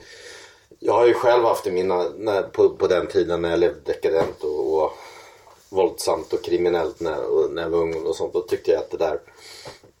Jag 0.80 0.92
har 0.92 1.06
ju 1.06 1.14
själv 1.14 1.44
haft 1.44 1.66
i 1.66 1.70
mina, 1.70 2.04
när, 2.16 2.42
på, 2.42 2.68
på 2.68 2.86
den 2.86 3.06
tiden 3.06 3.42
när 3.42 3.50
jag 3.50 3.58
levde 3.58 3.80
dekadent 3.84 4.44
och, 4.44 4.82
och 4.82 4.92
våldsamt 5.68 6.32
och 6.32 6.44
kriminellt 6.44 7.00
när, 7.00 7.24
och, 7.24 7.50
när 7.50 7.62
jag 7.62 7.70
var 7.70 7.78
ung 7.78 8.06
och 8.06 8.16
sånt. 8.16 8.32
Då 8.32 8.40
tyckte 8.40 8.70
jag 8.70 8.78
att 8.80 8.90
det 8.90 8.96
där 8.96 9.20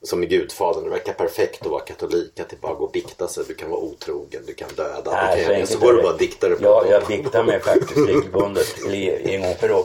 som 0.02 0.22
i 0.22 0.26
Gudfadern, 0.26 0.84
det 0.84 0.90
verkar 0.90 1.12
perfekt 1.12 1.62
att 1.62 1.70
vara 1.70 1.80
katolik. 1.80 2.40
Att 2.40 2.48
det 2.48 2.60
bara 2.60 2.74
går 2.74 2.86
att 2.86 2.92
bikta 2.92 3.28
sig. 3.28 3.44
Du 3.48 3.54
kan 3.54 3.70
vara 3.70 3.80
otrogen, 3.80 4.42
du 4.46 4.54
kan 4.54 4.68
döda. 4.76 5.10
Nej, 5.12 5.44
Okej, 5.44 5.66
så 5.66 5.78
går 5.78 5.88
är 5.88 5.92
du 5.92 5.96
det. 5.96 6.02
bara 6.02 6.12
och 6.12 6.18
diktar 6.18 6.50
det 6.50 6.56
Ja, 6.60 6.86
jag 6.90 7.02
år. 7.02 7.06
biktar 7.08 7.44
mig 7.44 7.60
faktiskt 7.60 8.08
regelbundet. 8.08 8.66
En 8.86 9.42
gång 9.42 9.54
per 9.60 9.72
år. 9.72 9.84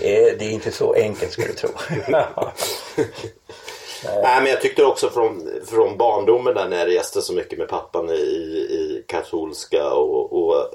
Eh, 0.00 0.36
Det 0.38 0.44
är 0.44 0.50
inte 0.50 0.70
så 0.72 0.92
enkelt 0.92 1.32
ska 1.32 1.42
du 1.42 1.52
tro. 1.52 1.70
Nej, 4.04 4.42
men 4.42 4.46
jag 4.46 4.60
tyckte 4.60 4.84
också 4.84 5.10
från, 5.10 5.50
från 5.66 5.96
barndomen 5.96 6.54
där 6.54 6.68
när 6.68 6.78
jag 6.78 6.88
reste 6.88 7.22
så 7.22 7.32
mycket 7.32 7.58
med 7.58 7.68
pappan 7.68 8.10
i, 8.10 8.12
i 8.14 9.04
katolska 9.06 9.90
och, 9.90 10.32
och 10.32 10.70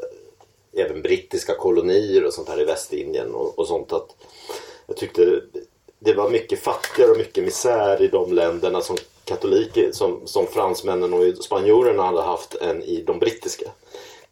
även 0.78 1.02
brittiska 1.02 1.56
kolonier 1.56 2.26
och 2.26 2.34
sånt 2.34 2.50
här 2.50 2.62
i 2.62 2.66
Västindien 2.66 3.34
och, 3.34 3.60
och 3.60 3.68
sånt 3.68 3.94
att 3.94 4.08
jag 4.88 4.98
tyckte 4.98 5.42
det 6.00 6.14
var 6.14 6.30
mycket 6.30 6.60
fattigare 6.60 7.12
och 7.12 7.18
mycket 7.18 7.44
misär 7.44 8.02
i 8.02 8.08
de 8.08 8.34
länderna 8.34 8.82
som 8.82 8.98
katoliker 9.26 9.92
som, 9.92 10.22
som 10.26 10.48
fransmännen 10.48 11.14
och 11.14 11.36
spanjorerna 11.44 12.04
hade 12.04 12.22
haft 12.22 12.56
än 12.56 12.84
i 12.84 13.04
de 13.08 13.20
brittiska. 13.20 13.66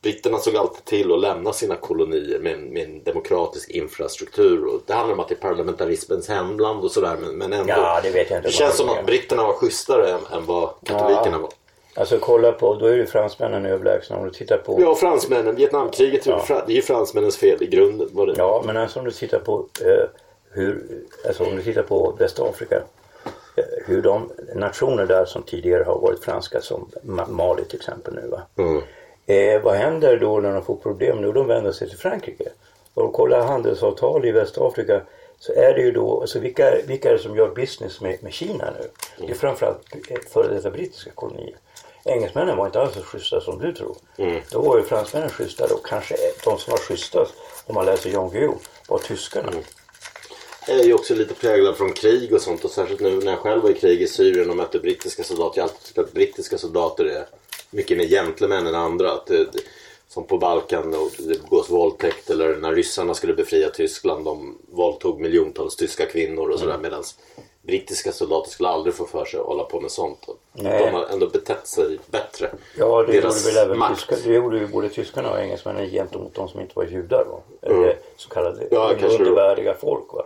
Britterna 0.02 0.38
såg 0.38 0.56
alltid 0.56 0.86
till 0.86 1.12
att 1.14 1.20
lämna 1.20 1.54
sina 1.54 1.76
kolonier 1.76 2.40
med, 2.40 2.60
med 2.60 2.84
en 2.84 3.04
demokratisk 3.04 3.70
infrastruktur. 3.70 4.66
Och 4.66 4.82
det 4.86 4.94
handlar 4.94 5.14
om 5.14 5.20
att 5.20 5.28
det 5.28 5.34
är 5.34 5.40
parlamentarismens 5.50 6.28
hemland 6.30 6.84
och 6.84 6.92
sådär. 6.92 7.18
Men, 7.22 7.36
men 7.38 7.54
ändå. 7.54 7.74
Ja, 7.74 8.00
det 8.04 8.10
vet 8.12 8.30
jag 8.30 8.40
inte 8.40 8.48
Det 8.48 8.52
känns 8.54 8.78
som 8.78 8.90
att 8.90 9.06
britterna 9.06 9.44
var 9.44 9.54
schysstare 9.54 10.10
än, 10.12 10.20
än 10.34 10.46
vad 10.46 10.70
katolikerna 10.86 11.32
Ja. 11.32 11.38
var. 11.38 11.50
Alltså 11.96 12.18
kolla 12.20 12.52
på, 12.52 12.76
då 12.76 12.86
är 12.86 12.94
ju 12.96 13.06
fransmännen 13.06 13.66
överlägsna. 13.66 14.18
Om 14.18 14.24
du 14.26 14.32
tittar 14.32 14.58
på 14.58 14.82
Ja, 14.82 14.96
fransmännen. 14.96 15.56
Vietnamkriget, 15.56 16.24
fra- 16.24 16.64
det 16.68 16.74
är 16.74 16.76
ju 16.76 16.82
fransmännens 16.82 17.38
fel 17.38 17.64
i 17.64 17.68
grunden. 17.68 18.08
Var 18.12 18.28
det. 18.28 18.34
Ja, 18.38 18.64
men 18.66 18.78
alltså 18.78 19.00
om 19.00 19.06
du 19.06 19.12
tittar 19.12 19.40
på 19.40 19.66
eh, 19.86 20.10
hur, 20.52 20.84
alltså 21.28 21.44
om 21.44 21.56
du 21.56 21.64
tittar 21.64 21.84
på 21.84 22.16
Västafrika. 22.20 22.76
Eh, 23.56 23.64
hur 23.86 24.02
de 24.02 24.30
nationer 24.56 25.06
där 25.06 25.26
som 25.26 25.44
tidigare 25.44 25.84
har 25.84 26.00
varit 26.00 26.24
franska 26.24 26.62
som 26.62 26.90
Ma- 27.04 27.30
Mali 27.32 27.64
till 27.66 27.80
exempel 27.80 28.14
nu 28.14 28.28
va. 28.28 28.42
Mm. 28.58 28.82
Eh, 29.26 29.62
vad 29.62 29.76
händer 29.76 30.18
då 30.18 30.40
när 30.40 30.54
de 30.54 30.64
får 30.66 30.76
problem? 30.76 31.22
Nu 31.22 31.32
de 31.32 31.48
vänder 31.48 31.72
sig 31.72 31.90
till 31.90 31.98
Frankrike. 31.98 32.50
Och 32.94 33.04
de 33.04 33.12
kollar 33.12 33.46
handelsavtal 33.46 34.26
i 34.26 34.32
Västafrika 34.32 35.02
så 35.40 35.54
är 35.54 35.74
det 35.74 35.82
ju 35.82 35.92
då, 35.92 36.22
alltså 36.22 36.40
vilka, 36.40 36.76
vilka 36.88 37.10
är 37.10 37.14
det 37.14 37.20
som 37.20 37.36
gör 37.36 37.56
business 37.56 38.02
med, 38.02 38.24
med 38.24 38.34
Kina 38.34 38.74
nu? 38.80 38.88
Det 39.26 39.32
är 39.32 39.36
framförallt 39.36 39.96
eh, 40.10 40.18
före 40.34 40.54
detta 40.54 40.72
brittiska 40.72 41.12
kolonier. 41.12 41.56
Engelsmännen 42.06 42.58
var 42.58 42.66
inte 42.66 42.82
alls 42.82 42.94
så 42.94 43.02
schyssta 43.02 43.42
som 43.42 43.60
du 43.60 43.74
tror. 43.74 43.96
Då 44.52 44.62
var 44.62 44.78
ju 44.78 44.84
fransmännen 44.84 45.30
schyssta 45.30 45.74
och 45.74 45.86
kanske 45.86 46.16
de 46.46 46.58
som 46.58 46.72
var 46.72 46.78
schysstast 46.78 47.34
om 47.66 47.76
man 47.76 47.86
läser 47.86 48.10
Jan 48.10 48.30
Guillou 48.30 48.56
var 48.88 49.00
tyskarna. 49.00 49.52
är 50.68 50.84
ju 50.84 50.94
också 50.94 51.16
lite 51.16 51.34
präglad 51.34 51.78
från 51.78 51.94
krig 51.94 52.34
och 52.34 52.42
sånt 52.42 52.66
och 52.66 52.72
särskilt 52.72 53.00
nu 53.00 53.20
när 53.20 53.32
jag 53.32 53.40
själv 53.40 53.64
var 53.64 53.70
i 53.70 53.74
krig 53.74 54.02
i 54.02 54.08
Syrien 54.08 54.50
och 54.50 54.56
mötte 54.56 54.80
brittiska 54.80 55.24
soldater. 55.24 55.58
Jag 55.58 55.64
har 55.64 55.70
alltid 55.70 55.86
tyckt 55.86 55.98
att 55.98 56.14
brittiska 56.14 56.58
soldater 56.58 57.06
är 57.06 57.26
mycket 57.72 57.98
mer 57.98 58.06
gentlemän 58.06 58.68
än 58.68 58.76
andra. 58.76 59.12
Att 59.12 59.30
som 60.08 60.24
på 60.24 60.38
Balkan 60.38 60.94
och 60.94 61.12
det 61.18 61.42
begås 61.42 61.70
våldtäkt 61.70 62.30
eller 62.30 62.56
när 62.56 62.72
ryssarna 62.72 63.14
skulle 63.14 63.34
befria 63.34 63.70
Tyskland. 63.70 64.26
De 64.26 64.58
våldtog 64.72 65.20
miljontals 65.20 65.76
tyska 65.76 66.06
kvinnor 66.06 66.50
och 66.50 66.60
sådär. 66.60 66.78
Medan 66.78 67.04
brittiska 67.62 68.12
soldater 68.12 68.52
skulle 68.52 68.70
aldrig 68.70 68.96
få 68.96 69.06
för 69.06 69.26
sig 69.26 69.40
att 69.40 69.46
hålla 69.46 69.64
på 69.64 69.82
med 69.82 69.92
sånt. 69.92 70.28
Nej. 70.54 70.86
De 70.86 70.92
har 70.92 71.06
ändå 71.06 71.28
betett 71.28 71.68
sig 71.68 72.00
bättre. 72.12 72.52
Ja, 72.78 73.04
det 73.04 73.12
Deras 73.12 73.46
gjorde 73.46 73.56
väl 73.56 73.68
även 73.68 73.80
makt. 73.80 73.96
tyskar, 73.96 74.18
det 74.30 74.34
gjorde 74.36 74.58
ju 74.58 74.68
både 74.68 74.90
tyskarna 74.90 75.32
och 75.32 75.40
engelsmännen 75.40 75.90
gentemot 75.90 76.34
de 76.36 76.48
som 76.50 76.60
inte 76.62 76.74
var 76.76 76.84
judar. 76.84 77.26
Va? 77.26 77.40
Eller 77.62 77.98
så 78.18 78.30
kallade 78.30 78.58
Mm. 78.58 78.68
Ja, 78.72 79.08
undervärdiga 79.08 79.74
folk. 79.74 80.14
Va? 80.14 80.26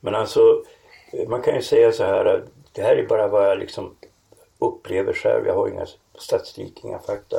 Men 0.00 0.14
alltså, 0.14 0.62
man 1.28 1.42
kan 1.42 1.54
ju 1.54 1.62
säga 1.62 1.92
så 1.92 2.04
här. 2.04 2.44
Det 2.72 2.82
här 2.82 2.96
är 2.96 3.06
bara 3.06 3.28
vad 3.28 3.50
jag 3.50 3.58
liksom 3.58 3.96
upplever 4.58 5.12
själv. 5.12 5.46
Jag 5.46 5.54
har 5.54 5.68
inga 5.68 5.86
statistik, 6.18 6.84
inga 6.84 6.98
fakta. 6.98 7.36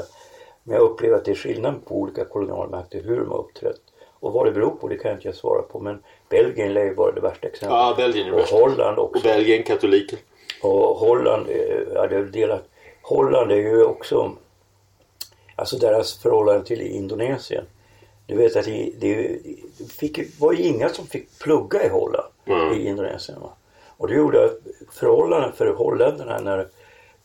Men 0.63 0.75
jag 0.75 0.83
upplever 0.83 1.15
att 1.17 1.25
det 1.25 1.31
är 1.31 1.35
skillnad 1.35 1.85
på 1.85 1.95
olika 1.95 2.25
kolonialmakter 2.25 3.01
hur 3.03 3.19
de 3.19 3.29
har 3.29 3.37
uppträtt. 3.37 3.81
Och 4.19 4.33
vad 4.33 4.45
det 4.45 4.51
beror 4.51 4.69
på 4.71 4.87
det 4.87 4.97
kan 4.97 5.11
jag 5.11 5.17
inte 5.19 5.33
svara 5.33 5.61
på. 5.61 5.79
Men 5.79 6.03
Belgien 6.29 6.73
lär 6.73 6.83
ju 6.83 6.93
vara 6.93 7.11
det 7.11 7.21
värsta 7.21 7.47
exemplet. 7.47 7.77
Ja, 7.79 7.93
Belgien 7.97 8.27
är 8.27 8.33
och 8.33 8.39
värst. 8.39 8.51
Holland 8.51 8.99
också. 8.99 9.17
Och 9.17 9.23
Belgien 9.23 9.63
katoliker. 9.63 10.19
Och 10.61 10.97
Holland, 10.97 11.49
eh, 11.49 11.79
ja, 11.93 12.07
det 12.07 12.15
är 12.15 12.23
delat. 12.23 12.63
Holland 13.01 13.51
är 13.51 13.55
ju 13.55 13.83
också, 13.83 14.31
alltså 15.55 15.77
deras 15.77 16.13
förhållande 16.13 16.65
till 16.65 16.81
Indonesien. 16.81 17.65
Du 18.27 18.35
vet 18.35 18.55
att 18.55 18.65
det, 18.65 18.91
det, 18.99 19.39
fick, 19.91 20.39
var 20.39 20.53
ju 20.53 20.63
inga 20.63 20.89
som 20.89 21.07
fick 21.07 21.39
plugga 21.39 21.85
i 21.85 21.89
Holland, 21.89 22.27
Mm. 22.45 22.73
i 22.73 22.87
Indonesien. 22.87 23.39
Va? 23.41 23.49
Och 23.97 24.07
det 24.07 24.15
gjorde 24.15 24.45
att 24.45 24.57
förhållanden 24.91 25.51
för 25.53 25.73
holländarna 25.73 26.39
när, 26.39 26.67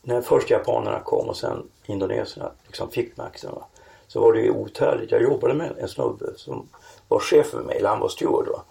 när 0.09 0.21
först 0.21 0.49
japanerna 0.49 0.99
kom 0.99 1.29
och 1.29 1.37
sen 1.37 1.69
indonesierna 1.85 2.51
liksom 2.67 2.89
fick 2.89 3.17
makten. 3.17 3.51
Va? 3.51 3.65
Så 4.07 4.21
var 4.21 4.33
det 4.33 4.41
ju 4.41 4.51
outhärdligt. 4.51 5.11
Jag 5.11 5.21
jobbade 5.21 5.53
med 5.53 5.71
en 5.79 5.87
snubbe 5.87 6.25
som 6.35 6.69
var 7.07 7.19
chef 7.19 7.47
för 7.47 7.61
mig, 7.61 7.77
eller 7.77 7.89
han 7.89 7.99
var 7.99 8.09
steward. 8.09 8.47
Va? 8.47 8.63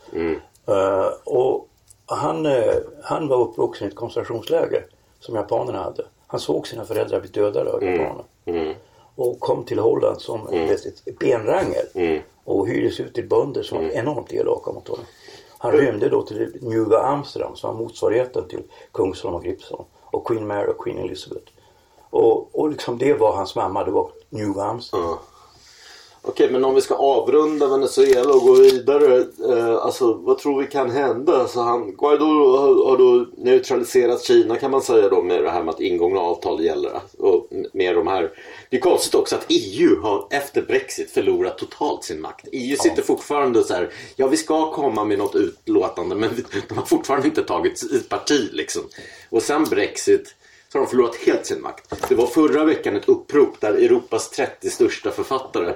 Eh, 0.66 1.12
och 1.24 1.68
han, 2.07 2.47
eh, 2.47 2.74
han 3.03 3.28
var 3.28 3.36
uppvuxen 3.36 3.86
i 3.86 3.91
ett 3.91 3.97
koncentrationsläger 3.97 4.86
som 5.20 5.34
japanerna 5.34 5.82
hade. 5.82 6.05
Han 6.26 6.41
såg 6.41 6.66
sina 6.66 6.84
föräldrar 6.84 7.20
bli 7.20 7.30
dödade 7.30 7.72
av 7.72 7.84
japanerna. 7.84 8.24
Och 9.14 9.41
kom 9.41 9.64
till 9.64 9.78
Holland 9.78 10.20
som 10.20 10.49
ett, 10.49 10.86
ett 10.86 11.18
benrangel. 11.18 11.86
Och 12.45 12.68
hyrdes 12.68 13.01
ut 13.01 13.14
till 13.14 13.28
bönder 13.28 13.62
som 13.62 13.78
var 13.78 13.91
enormt 13.91 14.32
elaka 14.32 14.72
mot 14.72 14.89
honom. 14.89 15.05
Han 15.59 15.72
rymde 15.72 16.09
då 16.09 16.22
till 16.22 16.59
Njuga 16.61 16.99
Amsterdam 16.99 17.57
som 17.57 17.70
var 17.70 17.84
motsvarigheten 17.84 18.49
till 18.49 18.62
Kungsholm 18.93 19.34
och 19.34 19.45
Gripsholm. 19.45 19.84
Och 20.19 20.27
Queen 20.27 20.47
Mary 20.47 20.66
och 20.66 20.79
Queen 20.85 20.99
Elizabeth. 20.99 21.53
Och, 22.11 22.61
och 22.61 22.69
liksom 22.71 22.99
det 22.99 23.14
var 23.14 23.37
hans 23.37 23.57
mamma, 23.57 23.85
det 23.85 23.91
var 23.91 24.11
new 24.31 24.59
Amsterdam. 24.59 25.19
Okej, 26.23 26.51
men 26.51 26.64
om 26.64 26.75
vi 26.75 26.81
ska 26.81 26.95
avrunda 26.95 27.69
Venezuela 27.69 28.35
och 28.35 28.41
gå 28.41 28.53
vidare. 28.53 29.27
Eh, 29.49 29.75
alltså, 29.75 30.12
vad 30.12 30.39
tror 30.39 30.61
vi 30.61 30.66
kan 30.66 30.91
hända? 30.91 31.41
Alltså, 31.41 31.61
han, 31.61 31.97
Guaido 31.97 32.25
har, 32.57 32.91
har 32.91 32.99
då 32.99 33.27
neutraliserat 33.37 34.25
Kina 34.25 34.57
kan 34.57 34.71
man 34.71 34.83
säga 34.83 35.09
då 35.09 35.23
med 35.23 35.45
det 35.45 35.51
här 35.51 35.62
med 35.62 35.75
att 35.75 35.81
ingångna 35.81 36.21
avtal 36.21 36.64
gäller. 36.64 37.01
Och 37.19 37.49
med 37.73 37.95
de 37.95 38.07
här. 38.07 38.31
Det 38.71 38.77
är 38.77 38.81
konstigt 38.81 39.14
också 39.14 39.37
att 39.37 39.47
EU 39.49 40.03
har 40.03 40.27
efter 40.31 40.62
Brexit 40.62 41.11
förlorat 41.11 41.59
totalt 41.59 42.05
sin 42.05 42.21
makt. 42.21 42.49
EU 42.53 42.77
sitter 42.77 43.03
fortfarande 43.03 43.64
så 43.64 43.75
här. 43.75 43.91
Ja, 44.16 44.27
vi 44.27 44.37
ska 44.37 44.73
komma 44.73 45.05
med 45.05 45.19
något 45.19 45.35
utlåtande 45.35 46.14
men 46.14 46.31
de 46.69 46.79
har 46.79 46.85
fortfarande 46.85 47.29
inte 47.29 47.43
tagit 47.43 48.09
parti 48.09 48.49
liksom. 48.53 48.83
Och 49.31 49.43
sen 49.43 49.64
Brexit 49.64 50.35
så 50.73 50.79
har 50.79 50.85
de 50.85 50.91
förlorat 50.91 51.16
helt 51.16 51.47
sin 51.47 51.62
makt. 51.62 52.09
Det 52.09 52.14
var 52.14 52.27
förra 52.27 52.64
veckan 52.64 52.97
ett 52.97 53.09
upprop 53.09 53.61
där 53.61 53.73
Europas 53.73 54.31
30 54.31 54.71
största 54.71 55.11
författare 55.11 55.75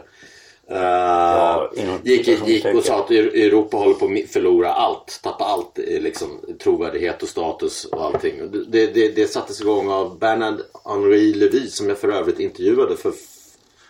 eh, 0.68 1.82
inom 1.82 1.98
gick, 2.02 2.28
gick 2.28 2.64
och 2.64 2.84
sa 2.84 2.98
att 2.98 3.10
Europa 3.10 3.76
håller 3.76 3.94
på 3.94 4.06
att 4.06 4.30
förlora 4.30 4.72
allt, 4.72 5.20
tappa 5.22 5.44
allt, 5.44 5.78
eh, 5.78 6.00
liksom, 6.02 6.40
trovärdighet 6.62 7.22
och 7.22 7.28
status 7.28 7.84
och 7.84 8.04
allting. 8.04 8.50
Det, 8.68 8.86
det, 8.86 9.08
det 9.08 9.26
sattes 9.26 9.60
igång 9.60 9.88
av 9.88 10.18
Bernard 10.18 10.60
Henri 10.84 11.34
Levy 11.34 11.66
som 11.66 11.88
jag 11.88 11.98
för 11.98 12.08
övrigt 12.08 12.40
intervjuade 12.40 12.96
för, 12.96 13.12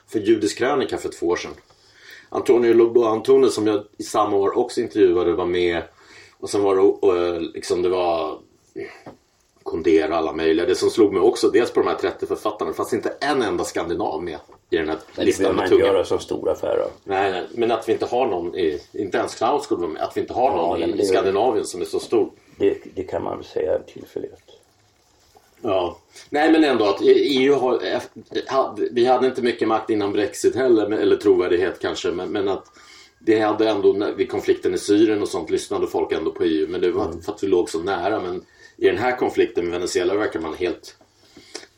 för 0.08 0.18
Judisk 0.18 0.58
krönika 0.58 0.98
för 0.98 1.08
två 1.08 1.26
år 1.26 1.36
sedan. 1.36 1.52
Antonio 2.28 2.74
Lobo 2.74 3.04
Antone 3.04 3.48
som 3.48 3.66
jag 3.66 3.84
i 3.98 4.02
samma 4.02 4.36
år 4.36 4.58
också 4.58 4.80
intervjuade 4.80 5.32
var 5.32 5.46
med. 5.46 5.82
Och 6.38 6.50
sen 6.50 6.62
var 6.62 6.76
det, 6.76 7.18
eh, 7.18 7.40
liksom 7.40 7.82
det 7.82 7.88
var 7.88 8.38
Kondera 9.72 10.16
alla 10.16 10.32
möjliga. 10.32 10.66
Det 10.66 10.74
som 10.74 10.90
slog 10.90 11.12
mig 11.12 11.22
också, 11.22 11.48
dels 11.48 11.70
på 11.72 11.80
de 11.80 11.88
här 11.88 11.94
30 11.96 12.26
författarna, 12.26 12.70
det 12.70 12.76
fanns 12.76 12.92
inte 12.92 13.14
en 13.20 13.42
enda 13.42 13.64
skandinav 13.64 14.22
med 14.22 14.38
i 14.70 14.76
den 14.76 14.88
här 14.88 14.98
Det 15.16 15.24
listan 15.24 15.42
behöver 15.42 15.56
man 15.56 15.62
med 15.64 15.72
inte 15.72 15.76
tunga. 15.84 15.94
göra 15.94 16.04
så 16.04 16.18
stor 16.18 16.50
affär 16.50 16.76
av. 16.78 16.90
Nej, 17.04 17.30
nej, 17.30 17.42
men 17.54 17.70
att 17.70 17.88
vi 17.88 17.92
inte 17.92 18.06
har 18.06 18.26
någon 18.26 18.54
i, 18.54 18.80
inte 18.92 19.18
ens 19.18 19.32
skulle 19.32 19.80
vara 19.80 19.88
med, 19.90 20.02
att 20.02 20.16
vi 20.16 20.20
inte 20.20 20.32
har 20.32 20.56
någon 20.56 20.82
i 20.82 20.92
det 20.92 21.02
är- 21.02 21.06
Skandinavien 21.06 21.64
som 21.66 21.80
är 21.80 21.84
så 21.84 21.98
stor. 21.98 22.30
Det, 22.58 22.78
det 22.94 23.02
kan 23.02 23.22
man 23.24 23.36
väl 23.36 23.46
säga 23.46 23.72
är 23.72 23.76
en 23.76 23.84
tillfällighet. 23.92 24.40
Ja. 25.62 25.96
Nej 26.30 26.52
men 26.52 26.64
ändå 26.64 26.84
att 26.84 26.98
EU 27.02 27.54
har, 27.54 27.80
hade- 28.46 28.88
vi 28.92 29.04
hade 29.04 29.26
inte 29.26 29.42
mycket 29.42 29.68
makt 29.68 29.90
innan 29.90 30.12
Brexit 30.12 30.56
heller, 30.56 30.90
eller 30.90 31.16
trovärdighet 31.16 31.78
kanske, 31.80 32.10
men, 32.10 32.28
men 32.28 32.48
att 32.48 32.64
det 33.18 33.38
hade 33.40 33.68
ändå, 33.68 34.06
vid 34.16 34.30
konflikten 34.30 34.74
i 34.74 34.78
Syrien 34.78 35.22
och 35.22 35.28
sånt 35.28 35.50
lyssnade 35.50 35.86
folk 35.86 36.12
ändå 36.12 36.30
på 36.30 36.44
EU, 36.44 36.66
men 36.68 36.80
det 36.80 36.90
var 36.90 37.12
för 37.24 37.32
att 37.32 37.42
vi 37.42 37.46
låg 37.46 37.70
så 37.70 37.78
nära. 37.82 38.20
Men 38.20 38.44
i 38.76 38.86
den 38.86 38.98
här 38.98 39.16
konflikten 39.16 39.64
med 39.64 39.72
Venezuela 39.72 40.14
verkar 40.14 40.40
man 40.40 40.54
helt, 40.54 40.96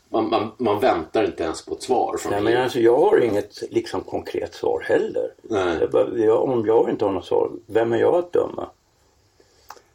man, 0.09 0.29
man, 0.29 0.51
man 0.57 0.79
väntar 0.79 1.23
inte 1.23 1.43
ens 1.43 1.65
på 1.65 1.75
ett 1.75 1.83
svar 1.83 2.17
från 2.17 2.31
Nej, 2.31 2.41
men 2.41 2.63
alltså, 2.63 2.79
jag 2.79 2.97
har 2.97 3.19
inget 3.23 3.63
liksom, 3.71 4.01
konkret 4.01 4.53
svar 4.53 4.85
heller. 4.87 5.33
Jag 5.79 5.91
bara, 5.91 6.17
jag, 6.17 6.43
om 6.43 6.65
jag 6.65 6.89
inte 6.89 7.05
har 7.05 7.11
något 7.11 7.25
svar, 7.25 7.51
vem 7.65 7.93
är 7.93 7.97
jag 7.97 8.15
att 8.15 8.33
döma? 8.33 8.69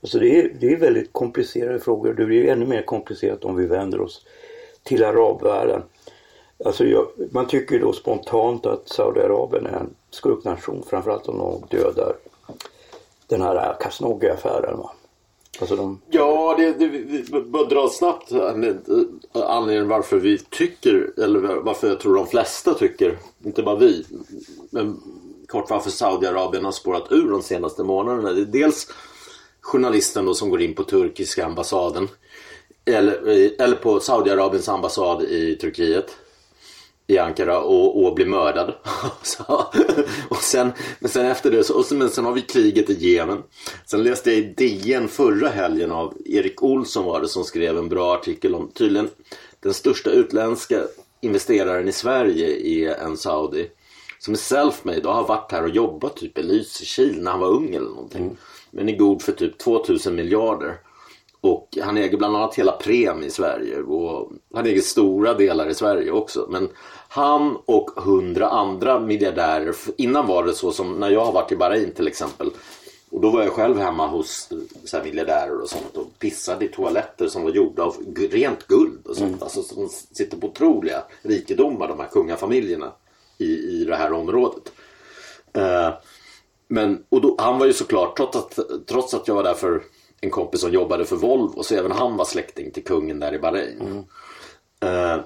Alltså, 0.03 0.19
det, 0.19 0.39
är, 0.39 0.53
det 0.61 0.73
är 0.73 0.77
väldigt 0.77 1.13
komplicerade 1.13 1.81
frågor. 1.81 2.15
Det 2.15 2.25
blir 2.25 2.49
ännu 2.49 2.67
mer 2.67 2.83
komplicerat 2.83 3.45
om 3.45 3.57
vi 3.57 3.67
vänder 3.67 4.01
oss 4.01 4.27
till 4.83 5.05
arabvärlden. 5.05 5.83
Alltså, 6.65 6.85
jag, 6.85 7.07
man 7.31 7.47
tycker 7.47 7.79
då 7.81 7.93
spontant 7.93 8.67
att 8.67 8.89
Saudiarabien 8.89 9.67
är 9.67 9.77
en 9.77 9.95
skurknation. 10.11 10.85
Framförallt 10.87 11.29
om 11.29 11.39
de 11.39 11.77
dödar 11.77 12.17
den 13.27 13.43
här 13.43 13.77
Khashoggi-affären. 13.81 14.77
Va? 14.77 14.93
Alltså 15.61 15.77
de, 15.77 16.01
Ja, 16.11 16.55
det, 16.59 16.73
det, 16.73 16.87
vi 16.87 16.99
vi 16.99 17.41
bör 17.41 17.69
dra 17.69 17.89
snabbt 17.89 18.33
anledningen 19.35 19.89
varför 19.89 20.17
vi 20.17 20.39
tycker, 20.39 21.11
eller 21.17 21.41
varför 21.41 21.89
jag 21.89 22.01
tror 22.01 22.15
de 22.15 22.27
flesta 22.27 22.75
tycker, 22.75 23.19
inte 23.45 23.63
bara 23.63 23.77
vi, 23.77 24.05
men 24.71 25.01
kort 25.47 25.71
varför 25.71 25.91
Saudiarabien 25.91 26.65
har 26.65 26.73
spårat 26.73 27.07
ur 27.13 27.31
de 27.31 27.43
senaste 27.43 27.85
månaderna. 27.85 28.33
Det 28.33 28.41
är 28.41 28.45
dels 28.45 28.93
journalisten 29.61 30.25
då 30.25 30.35
som 30.35 30.51
går 30.51 30.63
in 30.63 30.75
på 30.75 30.85
turkiska 30.85 31.47
ambassaden, 31.47 32.09
eller, 32.85 33.29
eller 33.63 33.77
på 33.77 34.01
Saudiarabiens 34.01 34.69
ambassad 34.69 35.23
i 35.23 35.57
Turkiet 35.57 36.17
i 37.11 37.19
Ankara 37.19 37.61
och, 37.61 38.05
och 38.05 38.15
blir 38.15 38.27
mördad. 38.27 38.75
och 40.29 40.43
sen, 40.43 40.73
men 40.99 41.11
sen 41.11 41.27
efter 41.27 41.51
det 41.51 41.65
så, 41.65 41.79
och 41.79 41.85
sen, 41.85 41.99
men 41.99 42.11
sen 42.11 42.25
har 42.25 42.33
vi 42.33 42.43
kriget 42.43 42.91
i 42.91 43.15
Jemen. 43.15 43.43
Sen 43.87 44.03
läste 44.03 44.31
jag 44.31 44.39
i 44.39 44.55
DN 44.57 45.09
förra 45.09 45.49
helgen 45.49 45.93
av 45.93 46.15
Erik 46.27 46.63
Olsson 46.63 47.05
var 47.05 47.21
det 47.21 47.29
som 47.29 47.45
skrev 47.45 47.79
en 47.79 47.89
bra 47.89 48.15
artikel 48.15 48.55
om 48.55 48.71
tydligen 48.75 49.09
den 49.61 49.75
största 49.75 50.11
utländska 50.11 50.83
investeraren 51.21 51.89
i 51.89 51.93
Sverige 51.93 52.69
är 52.69 52.95
en 52.95 53.17
saudi 53.17 53.71
som 54.19 54.35
är 54.35 54.39
self-made 54.39 55.07
och 55.07 55.15
har 55.15 55.29
varit 55.29 55.53
här 55.53 55.63
och 55.63 55.71
jobbat 55.71 56.17
typ 56.17 56.39
i 56.39 56.43
Lysekil 56.43 57.23
när 57.23 57.31
han 57.31 57.41
var 57.41 57.49
ung 57.49 57.75
eller 57.75 57.89
någonting. 57.89 58.37
Men 58.71 58.89
är 58.89 58.97
god 58.97 59.23
för 59.23 59.33
typ 59.33 59.59
2000 59.59 60.15
miljarder. 60.15 60.77
Och 61.41 61.79
han 61.83 61.97
äger 61.97 62.17
bland 62.17 62.37
annat 62.37 62.55
hela 62.55 62.73
Prem 62.73 63.23
i 63.23 63.31
Sverige 63.31 63.83
och 63.83 64.33
han 64.55 64.67
äger 64.67 64.81
stora 64.81 65.35
delar 65.35 65.69
i 65.69 65.75
Sverige 65.75 66.11
också. 66.11 66.47
Men 66.51 66.69
han 67.09 67.57
och 67.67 67.91
hundra 67.97 68.49
andra 68.49 69.01
miljardärer, 69.01 69.75
innan 69.97 70.27
var 70.27 70.45
det 70.45 70.53
så 70.53 70.73
som 70.73 70.93
när 70.93 71.11
jag 71.11 71.25
har 71.25 71.33
varit 71.33 71.53
i 71.53 71.57
Bahrain 71.57 71.93
till 71.95 72.09
exempel. 72.09 72.51
Och 73.11 73.21
då 73.21 73.31
var 73.31 73.43
jag 73.43 73.53
själv 73.53 73.79
hemma 73.79 74.07
hos 74.07 74.49
så 74.85 74.97
här 74.97 75.05
miljardärer 75.05 75.61
och 75.61 75.69
sånt 75.69 75.97
och 75.97 76.19
pissade 76.19 76.65
i 76.65 76.69
toaletter 76.69 77.29
som 77.29 77.43
var 77.43 77.51
gjorda 77.51 77.83
av 77.83 77.97
rent 78.31 78.67
guld 78.67 79.07
och 79.07 79.17
sånt. 79.17 79.43
Alltså 79.43 79.63
som 79.63 79.89
sitter 79.89 80.37
på 80.37 80.47
otroliga 80.47 81.03
rikedomar 81.23 81.89
de 81.89 82.01
här 82.01 82.09
kungafamiljerna 82.09 82.93
i, 83.39 83.45
i 83.45 83.85
det 83.85 83.97
här 83.97 84.13
området. 84.13 84.73
Eh, 85.53 85.91
men, 86.69 87.05
och 87.09 87.21
då, 87.21 87.37
han 87.39 87.59
var 87.59 87.67
ju 87.67 87.73
såklart, 87.73 88.17
trots 88.17 88.37
att, 88.37 88.59
trots 88.87 89.15
att 89.15 89.29
jag 89.29 89.35
var 89.35 89.43
där 89.43 89.55
för 89.55 89.83
en 90.21 90.31
kompis 90.31 90.61
som 90.61 90.73
jobbade 90.73 91.05
för 91.05 91.17
Volvo, 91.17 91.63
så 91.63 91.75
även 91.75 91.93
han 91.93 92.17
var 92.17 92.25
släkting 92.25 92.71
till 92.71 92.85
kungen 92.85 93.21
där 93.21 93.35
i 93.35 93.39
Bahrain. 93.39 94.05
Eh, 94.81 95.21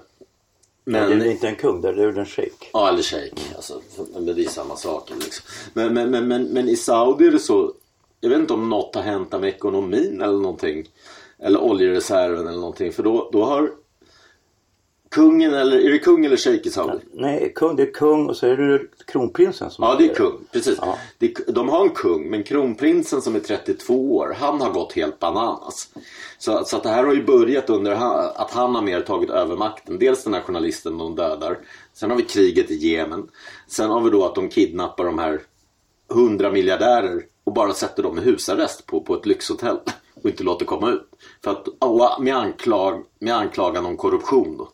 men, 0.84 1.18
det 1.18 1.26
är 1.26 1.30
inte 1.30 1.49
en 1.49 1.57
kung, 1.57 1.80
det 1.80 1.88
är 1.88 2.18
en 2.18 2.26
shejk. 2.26 2.70
Ja, 2.72 2.88
eller 2.88 3.03
shejk. 3.03 3.40
Alltså, 3.57 3.80
men 4.14 4.26
det 4.26 4.45
är 4.45 4.49
samma 4.49 4.76
sak. 4.76 5.11
Liksom. 5.11 5.45
Men, 5.72 5.95
men, 5.95 6.11
men, 6.11 6.28
men, 6.28 6.45
men 6.45 6.68
i 6.68 6.76
Saudi 6.76 7.26
är 7.26 7.30
det 7.30 7.38
så. 7.38 7.72
jag 8.20 8.30
vet 8.30 8.38
inte 8.38 8.55
om 8.55 8.70
något 8.70 8.95
har 8.95 9.03
hänt 9.03 9.32
med 9.32 9.45
ekonomin 9.45 10.20
eller 10.22 10.38
någonting. 10.38 10.88
Eller 11.38 11.61
oljereserven 11.61 12.47
eller 12.47 12.61
någonting. 12.61 12.92
För 12.92 13.03
då, 13.03 13.30
då 13.32 13.45
har 13.45 13.70
kungen 15.14 15.54
eller, 15.54 15.78
är 15.78 15.90
det 15.90 15.98
kung 15.98 16.24
eller 16.24 16.36
shejk 16.36 16.66
i 16.66 16.70
Saudi? 16.70 16.98
Nej, 17.12 17.52
kung, 17.54 17.76
det 17.76 17.82
är 17.82 17.92
kung 17.92 18.28
och 18.28 18.36
så 18.36 18.46
är 18.46 18.56
det 18.56 18.80
kronprinsen 19.06 19.70
som 19.70 19.84
Ja, 19.84 19.94
det 19.98 20.04
är 20.04 20.14
kung. 20.14 20.38
Precis. 20.52 20.78
Ja. 20.80 20.98
De 21.46 21.68
har 21.68 21.84
en 21.84 21.90
kung, 21.90 22.30
men 22.30 22.42
kronprinsen 22.42 23.22
som 23.22 23.34
är 23.34 23.40
32 23.40 24.16
år, 24.16 24.36
han 24.40 24.60
har 24.60 24.70
gått 24.70 24.92
helt 24.92 25.18
bananas. 25.18 25.88
Så, 26.38 26.64
så 26.64 26.76
att 26.76 26.82
det 26.82 26.88
här 26.88 27.04
har 27.04 27.14
ju 27.14 27.24
börjat 27.24 27.70
under 27.70 27.92
att 28.36 28.50
han 28.50 28.74
har 28.74 28.82
mer 28.82 29.00
tagit 29.00 29.30
över 29.30 29.56
makten. 29.56 29.98
Dels 29.98 30.24
den 30.24 30.34
här 30.34 30.40
journalisten 30.40 30.98
de 30.98 31.14
dödar. 31.16 31.58
Sen 31.92 32.10
har 32.10 32.16
vi 32.16 32.22
kriget 32.22 32.70
i 32.70 32.74
Jemen. 32.74 33.28
Sen 33.68 33.90
har 33.90 34.00
vi 34.00 34.10
då 34.10 34.24
att 34.24 34.34
de 34.34 34.48
kidnappar 34.48 35.04
de 35.04 35.18
här 35.18 35.40
100 36.10 36.50
miljardärer 36.50 37.22
och 37.44 37.52
bara 37.52 37.72
sätter 37.72 38.02
dem 38.02 38.18
i 38.18 38.20
husarrest 38.20 38.86
på, 38.86 39.00
på 39.00 39.14
ett 39.14 39.26
lyxhotell 39.26 39.78
och 40.22 40.30
inte 40.30 40.42
låter 40.42 40.66
komma 40.66 40.90
ut. 40.90 41.08
För 41.44 41.50
att, 41.50 42.20
med, 42.20 42.36
anklag, 42.36 43.04
med 43.18 43.36
anklagan 43.36 43.86
om 43.86 43.96
korruption 43.96 44.56
då. 44.56 44.68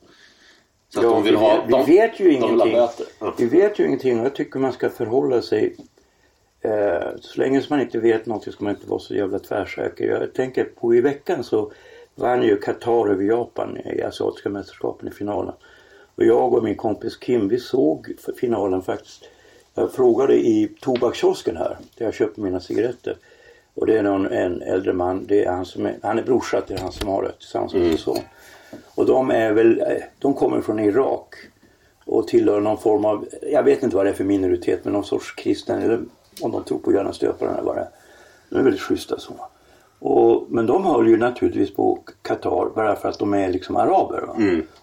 Så 0.94 1.02
Ja, 1.02 1.20
vi, 1.20 1.34
ha, 1.34 1.56
vet- 1.56 1.70
de, 1.70 1.84
vi 1.86 1.92
vet 1.96 2.20
ju 2.20 2.32
ingenting. 2.32 2.72
Ja. 2.72 3.34
Vi 3.38 3.44
vet 3.46 3.78
ju 3.78 3.86
ingenting 3.86 4.20
och 4.20 4.24
jag 4.24 4.34
tycker 4.34 4.58
man 4.58 4.72
ska 4.72 4.90
förhålla 4.90 5.42
sig 5.42 5.76
eh, 6.60 7.08
så 7.20 7.40
länge 7.40 7.60
som 7.60 7.76
man 7.76 7.80
inte 7.84 7.98
vet 7.98 8.26
någonting 8.26 8.52
ska 8.52 8.64
man 8.64 8.74
inte 8.74 8.88
vara 8.88 9.00
så 9.00 9.14
jävla 9.14 9.38
tvärsäker. 9.38 10.04
Jag 10.04 10.34
tänker 10.34 10.64
på 10.64 10.94
i 10.94 11.00
veckan 11.00 11.44
så 11.44 11.72
vann 12.14 12.42
ju 12.42 12.56
Qatar 12.56 13.08
över 13.10 13.24
Japan 13.24 13.78
i 13.78 14.02
asiatiska 14.02 14.48
mästerskapen 14.48 15.08
i 15.08 15.10
finalen. 15.10 15.54
Och 16.14 16.24
jag 16.24 16.54
och 16.54 16.64
min 16.64 16.74
kompis 16.76 17.16
Kim 17.16 17.48
vi 17.48 17.58
såg 17.58 18.12
finalen 18.40 18.82
faktiskt. 18.82 19.24
Jag 19.74 19.92
frågade 19.92 20.34
i 20.34 20.70
tobakskiosken 20.80 21.56
här 21.56 21.78
där 21.98 22.04
jag 22.04 22.14
köper 22.14 22.42
mina 22.42 22.60
cigaretter. 22.60 23.16
Och 23.74 23.86
det 23.86 23.98
är 23.98 24.02
någon, 24.02 24.26
en 24.26 24.62
äldre 24.62 24.92
man, 24.92 25.26
det 25.26 25.44
är 25.44 25.50
han, 25.50 25.64
som 25.66 25.86
är, 25.86 25.98
han 26.02 26.18
är 26.18 26.22
brorsa 26.22 26.60
till 26.60 26.78
han 26.78 26.92
som 26.92 27.08
har 27.08 27.22
det 27.22 27.32
tillsammans 27.32 27.74
med 27.74 27.88
sin 27.88 27.98
son. 27.98 28.18
Och 28.94 29.06
de 29.06 29.30
är 29.30 29.52
väl, 29.52 29.80
eh, 29.80 30.02
de 30.18 30.34
kommer 30.34 30.60
från 30.60 30.78
Irak 30.78 31.34
och 32.04 32.28
tillhör 32.28 32.60
någon 32.60 32.78
form 32.78 33.04
av, 33.04 33.28
jag 33.42 33.62
vet 33.62 33.82
inte 33.82 33.96
vad 33.96 34.06
det 34.06 34.10
är 34.10 34.14
för 34.14 34.24
minoritet, 34.24 34.80
men 34.84 34.92
någon 34.92 35.04
sorts 35.04 35.34
kristen 35.34 35.82
eller 35.82 36.00
om 36.40 36.52
de 36.52 36.64
tror 36.64 36.78
på 36.78 36.92
Göran 36.92 37.14
Stöparen 37.14 37.52
eller 37.52 37.62
vad 37.62 37.76
det 37.76 37.80
är. 37.80 37.88
De 38.48 38.58
är 38.58 38.62
väldigt 38.62 38.82
schyssta 38.82 39.18
så. 39.18 39.32
Och, 39.98 40.46
men 40.48 40.66
de 40.66 40.84
höll 40.84 41.08
ju 41.08 41.16
naturligtvis 41.16 41.74
på 41.74 41.98
Qatar 42.22 42.70
bara 42.74 42.96
för 42.96 43.08
att 43.08 43.18
de 43.18 43.34
är 43.34 43.48
liksom 43.48 43.76
araber. 43.76 44.20
Va? 44.26 44.34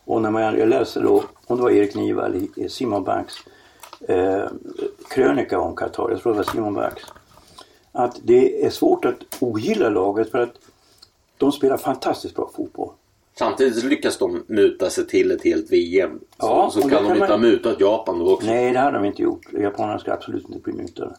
Och 0.06 0.22
när 0.22 0.32
man, 0.32 0.42
jag 0.42 0.70
läser 0.70 1.02
då, 1.04 1.24
om 1.48 1.58
det 1.58 1.64
var 1.64 1.72
Erik 1.72 1.96
Niva 1.96 2.26
eller 2.26 2.68
Simon 2.68 3.04
Banks 3.04 3.34
eh, 4.08 4.46
krönika 5.10 5.60
om 5.60 5.76
Qatar, 5.76 6.10
jag 6.10 6.22
tror 6.22 6.34
det 6.34 6.38
var 6.38 6.44
Simon 6.44 6.74
Banks. 6.74 7.04
Att 7.92 8.20
det 8.24 8.66
är 8.66 8.70
svårt 8.70 9.06
att 9.06 9.38
ogilla 9.40 9.90
laget 9.90 10.32
för 10.32 10.40
att 10.40 10.54
de 11.38 11.52
spelar 11.52 11.78
fantastiskt 11.78 12.36
bra 12.36 12.52
fotboll. 12.56 12.90
Samtidigt 13.40 13.84
lyckas 13.84 14.18
de 14.18 14.44
muta 14.48 14.90
sig 14.90 15.08
till 15.08 15.32
ett 15.32 15.44
helt 15.44 15.72
VM. 15.72 16.20
Ja, 16.38 16.70
så 16.74 16.82
så 16.82 16.90
kan 16.90 17.04
de 17.04 17.08
inte 17.10 17.20
man- 17.20 17.30
ha 17.30 17.38
mutat 17.38 17.80
Japan 17.80 18.20
då 18.20 18.34
också. 18.34 18.48
Nej, 18.48 18.72
det 18.74 18.80
hade 18.80 18.98
de 18.98 19.06
inte 19.06 19.22
gjort. 19.22 19.46
Japanerna 19.54 20.00
ska 20.00 20.14
absolut 20.14 20.50
inte 20.50 20.60
bli 20.60 20.74
mutade. 20.74 21.16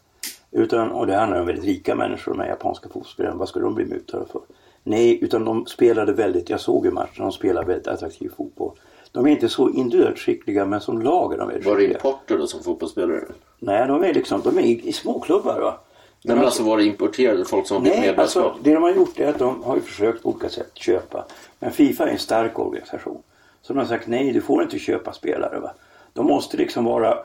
Utan, 0.51 0.91
och 0.91 1.07
det 1.07 1.15
handlar 1.17 1.41
om 1.41 1.47
väldigt 1.47 1.65
rika 1.65 1.95
människor, 1.95 2.33
de 2.33 2.41
här 2.41 2.49
japanska 2.49 2.89
fotbollsspelarna. 2.89 3.37
Vad 3.37 3.49
ska 3.49 3.61
de 3.61 3.75
bli 3.75 3.85
mutade 3.85 4.25
för? 4.33 4.41
Nej, 4.83 5.19
utan 5.25 5.45
de 5.45 5.67
spelade 5.67 6.13
väldigt, 6.13 6.51
jag 6.51 6.61
såg 6.61 6.85
ju 6.85 6.91
matchen, 6.91 7.23
de 7.23 7.33
spelade 7.33 7.67
väldigt 7.67 7.87
attraktiv 7.87 8.31
fotboll. 8.37 8.73
De 9.13 9.27
är 9.27 9.31
inte 9.31 9.49
så 9.49 9.71
individuellt 9.71 10.19
skickliga 10.19 10.65
men 10.67 10.81
som 10.81 11.03
lag 11.03 11.35
är 11.35 11.39
de 11.39 11.49
väldigt 11.49 11.67
Var 11.67 11.73
det 11.75 11.79
skickliga. 11.81 11.99
importer 11.99 12.39
då 12.39 12.47
som 12.47 12.63
fotbollsspelare? 12.63 13.25
Nej, 13.59 13.87
de 13.89 14.05
är 14.05 14.15
liksom, 14.15 14.41
de 14.45 14.59
är 14.59 14.63
i, 14.63 14.89
i 14.89 14.93
småklubbar 14.93 15.61
va. 15.61 15.81
Nej 16.23 16.37
men 16.37 16.45
alltså 16.45 16.63
var 16.63 16.77
det 16.77 16.85
importerade 16.85 17.45
folk 17.45 17.67
som 17.67 17.77
har 17.77 17.83
Nej, 17.85 18.01
medborgarskap? 18.01 18.45
alltså 18.45 18.63
det 18.65 18.75
de 18.75 18.83
har 18.83 18.93
gjort 18.95 19.21
är 19.21 19.29
att 19.29 19.39
de 19.39 19.63
har 19.63 19.75
ju 19.77 19.83
försökt 19.83 20.23
på 20.23 20.29
olika 20.29 20.49
sätt 20.49 20.71
köpa. 20.75 21.25
Men 21.59 21.71
Fifa 21.71 22.05
är 22.05 22.13
en 22.13 22.19
stark 22.19 22.59
organisation. 22.59 23.23
Så 23.63 23.73
de 23.73 23.79
har 23.79 23.87
sagt 23.87 24.07
nej, 24.07 24.33
du 24.33 24.41
får 24.41 24.63
inte 24.63 24.79
köpa 24.79 25.13
spelare. 25.13 25.61
Va? 25.61 25.71
De 26.13 26.27
måste 26.27 26.57
liksom 26.57 26.85
vara 26.85 27.19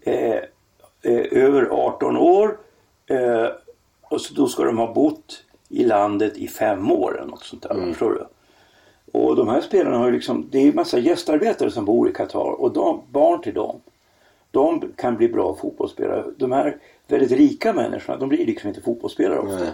eh, 0.00 0.36
eh, 1.02 1.26
över 1.30 1.68
18 1.70 2.16
år 2.16 2.58
eh, 3.06 3.46
och 4.02 4.20
så, 4.20 4.34
då 4.34 4.48
ska 4.48 4.64
de 4.64 4.78
ha 4.78 4.94
bott 4.94 5.44
i 5.68 5.84
landet 5.84 6.36
i 6.36 6.48
fem 6.48 6.92
år 6.92 7.18
eller 7.18 7.30
något 7.30 7.44
sånt 7.44 7.62
där. 7.62 7.74
va? 7.74 7.86
Förstår 7.86 8.10
du? 8.10 8.26
Och 9.12 9.36
de 9.36 9.48
här 9.48 9.60
spelarna 9.60 9.98
har 9.98 10.06
ju 10.06 10.12
liksom, 10.12 10.48
det 10.50 10.58
är 10.58 10.62
ju 10.62 10.72
massa 10.72 10.98
gästarbetare 10.98 11.70
som 11.70 11.84
bor 11.84 12.08
i 12.08 12.12
Qatar 12.12 12.60
och 12.60 12.72
de, 12.72 13.02
barn 13.10 13.42
till 13.42 13.54
dem 13.54 13.80
de 14.50 14.92
kan 14.96 15.16
bli 15.16 15.28
bra 15.28 15.54
fotbollsspelare. 15.54 16.24
De 16.36 16.52
här 16.52 16.76
väldigt 17.06 17.32
rika 17.32 17.72
människorna, 17.72 18.18
de 18.18 18.28
blir 18.28 18.46
liksom 18.46 18.68
inte 18.68 18.80
fotbollsspelare 18.80 19.38
ofta. 19.38 19.58
Nej. 19.58 19.72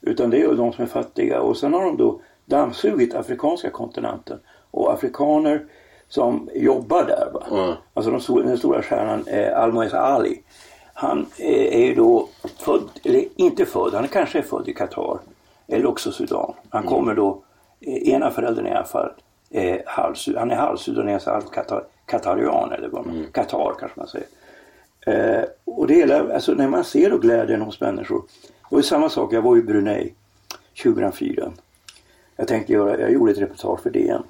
Utan 0.00 0.30
det 0.30 0.40
är 0.40 0.54
de 0.54 0.72
som 0.72 0.84
är 0.84 0.88
fattiga. 0.88 1.40
Och 1.40 1.56
sen 1.56 1.72
har 1.72 1.84
de 1.84 1.96
då 1.96 2.20
dammsugit 2.50 3.14
afrikanska 3.14 3.70
kontinenten. 3.70 4.38
Och 4.70 4.92
afrikaner 4.92 5.64
som 6.08 6.48
jobbar 6.54 7.04
där. 7.04 7.30
Va? 7.34 7.42
Mm. 7.64 7.74
Alltså 7.94 8.10
de 8.10 8.20
stora, 8.20 8.44
den 8.46 8.58
stora 8.58 8.82
stjärnan 8.82 9.26
eh, 9.26 9.58
Almoez 9.58 9.94
Ali. 9.94 10.42
Han 10.94 11.26
eh, 11.38 11.74
är 11.80 11.86
ju 11.86 11.94
då 11.94 12.28
född, 12.58 12.82
eller 13.04 13.24
inte 13.36 13.66
född, 13.66 13.94
han 13.94 14.08
kanske 14.08 14.38
är 14.38 14.42
född 14.42 14.68
i 14.68 14.72
Qatar. 14.74 15.18
Eller 15.68 15.86
också 15.86 16.12
Sudan. 16.12 16.52
Han 16.70 16.82
kommer 16.86 17.14
då, 17.14 17.42
eh, 17.80 18.08
ena 18.08 18.30
föräldern 18.30 18.66
i 18.66 18.70
alla 18.70 18.84
fall, 18.84 19.10
eh, 19.50 19.76
halvsu- 19.86 20.38
han 20.38 20.50
är 20.50 20.56
halvsudanes, 20.56 21.26
halvkatarian 21.26 22.72
eller 22.72 22.88
vad 22.88 23.06
man, 23.06 23.26
Qatar 23.32 23.74
kanske 23.80 24.00
man 24.00 24.08
säger. 24.08 24.26
Eh, 25.06 25.44
och 25.64 25.86
det 25.86 25.94
hela, 25.94 26.34
alltså 26.34 26.52
när 26.52 26.68
man 26.68 26.84
ser 26.84 27.10
då 27.10 27.18
glädjen 27.18 27.60
hos 27.62 27.80
människor. 27.80 28.22
Det 28.42 28.66
var 28.74 28.78
ju 28.78 28.82
samma 28.82 29.08
sak, 29.08 29.32
jag 29.32 29.42
var 29.42 29.56
i 29.56 29.62
Brunei 29.62 30.14
2004. 30.82 31.52
Jag 32.40 32.48
tänkte 32.48 32.72
göra, 32.72 33.00
jag 33.00 33.12
gjorde 33.12 33.32
ett 33.32 33.38
reportage 33.38 33.82
för 33.82 33.90
DN. 33.90 34.22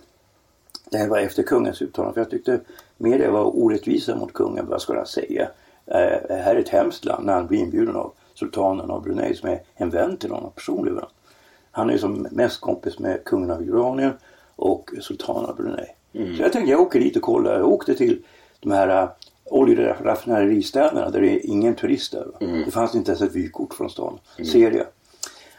Det 0.90 0.98
här 0.98 1.08
var 1.08 1.18
efter 1.18 1.42
kungens 1.42 1.82
uttalande 1.82 2.14
för 2.14 2.20
jag 2.20 2.30
tyckte 2.30 2.60
media 2.96 3.30
var 3.30 3.56
orättvisa 3.56 4.16
mot 4.16 4.32
kungen. 4.32 4.66
Vad 4.66 4.82
ska 4.82 4.96
han 4.96 5.06
säga? 5.06 5.50
Eh, 5.86 5.96
här 6.28 6.54
är 6.54 6.56
ett 6.56 6.68
hemskt 6.68 7.04
land 7.04 7.26
när 7.26 7.32
han 7.32 7.46
blir 7.46 7.58
inbjuden 7.58 7.96
av 7.96 8.12
sultanen 8.34 8.90
av 8.90 9.02
Brunei 9.02 9.34
som 9.34 9.48
är 9.48 9.62
en 9.74 9.90
vän 9.90 10.16
till 10.16 10.30
honom, 10.30 10.52
personlig 10.54 10.92
vän. 10.92 11.04
Han 11.70 11.88
är 11.88 11.92
ju 11.92 11.98
som 11.98 12.26
mest 12.30 12.60
kompis 12.60 12.98
med 12.98 13.24
kungen 13.24 13.50
av 13.50 13.64
Jordanien 13.64 14.12
och 14.56 14.90
sultanen 15.00 15.50
av 15.50 15.56
Brunei. 15.56 15.86
Så 16.12 16.42
jag 16.42 16.52
tänkte 16.52 16.70
jag 16.70 16.80
åker 16.80 17.00
dit 17.00 17.16
och 17.16 17.22
kollar. 17.22 17.58
Jag 17.58 17.68
åkte 17.68 17.94
till 17.94 18.22
de 18.60 18.70
här 18.70 19.02
uh, 19.02 19.10
oljeraffinaderistäderna 19.44 21.10
där 21.10 21.20
det 21.20 21.30
är 21.30 21.46
ingen 21.46 21.74
turist 21.74 22.12
där. 22.12 22.24
va. 22.24 22.46
Det 22.64 22.70
fanns 22.70 22.94
inte 22.94 23.10
ens 23.10 23.22
ett 23.22 23.34
vykort 23.34 23.74
från 23.74 23.90
stan. 23.90 24.18
Ser 24.52 24.70
jag. 24.70 24.86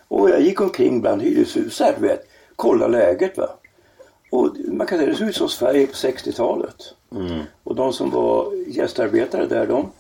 Och 0.07 0.29
jag 0.29 0.41
gick 0.41 0.61
omkring 0.61 1.01
bland 1.01 1.21
hyreshus 1.21 1.79
här, 1.79 1.95
du 1.99 2.07
vet. 2.07 2.27
Kolla 2.55 2.87
läget 2.87 3.37
va. 3.37 3.49
Och 4.31 4.49
man 4.67 4.87
kan 4.87 4.97
säga 4.97 5.09
det 5.09 5.15
såg 5.17 5.27
ut 5.27 5.35
som 5.35 5.49
Sverige 5.49 5.87
på 5.87 5.93
60-talet. 5.93 6.75
Och 7.63 7.75
de 7.75 7.93
som 7.93 8.09
var 8.09 8.53
gästarbetare 8.67 9.45
där 9.45 9.67
de 9.67 9.91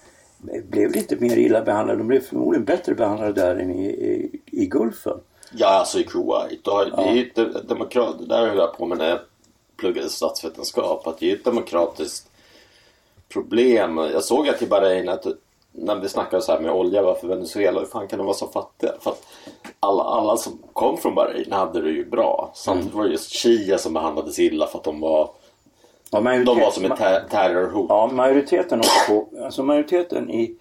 blev 0.69 0.87
väl 0.89 0.97
inte 0.97 1.15
mer 1.15 1.37
illa 1.37 1.61
behandlade. 1.61 1.99
De 1.99 2.07
blev 2.07 2.19
förmodligen 2.21 2.65
bättre 2.65 2.95
behandlade 2.95 3.33
där 3.33 3.55
än 3.55 3.71
i, 3.71 3.85
i, 3.89 4.39
i 4.45 4.65
Gulfen. 4.65 5.17
Ja, 5.51 5.67
alltså 5.67 5.99
i 5.99 6.03
Kuwait. 6.03 6.63
Det 6.65 7.01
är 7.03 7.13
ju 7.13 7.31
de- 7.35 7.67
demokrat, 7.67 8.19
det 8.19 8.25
där 8.27 8.47
höll 8.47 8.57
jag 8.57 8.77
på 8.77 8.85
med 8.85 8.97
när 8.97 9.09
jag 9.09 9.19
pluggade 9.77 10.09
statsvetenskap. 10.09 11.07
Att 11.07 11.17
det 11.19 11.25
är 11.25 11.29
ju 11.29 11.35
ett 11.35 11.43
demokratiskt 11.45 12.31
problem. 13.29 13.97
Jag 13.97 14.23
såg 14.23 14.49
att 14.49 14.61
i 14.61 14.67
Bahrain 14.67 15.09
att 15.09 15.25
när 15.71 15.95
vi 15.95 16.09
snackade 16.09 16.41
så 16.41 16.51
här 16.51 16.59
med 16.59 16.71
olja, 16.71 17.01
varför 17.01 17.27
Venezuela, 17.27 17.79
hur 17.79 17.87
fan 17.87 18.07
kan 18.07 18.17
de 18.17 18.25
vara 18.25 18.37
så 18.37 18.47
fattiga? 18.47 18.91
För 18.99 19.11
att 19.11 19.23
alla, 19.79 20.03
alla 20.03 20.37
som 20.37 20.59
kom 20.73 20.97
från 20.97 21.15
Bahrain 21.15 21.51
hade 21.51 21.81
det 21.81 21.89
ju 21.89 22.09
bra. 22.09 22.51
Samtidigt 22.55 22.93
var 22.93 23.03
det 23.03 23.09
just 23.11 23.31
Shia 23.35 23.77
som 23.77 23.93
behandlades 23.93 24.39
illa 24.39 24.67
för 24.67 24.77
att 24.77 24.83
de 24.83 24.99
var, 24.99 25.29
Ja, 26.13 26.19
de 26.21 26.59
var 26.59 26.71
som 26.71 26.85
ett 26.85 26.97
ter- 26.99 27.27
terrorhot. 27.29 27.85
Ja, 27.89 28.09
majoriteten 28.13 28.79
också 28.79 29.25
alltså 29.43 29.63
majoriteten 29.63 30.29
i, 30.31 30.55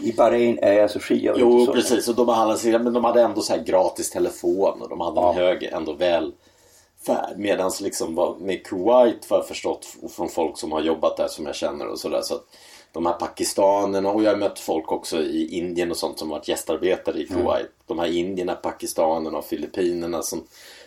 i 0.00 0.12
Bahrain 0.12 0.58
är 0.62 0.82
alltså 0.82 0.98
shia. 0.98 1.34
Jo 1.36 1.66
så. 1.66 1.72
precis 1.72 2.08
och 2.08 2.14
de 2.14 2.26
behandlades 2.26 2.64
illa 2.66 2.78
men 2.78 2.92
de 2.92 3.04
hade 3.04 3.22
ändå 3.22 3.40
så 3.40 3.52
här 3.52 3.62
gratis 3.62 4.10
telefon 4.10 4.82
och 4.82 4.88
de 4.88 5.00
hade 5.00 5.20
Ja. 5.20 5.28
en 5.30 5.34
hög 5.36 5.62
ändå 5.64 5.92
välfärd. 5.92 7.36
Medan 7.38 7.70
liksom 7.82 8.14
vad- 8.14 8.40
med 8.40 8.66
Kuwait 8.66 9.30
har 9.30 9.36
jag 9.36 9.46
förstått 9.46 9.86
från 10.16 10.28
folk 10.28 10.58
som 10.58 10.72
har 10.72 10.80
jobbat 10.80 11.16
där 11.16 11.28
som 11.28 11.46
jag 11.46 11.54
känner 11.54 11.86
och 11.86 11.98
sådär. 11.98 12.20
Så 12.22 12.34
att 12.34 12.44
de 12.92 13.06
här 13.06 13.12
pakistanerna 13.12 14.10
och 14.10 14.22
jag 14.22 14.30
har 14.30 14.36
mött 14.36 14.58
folk 14.58 14.92
också 14.92 15.20
i 15.20 15.58
Indien 15.58 15.90
och 15.90 15.96
sånt 15.96 16.18
som 16.18 16.28
varit 16.28 16.48
gästarbetare 16.48 17.18
i 17.18 17.26
Kuwait. 17.26 17.70
De 17.86 17.98
här 17.98 18.06
indierna, 18.06 18.54
pakistanerna 18.54 19.38
och 19.38 19.44
filippinerna 19.44 20.22
som 20.22 20.42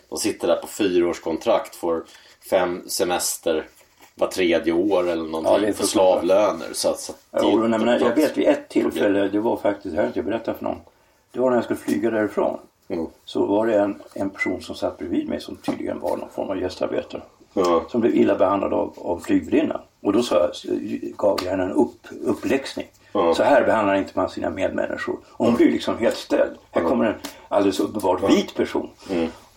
de 0.08 0.18
sitter 0.18 0.48
där 0.48 0.56
på 0.56 0.66
fyraårskontrakt 0.66 1.74
får 1.74 2.04
fem 2.50 2.82
semester 2.86 3.66
var 4.14 4.28
tredje 4.28 4.72
år 4.72 5.10
eller 5.10 5.28
någonting 5.28 5.68
Ja, 5.68 5.72
för 5.72 5.86
slavlöner. 5.86 6.68
Så, 6.72 6.94
så 6.94 7.12
Ja, 7.30 7.46
och 7.46 7.52
jag, 7.52 7.70
menar, 7.70 8.00
jag 8.00 8.14
vet 8.14 8.36
vid 8.38 8.46
ett 8.48 8.68
tillfälle, 8.68 9.28
det 9.28 9.40
var 9.40 9.56
faktiskt, 9.56 9.96
här 9.96 10.02
har 10.02 10.12
jag 10.14 10.24
berättat 10.24 10.56
för 10.56 10.64
någon. 10.64 10.78
Det 11.32 11.40
var 11.40 11.50
när 11.50 11.56
jag 11.56 11.64
skulle 11.64 11.78
flyga 11.78 12.10
därifrån. 12.10 12.58
Mm. 12.88 13.06
Så 13.24 13.46
var 13.46 13.66
det 13.66 13.78
en, 13.78 14.02
en 14.14 14.30
person 14.30 14.62
som 14.62 14.74
satt 14.74 14.98
bredvid 14.98 15.28
mig 15.28 15.40
som 15.40 15.56
tydligen 15.56 16.00
var 16.00 16.16
någon 16.16 16.28
form 16.28 16.50
av 16.50 16.58
gästarbetare. 16.58 17.22
Ja. 17.52 17.84
Som 17.88 18.00
blev 18.00 18.16
illa 18.16 18.34
behandlad 18.34 18.72
av, 18.72 18.94
av 18.96 19.18
flygvärdinnan. 19.18 19.80
Och 20.02 20.12
då 20.12 20.22
sa 20.22 20.34
jag, 20.34 20.50
gav 21.16 21.38
jag 21.42 21.50
henne 21.50 21.62
en 21.62 21.72
upp, 21.72 22.06
uppläxning. 22.24 22.86
Ja. 23.12 23.34
Så 23.34 23.42
här 23.42 23.64
behandlar 23.64 23.94
inte 23.94 24.12
man 24.14 24.30
sina 24.30 24.50
medmänniskor. 24.50 25.18
Och 25.28 25.46
hon 25.46 25.54
blev 25.54 25.68
liksom 25.68 25.98
helt 25.98 26.16
ställd. 26.16 26.52
Jag 26.72 26.80
Här 26.80 26.88
kommer 26.88 27.04
en 27.04 27.14
alldeles 27.48 27.80
uppenbart 27.80 28.30
vit 28.30 28.54
person 28.54 28.90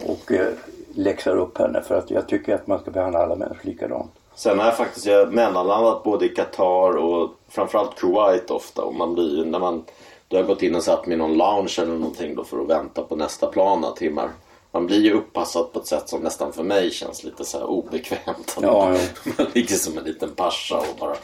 och 0.06 0.32
eh, 0.32 0.48
läxar 0.94 1.38
upp 1.38 1.58
henne 1.58 1.82
för 1.82 1.98
att 1.98 2.12
jag 2.12 2.28
tycker 2.28 2.56
att 2.56 2.68
man 2.68 2.80
ska 2.80 2.92
behandla 2.92 3.20
alla 3.20 3.36
människor 3.36 3.70
likadant. 3.70 4.12
Sen 4.36 4.60
har 4.60 4.66
jag 4.66 4.78
faktiskt 4.78 5.06
jag 5.06 5.34
mellanlandat 5.34 6.04
både 6.04 6.26
i 6.26 6.30
Qatar 6.30 6.98
och 6.98 7.30
framförallt 7.50 7.96
Kuwait 7.96 8.52
ofta. 8.52 8.82
Och 8.82 8.96
man 8.96 9.14
blir 9.14 9.46
när 9.46 9.60
man 9.60 9.84
du 10.28 10.38
har 10.38 10.44
gått 10.44 10.64
in 10.64 10.76
och 10.76 10.84
satt 10.84 11.08
med 11.08 11.18
någon 11.18 11.38
lounge 11.38 11.76
eller 11.80 11.94
någonting 11.94 12.36
då 12.36 12.44
för 12.44 12.62
att 12.62 12.70
vänta 12.70 13.02
på 13.02 13.16
nästa 13.16 13.48
plan 13.48 13.82
några 13.82 13.96
timmar. 13.96 14.30
Man 14.76 14.86
blir 14.88 15.02
ju 15.02 15.14
uppassad 15.14 15.74
på 15.74 15.80
ett 15.80 15.88
sätt 15.88 16.10
som 16.10 16.22
nästan 16.22 16.54
för 16.54 16.64
mig 16.64 16.92
känns 16.92 17.24
lite 17.24 17.46
så 17.46 17.64
obekvämt. 17.66 18.58
Ja, 18.62 18.90
Man 19.38 19.48
ligger 19.54 19.76
som 19.76 19.98
en 19.98 20.04
liten 20.04 20.30
pascha 20.36 20.78
och 20.78 20.96
bara 21.00 21.16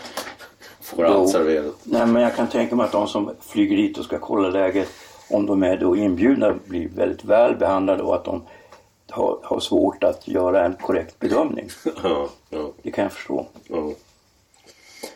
får 0.81 1.03
allt 1.05 1.29
serverat. 1.29 1.75
Nej, 1.83 2.05
men 2.05 2.21
jag 2.21 2.35
kan 2.35 2.47
tänka 2.49 2.75
mig 2.75 2.85
att 2.85 2.91
de 2.91 3.07
som 3.07 3.31
flyger 3.41 3.77
dit 3.77 3.97
och 3.97 4.05
ska 4.05 4.19
kolla 4.19 4.49
läget, 4.49 4.87
om 5.29 5.45
de 5.45 5.63
är 5.63 5.77
då 5.77 5.95
inbjudna, 5.95 6.55
blir 6.65 6.89
väldigt 6.89 7.25
väl 7.25 7.55
behandlade 7.55 8.03
och 8.03 8.15
att 8.15 8.25
de 8.25 8.43
har, 9.09 9.39
har 9.43 9.59
svårt 9.59 10.03
att 10.03 10.27
göra 10.27 10.65
en 10.65 10.73
korrekt 10.75 11.19
bedömning. 11.19 11.69
Ja, 12.03 12.29
ja, 12.49 12.71
Det 12.81 12.91
kan 12.91 13.03
jag 13.03 13.13
förstå. 13.13 13.45
ja. 13.67 13.91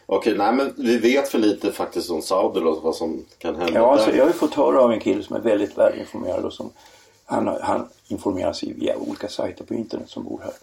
Okej, 0.05 0.37
nej 0.37 0.53
men 0.53 0.73
vi 0.77 0.97
vet 0.97 1.27
för 1.29 1.39
lite 1.39 1.71
faktiskt 1.71 2.11
om 2.11 2.21
Saudi 2.21 2.59
och 2.59 2.83
vad 2.83 2.95
som 2.95 3.25
kan 3.37 3.55
hända 3.55 3.73
Ja, 3.79 3.91
alltså, 3.91 4.09
där. 4.09 4.17
jag 4.17 4.23
har 4.23 4.29
ju 4.29 4.37
fått 4.37 4.53
höra 4.53 4.81
av 4.81 4.91
en 4.91 4.99
kille 4.99 5.23
som 5.23 5.35
är 5.35 5.39
väldigt 5.39 5.77
välinformerad 5.77 6.45
och 6.45 6.53
som 6.53 6.69
han, 7.25 7.47
han 7.61 7.87
informerar 8.07 8.53
sig 8.53 8.73
via 8.73 8.97
olika 8.97 9.27
sajter 9.27 9.65
på 9.65 9.73
internet 9.73 10.09
som 10.09 10.23
bor 10.23 10.39
här. 10.43 10.53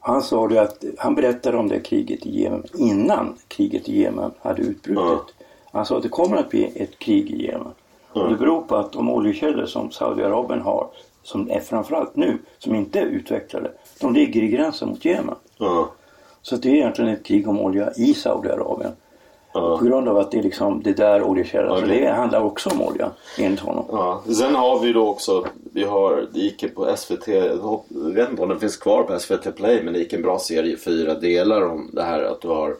Han 0.00 0.22
sa 0.22 0.48
det 0.48 0.58
att 0.58 0.84
han 0.98 1.14
berättade 1.14 1.56
om 1.56 1.68
det 1.68 1.80
kriget 1.80 2.26
i 2.26 2.42
Jemen 2.42 2.64
innan 2.74 3.36
kriget 3.48 3.88
i 3.88 4.00
Jemen 4.02 4.30
hade 4.40 4.62
utbrutit. 4.62 5.34
Ja. 5.38 5.44
Han 5.72 5.86
sa 5.86 5.96
att 5.96 6.02
det 6.02 6.08
kommer 6.08 6.36
att 6.36 6.50
bli 6.50 6.72
ett 6.74 6.98
krig 6.98 7.30
i 7.30 7.46
Jemen. 7.46 7.72
Och 8.12 8.30
det 8.30 8.36
beror 8.36 8.60
på 8.62 8.76
att 8.76 8.92
de 8.92 9.10
oljekällor 9.10 9.66
som 9.66 9.90
Saudiarabien 9.90 10.60
har, 10.60 10.88
som 11.22 11.50
är 11.50 11.60
framförallt 11.60 12.16
nu, 12.16 12.38
som 12.58 12.74
inte 12.74 13.00
är 13.00 13.04
utvecklade, 13.04 13.72
de 14.00 14.14
ligger 14.14 14.42
i 14.42 14.48
gränsen 14.48 14.88
mot 14.88 15.04
Jemen. 15.04 15.34
Ja, 15.56 15.90
Så 16.42 16.56
det 16.56 16.68
är 16.68 16.74
egentligen 16.74 17.10
ett 17.10 17.24
krig 17.24 17.48
om 17.48 17.60
olja 17.60 17.92
i 17.96 18.14
Saudiarabien. 18.14 18.92
Ja. 19.58 19.78
På 19.78 19.84
grund 19.84 20.08
av 20.08 20.18
att 20.18 20.30
det 20.30 20.38
är 20.38 20.42
liksom 20.42 20.82
det 20.82 20.92
där 20.92 21.22
oljekällan. 21.22 21.78
Så 21.78 21.84
Okej. 21.84 22.00
det 22.00 22.10
handlar 22.10 22.40
också 22.40 22.70
om 22.70 22.82
olja 22.82 23.10
enligt 23.38 23.60
honom. 23.60 23.84
Ja, 23.92 24.22
sen 24.34 24.54
har 24.54 24.80
vi 24.80 24.92
då 24.92 25.08
också, 25.08 25.46
vi 25.72 25.84
har, 25.84 26.26
det 26.32 26.40
gick 26.40 26.74
på 26.74 26.96
SVT, 26.96 27.28
jag 27.28 27.82
vet 27.90 28.30
inte 28.30 28.42
om 28.42 28.48
den 28.48 28.60
finns 28.60 28.76
kvar 28.76 29.02
på 29.02 29.18
SVT 29.18 29.56
Play, 29.56 29.82
men 29.82 29.92
det 29.92 29.98
gick 29.98 30.12
en 30.12 30.22
bra 30.22 30.38
serie 30.38 30.72
i 30.72 30.76
fyra 30.76 31.14
delar 31.14 31.62
om 31.62 31.90
det 31.92 32.02
här 32.02 32.22
att 32.22 32.40
du 32.40 32.48
har 32.48 32.76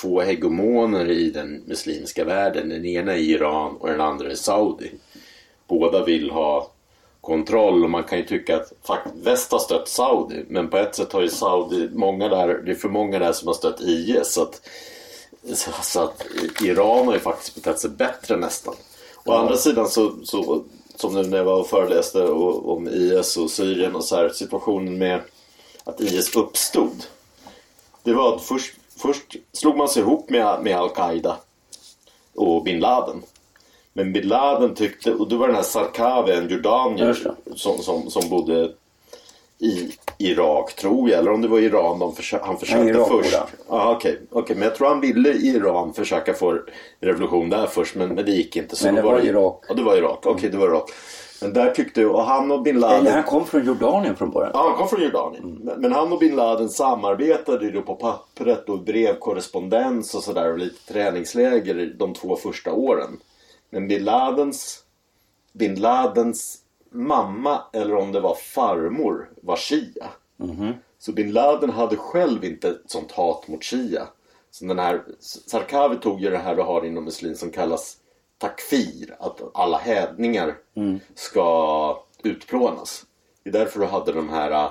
två 0.00 0.20
hegemoner 0.20 1.10
i 1.10 1.30
den 1.30 1.62
muslimska 1.66 2.24
världen. 2.24 2.68
Den 2.68 2.84
ena 2.84 3.12
är 3.12 3.18
Iran 3.18 3.76
och 3.76 3.88
den 3.88 4.00
andra 4.00 4.30
är 4.30 4.34
Saudi. 4.34 4.90
Båda 5.68 6.04
vill 6.04 6.30
ha 6.30 6.70
kontroll 7.20 7.84
och 7.84 7.90
man 7.90 8.02
kan 8.02 8.18
ju 8.18 8.24
tycka 8.24 8.56
att 8.56 8.72
fakt, 8.82 9.08
väst 9.22 9.52
har 9.52 9.58
stött 9.58 9.88
Saudi, 9.88 10.44
men 10.48 10.68
på 10.68 10.76
ett 10.76 10.94
sätt 10.94 11.12
har 11.12 11.20
ju 11.22 11.28
Saudi, 11.28 11.88
många 11.92 12.28
där, 12.28 12.48
det 12.64 12.70
är 12.70 12.74
för 12.74 12.88
många 12.88 13.18
där 13.18 13.32
som 13.32 13.48
har 13.48 13.54
stött 13.54 13.80
IS. 13.80 14.32
Så 14.32 14.42
att, 14.42 14.68
så, 15.54 15.70
så 15.82 16.00
att 16.00 16.26
Iran 16.62 17.06
har 17.06 17.14
ju 17.14 17.20
faktiskt 17.20 17.54
betett 17.54 17.78
sig 17.78 17.90
bättre 17.90 18.36
nästan. 18.36 18.74
Å 19.24 19.32
andra 19.32 19.56
sidan 19.56 19.88
så, 19.88 20.14
så 20.24 20.64
som 20.96 21.14
nu 21.14 21.22
när 21.22 21.36
jag 21.36 21.44
var 21.44 21.60
och 21.60 21.66
föreläste 21.66 22.28
om 22.28 22.88
IS 22.88 23.36
och 23.36 23.50
Syrien 23.50 23.96
och 23.96 24.04
så 24.04 24.16
här 24.16 24.28
situationen 24.28 24.98
med 24.98 25.20
att 25.84 26.00
IS 26.00 26.36
uppstod. 26.36 27.04
Det 28.02 28.12
var 28.12 28.34
att 28.34 28.42
först, 28.42 28.74
först 28.96 29.36
slog 29.52 29.76
man 29.76 29.88
sig 29.88 30.02
ihop 30.02 30.30
med, 30.30 30.62
med 30.62 30.76
Al-Qaida 30.76 31.36
och 32.34 32.62
bin 32.62 32.80
Laden. 32.80 33.22
Men 33.92 34.12
bin 34.12 34.28
Laden 34.28 34.74
tyckte, 34.74 35.14
och 35.14 35.28
det 35.28 35.36
var 35.36 35.46
den 35.46 35.56
här 35.56 35.62
Sarkawi, 35.62 36.32
en 36.32 36.48
jordanier 36.48 37.34
som, 37.54 37.82
som, 37.82 38.10
som 38.10 38.28
bodde 38.28 38.72
i 39.58 39.92
Irak 40.18 40.76
tror 40.76 41.10
jag, 41.10 41.18
eller 41.18 41.32
om 41.32 41.42
det 41.42 41.48
var 41.48 41.58
Iran 41.58 41.98
de 41.98 42.14
försö- 42.14 42.40
han 42.42 42.58
försökte 42.58 42.88
Irak 42.88 43.08
först. 43.08 43.38
Ja, 43.68 43.92
okej. 43.96 44.20
Okej, 44.30 44.56
men 44.56 44.64
jag 44.64 44.74
tror 44.74 44.88
han 44.88 45.00
ville 45.00 45.32
i 45.32 45.46
Iran 45.46 45.94
försöka 45.94 46.34
få 46.34 46.58
revolution 47.00 47.50
där 47.50 47.66
först, 47.66 47.94
men, 47.94 48.08
men 48.08 48.24
det 48.24 48.32
gick 48.32 48.56
inte. 48.56 48.76
Så 48.76 48.86
Men 48.86 48.94
det 48.94 49.02
var 49.02 49.20
Irak. 49.20 49.64
Ja, 49.68 49.74
det 49.74 49.82
var 49.82 49.96
Irak. 49.96 50.26
Okej, 50.26 50.50
det 50.50 50.58
var 50.58 50.68
Irak. 50.68 50.90
Men 51.42 51.52
där 51.52 51.70
tyckte 51.70 52.06
och 52.06 52.22
han 52.22 52.52
och 52.52 52.62
bin 52.62 52.80
Laden... 52.80 53.00
Eller 53.00 53.10
han 53.10 53.22
kom 53.22 53.46
från 53.46 53.64
Jordanien 53.66 54.16
från 54.16 54.30
början. 54.30 54.50
Ja, 54.54 54.68
han 54.68 54.76
kom 54.76 54.88
från 54.88 55.02
Jordanien. 55.02 55.58
Men, 55.62 55.80
men 55.80 55.92
han 55.92 56.12
och 56.12 56.18
bin 56.18 56.36
Laden 56.36 56.68
samarbetade 56.68 57.64
ju 57.66 57.82
på 57.82 57.94
pappret 57.94 58.68
och 58.68 58.82
brevkorrespondens 58.82 60.14
och 60.14 60.22
sådär 60.22 60.52
och 60.52 60.58
lite 60.58 60.92
träningsläger 60.92 61.94
de 61.98 62.14
två 62.14 62.36
första 62.36 62.72
åren. 62.72 63.18
Men 63.70 63.88
bin 63.88 64.04
Ladens, 64.04 64.78
bin 65.52 65.74
Ladens 65.74 66.58
mamma, 66.96 67.62
eller 67.72 67.94
om 67.94 68.12
det 68.12 68.20
var 68.20 68.34
farmor, 68.34 69.30
var 69.42 69.56
shia. 69.56 70.08
Så 70.98 71.12
bin 71.12 71.32
Laden 71.32 71.70
hade 71.70 71.96
själv 71.96 72.44
inte 72.44 72.68
ett 72.68 72.82
sånt 72.86 73.12
hat 73.12 73.48
mot 73.48 73.64
shia. 73.64 74.08
Så 74.50 74.64
den 74.64 74.78
här, 74.78 75.02
Sarkawi 75.20 75.96
tog 75.96 76.20
ju 76.20 76.30
det 76.30 76.38
här 76.38 76.56
du 76.56 76.62
har 76.62 76.84
inom 76.86 77.04
muslim 77.04 77.34
som 77.34 77.50
kallas 77.50 77.96
takfir. 78.38 79.16
Att 79.18 79.40
alla 79.54 79.78
hädningar 79.78 80.56
ska 81.14 82.02
utplånas. 82.22 83.06
Det 83.42 83.50
är 83.50 83.52
därför 83.52 83.80
du 83.80 83.86
hade 83.86 84.12
de 84.12 84.28
här 84.28 84.50
äh, 84.50 84.70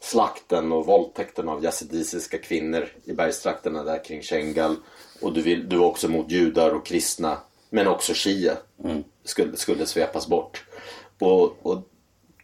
slakten 0.00 0.72
och 0.72 0.86
våldtäkten 0.86 1.48
av 1.48 1.64
yazidisiska 1.64 2.38
kvinnor 2.38 2.88
i 3.04 3.12
bergstrakterna 3.12 3.84
där 3.84 4.04
kring 4.04 4.22
Shengal. 4.22 4.76
Och 5.22 5.32
du, 5.32 5.42
vill, 5.42 5.68
du 5.68 5.76
var 5.76 5.86
också 5.86 6.08
mot 6.08 6.30
judar 6.30 6.70
och 6.70 6.86
kristna. 6.86 7.38
Men 7.70 7.88
också 7.88 8.14
shia 8.14 8.56
skulle, 9.24 9.56
skulle 9.56 9.86
svepas 9.86 10.28
bort. 10.28 10.64
Och, 11.22 11.56
och 11.62 11.82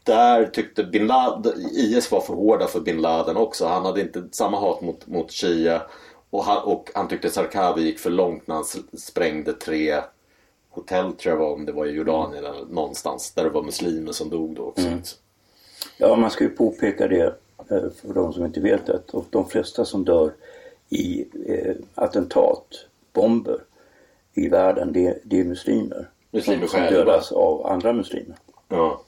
där 0.04 0.46
tyckte 0.46 0.84
bin 0.84 1.06
Laden, 1.06 1.52
IS 1.72 2.10
var 2.10 2.20
för 2.20 2.34
hårda 2.34 2.66
för 2.66 2.80
bin 2.80 3.00
Laden 3.00 3.36
också. 3.36 3.66
Han 3.66 3.84
hade 3.84 4.00
inte 4.00 4.24
samma 4.32 4.60
hat 4.60 4.80
mot, 4.80 5.06
mot 5.06 5.32
Shia. 5.32 5.82
Och 6.30 6.44
han, 6.44 6.62
och 6.62 6.90
han 6.94 7.08
tyckte 7.08 7.30
Sarkawi 7.30 7.82
gick 7.82 7.98
för 7.98 8.10
långt 8.10 8.46
när 8.46 8.54
han 8.54 8.64
sprängde 8.98 9.52
tre 9.52 10.00
hotell 10.70 11.12
tror 11.12 11.34
jag 11.34 11.40
var 11.40 11.52
om 11.52 11.64
det 11.64 11.72
var 11.72 11.86
i 11.86 11.90
Jordanien 11.90 12.44
eller 12.44 12.64
någonstans. 12.64 13.30
Där 13.30 13.44
det 13.44 13.50
var 13.50 13.62
muslimer 13.62 14.12
som 14.12 14.30
dog 14.30 14.54
då 14.54 14.62
också. 14.62 14.88
Ja, 15.98 16.16
man 16.16 16.30
ska 16.30 16.44
ju 16.44 16.50
påpeka 16.50 17.08
det 17.08 17.34
eh, 17.70 17.90
för 18.02 18.14
de 18.14 18.32
som 18.32 18.44
inte 18.44 18.60
vet 18.60 18.86
det. 18.86 18.94
att 18.94 19.32
De 19.32 19.48
flesta 19.48 19.84
som 19.84 20.04
dör 20.04 20.32
i 20.88 21.26
eh, 21.46 21.76
attentat, 21.94 22.66
bomber 23.12 23.60
i 24.34 24.48
världen, 24.48 24.92
det, 24.92 25.18
det 25.24 25.40
är 25.40 25.44
muslimer. 25.44 26.10
Muslimer 26.30 26.66
som, 26.66 26.80
som 26.80 26.94
dödas 26.94 27.32
av 27.32 27.66
andra 27.66 27.92
muslimer. 27.92 28.36
Ja. 28.68 29.00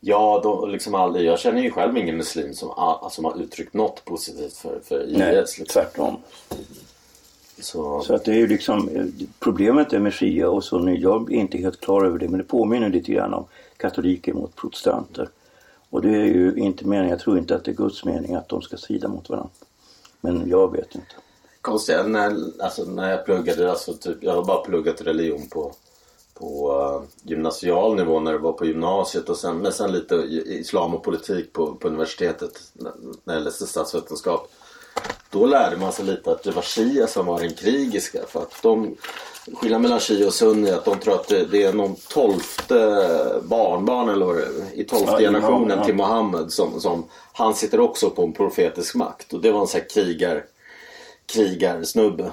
Ja, 0.00 0.40
då, 0.42 0.66
liksom 0.66 0.94
aldrig. 0.94 1.26
Jag 1.26 1.38
känner 1.38 1.62
ju 1.62 1.70
själv 1.70 1.96
ingen 1.96 2.16
muslim 2.16 2.54
som, 2.54 2.70
a- 2.76 3.08
som 3.10 3.24
har 3.24 3.40
uttryckt 3.42 3.74
något 3.74 4.04
positivt 4.04 4.56
för, 4.56 4.80
för 4.84 5.04
IS. 5.10 5.18
Nej, 5.18 5.36
liksom. 5.36 5.64
tvärtom. 5.66 6.16
Så, 7.60 8.00
Så 8.02 8.14
att 8.14 8.24
det 8.24 8.30
är 8.32 8.36
ju 8.36 8.46
liksom, 8.46 9.10
problemet 9.38 9.92
är 9.92 9.98
med 9.98 10.14
shia 10.14 10.50
och 10.50 10.64
sunni, 10.64 10.96
jag 11.00 11.32
är 11.32 11.36
inte 11.36 11.58
helt 11.58 11.80
klar 11.80 12.04
över 12.04 12.18
det, 12.18 12.28
men 12.28 12.38
det 12.38 12.44
påminner 12.44 12.88
lite 12.88 13.12
grann 13.12 13.34
om 13.34 13.44
katoliker 13.76 14.32
mot 14.32 14.56
protestanter. 14.56 15.28
Och 15.90 16.02
det 16.02 16.08
är 16.08 16.24
ju 16.26 16.54
inte 16.56 16.86
meningen, 16.86 17.10
jag 17.10 17.20
tror 17.20 17.38
inte 17.38 17.54
att 17.56 17.64
det 17.64 17.70
är 17.70 17.74
Guds 17.74 18.04
mening 18.04 18.34
att 18.34 18.48
de 18.48 18.62
ska 18.62 18.76
strida 18.76 19.08
mot 19.08 19.28
varandra. 19.30 19.50
Men 20.20 20.48
jag 20.48 20.72
vet 20.72 20.94
inte. 20.94 21.06
konstigt, 21.60 21.96
när, 22.06 22.36
alltså, 22.62 22.84
när 22.84 23.10
jag 23.10 23.24
pluggade, 23.24 23.70
alltså, 23.70 23.94
typ, 23.94 24.16
jag 24.20 24.34
har 24.34 24.44
bara 24.44 24.64
pluggat 24.64 25.00
religion 25.00 25.48
på, 25.48 25.72
på 26.34 26.72
uh, 26.72 27.28
gymnasial 27.30 27.96
nivå 27.96 28.20
när 28.20 28.32
det 28.32 28.38
var 28.38 28.52
på 28.52 28.66
gymnasiet 28.66 29.28
och 29.28 29.36
sen, 29.36 29.58
men 29.58 29.72
sen 29.72 29.92
lite 29.92 30.14
islam 30.46 30.94
och 30.94 31.02
politik 31.02 31.52
på, 31.52 31.74
på 31.74 31.88
universitetet 31.88 32.60
när, 33.24 33.34
jag 33.34 33.42
läste 33.42 33.66
statsvetenskap. 33.66 34.50
Då 35.30 35.46
lärde 35.46 35.76
man 35.76 35.92
sig 35.92 36.04
lite 36.04 36.30
att 36.30 36.42
det 36.42 36.50
var 36.50 36.62
shia 36.62 37.06
som 37.06 37.26
var 37.26 37.40
den 37.40 37.54
krigiska. 37.54 38.18
För 38.28 38.40
att 38.40 38.62
de, 38.62 38.96
skillnaden 39.54 39.82
mellan 39.82 40.00
shia 40.00 40.26
och 40.26 40.34
sunni 40.34 40.70
är 40.70 40.74
att 40.74 40.84
de 40.84 40.98
tror 40.98 41.14
att 41.14 41.28
det, 41.28 41.44
det 41.44 41.62
är 41.62 41.72
någon 41.72 41.96
tolfte 42.08 43.04
barnbarn 43.42 44.08
eller 44.08 44.48
i 44.74 44.84
tolfte 44.84 45.22
generationen 45.22 45.84
till 45.84 45.94
Mohammed 45.94 46.52
som, 46.52 46.80
som 46.80 47.04
han 47.32 47.54
sitter 47.54 47.80
också 47.80 48.10
på 48.10 48.22
en 48.22 48.32
profetisk 48.32 48.94
makt. 48.94 49.32
Och 49.32 49.40
det 49.40 49.52
var 49.52 49.60
en 49.60 49.66
sån 49.66 49.80
här 49.80 49.88
krigar, 49.88 50.44
krigarsnubbe. 51.26 52.32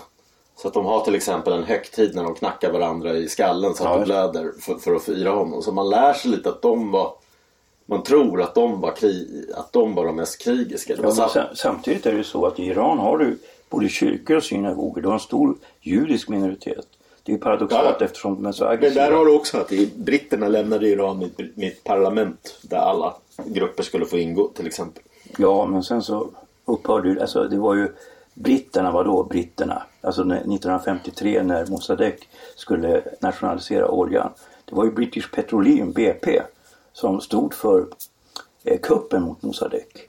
Så 0.62 0.68
att 0.68 0.74
de 0.74 0.86
har 0.86 1.02
till 1.06 1.16
exempel 1.16 1.54
en 1.54 1.64
högtid 1.64 2.16
när 2.16 2.24
de 2.24 2.36
knackar 2.36 2.72
varandra 2.72 3.14
i 3.14 3.30
skallen 3.30 3.74
så 3.74 3.84
att 3.84 3.90
Ja, 3.94 3.98
det 4.00 4.06
blöder 4.06 4.52
för, 4.60 4.76
för 4.76 4.96
att 4.96 5.04
fira 5.04 5.30
honom. 5.32 5.62
Så 5.62 5.72
man 5.72 5.90
lär 5.90 6.14
sig 6.14 6.32
lite 6.32 6.50
att 6.50 6.62
de 6.62 6.92
var 6.92 7.14
man 7.86 8.04
tror 8.04 8.42
att 8.42 8.56
de 8.56 8.82
var, 8.82 8.92
kri, 8.92 9.46
att 9.58 9.74
de 9.74 9.96
var 9.96 10.06
de 10.06 10.16
mest 10.16 10.42
krigiska. 10.42 10.94
Ja, 10.96 11.02
men 11.02 11.12
sam- 11.12 11.30
sam- 11.30 11.56
samtidigt 11.56 12.06
är 12.06 12.12
det 12.12 12.18
ju 12.18 12.24
så 12.24 12.46
att 12.46 12.60
i 12.60 12.64
Iran 12.66 13.00
har 13.00 13.18
du 13.18 13.38
både 13.70 13.90
kyrkor 13.90 14.36
och 14.38 14.44
synagogor. 14.44 15.02
Du 15.02 15.08
har 15.08 15.14
en 15.14 15.20
stor 15.20 15.56
judisk 15.82 16.30
minoritet. 16.30 16.86
Det 17.24 17.32
är 17.32 17.34
ju 17.36 17.42
paradoxalt 17.42 17.96
Ja. 18.00 18.06
eftersom 18.06 18.36
de 18.36 18.46
är 18.46 18.52
så 18.52 18.64
Men 18.64 18.74
aggressiva. 18.74 19.04
där 19.06 19.12
har 19.12 19.26
du 19.26 19.36
också 19.36 19.58
att 19.58 19.72
i- 19.72 19.92
britterna 19.96 20.48
lämnade 20.48 20.88
Iran 20.88 21.32
med 21.56 21.68
ett 21.68 21.84
parlament 21.84 22.58
där 22.62 22.78
alla 22.78 23.16
grupper 23.46 23.84
skulle 23.84 24.06
få 24.06 24.18
ingå 24.18 24.48
till 24.48 24.68
exempel. 24.68 25.04
Ja, 25.38 25.66
men 25.66 25.84
sen 25.84 26.02
så 26.02 26.30
upphörde 26.66 27.10
ju, 27.10 27.20
alltså 27.22 27.44
det 27.44 27.58
var 27.58 27.76
ju 27.76 27.88
britterna, 28.34 28.92
var 28.92 29.04
då 29.04 29.24
britterna? 29.24 29.84
Alltså 30.02 30.24
när- 30.24 30.36
1953 30.36 31.44
när 31.44 31.66
Mossadegh 31.66 32.18
skulle 32.56 33.02
nationalisera 33.20 33.92
oljan. 33.92 34.30
Det 34.66 34.76
var 34.76 34.86
ju 34.86 34.92
British 34.92 35.32
Petroleum, 35.32 35.92
BP, 35.92 36.42
som 36.94 37.22
stod 37.22 37.54
för 37.54 37.88
eh, 38.64 38.80
kuppen 38.80 39.22
mot 39.24 39.42
Mossadegh. 39.42 40.00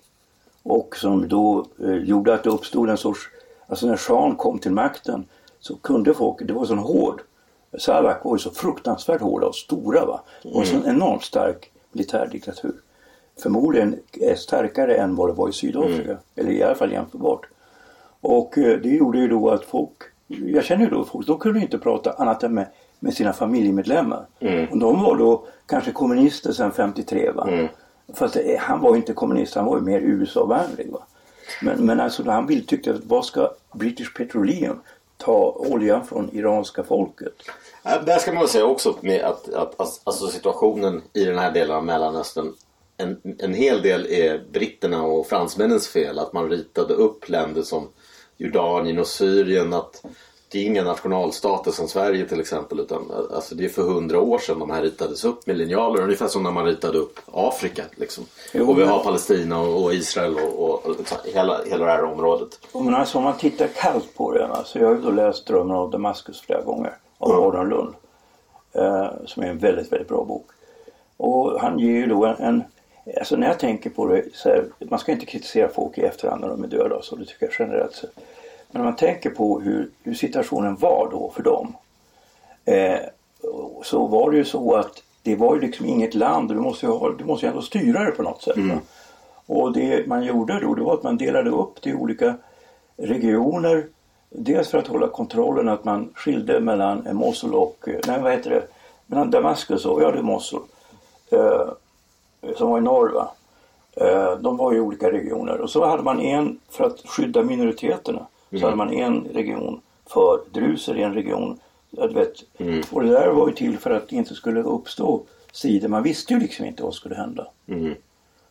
Och 0.62 0.96
som 0.96 1.28
då 1.28 1.66
eh, 1.84 1.94
gjorde 1.94 2.34
att 2.34 2.42
det 2.44 2.50
uppstod 2.50 2.90
en 2.90 2.96
sorts, 2.96 3.20
alltså 3.66 3.86
när 3.86 3.96
shahen 3.96 4.36
kom 4.36 4.58
till 4.58 4.72
makten 4.72 5.24
så 5.60 5.76
kunde 5.76 6.14
folk, 6.14 6.36
det 6.40 6.52
var 6.52 6.64
sån 6.64 6.78
hård, 6.78 7.22
Sarak 7.78 8.24
var 8.24 8.34
ju 8.34 8.38
så 8.38 8.50
fruktansvärt 8.50 9.20
hårda 9.20 9.46
och 9.46 9.54
stora 9.54 10.04
va. 10.06 10.20
Det 10.42 10.48
var 10.48 10.60
en 10.60 10.66
sån 10.66 10.86
enormt 10.86 11.22
stark 11.24 11.70
militärdiktatur. 11.92 12.72
Förmodligen 13.42 13.98
eh, 14.20 14.36
starkare 14.36 14.94
än 14.94 15.16
vad 15.16 15.28
det 15.28 15.32
var 15.32 15.48
i 15.48 15.52
Sydafrika, 15.52 16.18
eller 16.36 16.50
i 16.50 16.62
alla 16.62 16.74
fall 16.74 16.92
jämförbart. 16.92 17.46
Och 18.20 18.58
eh, 18.58 18.78
det 18.78 18.88
gjorde 18.88 19.18
ju 19.18 19.28
då 19.28 19.50
att 19.50 19.64
folk, 19.64 19.92
jag 20.26 20.64
känner 20.64 20.84
ju 20.84 20.90
då 20.90 21.04
folk, 21.04 21.26
de 21.26 21.38
kunde 21.38 21.60
inte 21.60 21.78
prata 21.78 22.12
annat 22.12 22.42
än 22.42 22.54
med, 22.54 22.66
med 22.98 23.14
sina 23.14 23.32
familjemedlemmar. 23.32 24.26
Och 24.70 24.78
de 24.78 25.02
var 25.02 25.16
då 25.16 25.46
kanske 25.66 25.92
kommunister 25.92 26.52
sedan 26.52 26.72
53 26.72 27.30
va. 27.30 27.68
Fast 28.14 28.34
det, 28.34 28.60
han 28.60 28.80
var 28.80 28.96
inte 28.96 29.12
kommunist, 29.12 29.54
han 29.54 29.64
var 29.64 29.76
ju 29.76 29.82
mer 29.82 30.00
USA-vänlig. 30.00 30.90
Va? 30.90 31.06
Men, 31.62 31.86
men 31.86 32.00
alltså 32.00 32.30
han 32.30 32.46
vill, 32.46 32.66
tyckte 32.66 32.90
att 32.90 33.04
vad 33.04 33.24
ska 33.24 33.50
British 33.72 34.14
Petroleum 34.16 34.80
ta 35.16 35.56
oljan 35.58 36.06
från 36.06 36.36
iranska 36.36 36.82
folket? 36.84 37.34
Där 37.82 38.18
ska 38.18 38.32
man 38.32 38.48
säga 38.48 38.64
också 38.64 38.96
med 39.00 39.20
att, 39.20 39.54
att, 39.54 39.80
att 39.80 40.00
alltså 40.04 40.26
situationen 40.26 41.02
i 41.12 41.24
den 41.24 41.38
här 41.38 41.52
delen 41.52 41.76
av 41.76 41.84
Mellanöstern 41.84 42.54
en, 42.96 43.20
en 43.38 43.54
hel 43.54 43.82
del 43.82 44.06
är 44.06 44.44
britterna 44.52 45.02
och 45.02 45.26
fransmännens 45.26 45.88
fel. 45.88 46.18
Att 46.18 46.32
man 46.32 46.50
ritade 46.50 46.94
upp 46.94 47.28
länder 47.28 47.62
som 47.62 47.88
Jordanien 48.40 48.98
och 48.98 49.06
Syrien. 49.06 49.72
Att 49.72 50.04
det 50.48 50.58
är 50.58 50.66
inga 50.66 50.84
nationalstater 50.84 51.70
som 51.70 51.88
Sverige 51.88 52.28
till 52.28 52.40
exempel. 52.40 52.80
Utan 52.80 53.10
alltså 53.34 53.54
det 53.54 53.64
är 53.64 53.68
för 53.68 53.82
hundra 53.82 54.20
år 54.20 54.38
sedan 54.38 54.58
de 54.58 54.70
här 54.70 54.82
ritades 54.82 55.24
upp 55.24 55.46
med 55.46 55.56
linjaler. 55.56 56.02
Ungefär 56.02 56.28
som 56.28 56.42
när 56.42 56.50
man 56.50 56.64
ritade 56.64 56.98
upp 56.98 57.20
Afrika. 57.32 57.82
Liksom. 57.96 58.24
Jo, 58.52 58.70
och 58.70 58.78
vi 58.78 58.84
har 58.84 58.98
Palestina 59.04 59.60
och, 59.60 59.84
och 59.84 59.94
Israel 59.94 60.34
och, 60.34 60.84
och 60.84 60.96
liksom, 60.98 61.18
hela, 61.24 61.60
hela 61.66 61.84
det 61.84 61.90
här 61.90 62.04
området. 62.04 62.48
Men 62.72 62.94
alltså 62.94 63.18
om 63.18 63.24
man 63.24 63.38
tittar 63.38 63.66
kallt 63.66 64.14
på 64.16 64.32
det, 64.32 64.46
alltså 64.46 64.78
jag 64.78 64.86
har 64.86 64.94
ju 64.94 65.00
då 65.00 65.10
läst 65.10 65.46
Drömmen 65.46 65.76
av 65.76 65.90
Damaskus 65.90 66.40
flera 66.40 66.62
gånger 66.62 66.96
av 67.18 67.30
Aron 67.30 67.68
Lund. 67.68 67.94
Eh, 68.72 69.10
som 69.26 69.42
är 69.42 69.46
en 69.46 69.58
väldigt, 69.58 69.92
väldigt 69.92 70.08
bra 70.08 70.24
bok. 70.24 70.46
Och 71.16 71.60
han 71.60 71.78
ger 71.78 71.90
ju 71.90 72.06
då 72.06 72.26
en, 72.26 72.36
en 72.36 72.62
alltså 73.18 73.36
när 73.36 73.46
jag 73.46 73.58
tänker 73.58 73.90
på 73.90 74.06
det, 74.06 74.24
så 74.34 74.48
här, 74.48 74.64
man 74.78 74.98
ska 74.98 75.12
inte 75.12 75.26
kritisera 75.26 75.68
folk 75.68 75.98
i 75.98 76.02
efterhand 76.02 76.40
när 76.40 76.48
de 76.48 76.64
är 76.64 76.68
döda 76.68 76.96
och 76.96 77.04
så, 77.04 77.16
det 77.16 77.24
tycker 77.24 77.46
jag 77.46 77.54
generellt 77.58 77.94
sett. 77.94 78.10
Men 78.70 78.80
om 78.80 78.86
man 78.86 78.96
tänker 78.96 79.30
på 79.30 79.60
hur, 79.60 79.90
hur 80.02 80.14
situationen 80.14 80.76
var 80.76 81.08
då 81.10 81.32
för 81.36 81.42
dem. 81.42 81.76
Eh, 82.64 82.98
så 83.84 84.06
var 84.06 84.30
det 84.30 84.36
ju 84.36 84.44
så 84.44 84.74
att 84.74 85.02
det 85.22 85.36
var 85.36 85.54
ju 85.54 85.60
liksom 85.60 85.86
inget 85.86 86.14
land, 86.14 86.48
du 86.48 86.54
måste 86.54 86.86
ju, 86.86 86.92
ha, 86.92 87.12
du 87.18 87.24
måste 87.24 87.46
ju 87.46 87.50
ändå 87.50 87.62
styra 87.62 88.04
det 88.04 88.10
på 88.10 88.22
något 88.22 88.42
sätt. 88.42 88.56
va? 88.56 88.80
Och 89.46 89.72
det 89.72 90.06
man 90.06 90.24
gjorde 90.24 90.60
då 90.60 90.74
det 90.74 90.82
var 90.82 90.94
att 90.94 91.02
man 91.02 91.16
delade 91.16 91.50
upp 91.50 91.82
det 91.82 91.90
i 91.90 91.94
olika 91.94 92.34
regioner. 92.96 93.86
Dels 94.28 94.68
för 94.68 94.78
att 94.78 94.86
hålla 94.86 95.08
kontrollen 95.08 95.68
att 95.68 95.84
man 95.84 96.10
skilde 96.14 96.60
mellan 96.60 97.08
Mosul 97.12 97.54
och, 97.54 97.88
eh, 97.88 98.00
nej 98.06 98.20
vad 98.20 98.32
heter 98.32 98.50
det, 98.50 98.62
mellan 99.06 99.30
Damaskus 99.30 99.84
och, 99.86 100.02
ja 100.02 100.10
det 100.10 100.18
är 100.18 100.22
Mosul. 100.22 100.60
Eh, 101.30 101.68
som 102.56 102.70
var 102.70 102.78
i 102.78 102.80
norr 102.80 103.08
va. 103.12 103.32
Eh, 103.96 104.38
de 104.38 104.56
var 104.56 104.74
i 104.74 104.80
olika 104.80 105.12
regioner 105.12 105.58
och 105.60 105.70
så 105.70 105.86
hade 105.86 106.02
man 106.02 106.20
en 106.20 106.60
för 106.68 106.84
att 106.84 107.00
skydda 107.00 107.42
minoriteterna. 107.42 108.26
Så 108.50 108.64
hade 108.64 108.76
man 108.76 108.92
en 108.92 109.24
region 109.34 109.80
för 110.06 110.40
druser 110.52 110.96
i 110.98 111.02
en 111.02 111.14
region. 111.14 111.58
Ja, 111.90 112.06
du 112.06 112.14
vet. 112.14 112.32
Och 112.92 113.02
det 113.02 113.10
där 113.10 113.28
var 113.28 113.48
ju 113.48 113.54
till 113.54 113.78
för 113.78 113.90
att 113.90 114.08
det 114.08 114.16
inte 114.16 114.34
skulle 114.34 114.62
uppstå 114.62 115.22
sidor. 115.52 115.88
Man 115.88 116.02
visste 116.02 116.34
ju 116.34 116.40
liksom 116.40 116.64
inte 116.66 116.82
vad 116.82 116.94
som 116.94 116.98
skulle 116.98 117.14
hända. 117.14 117.46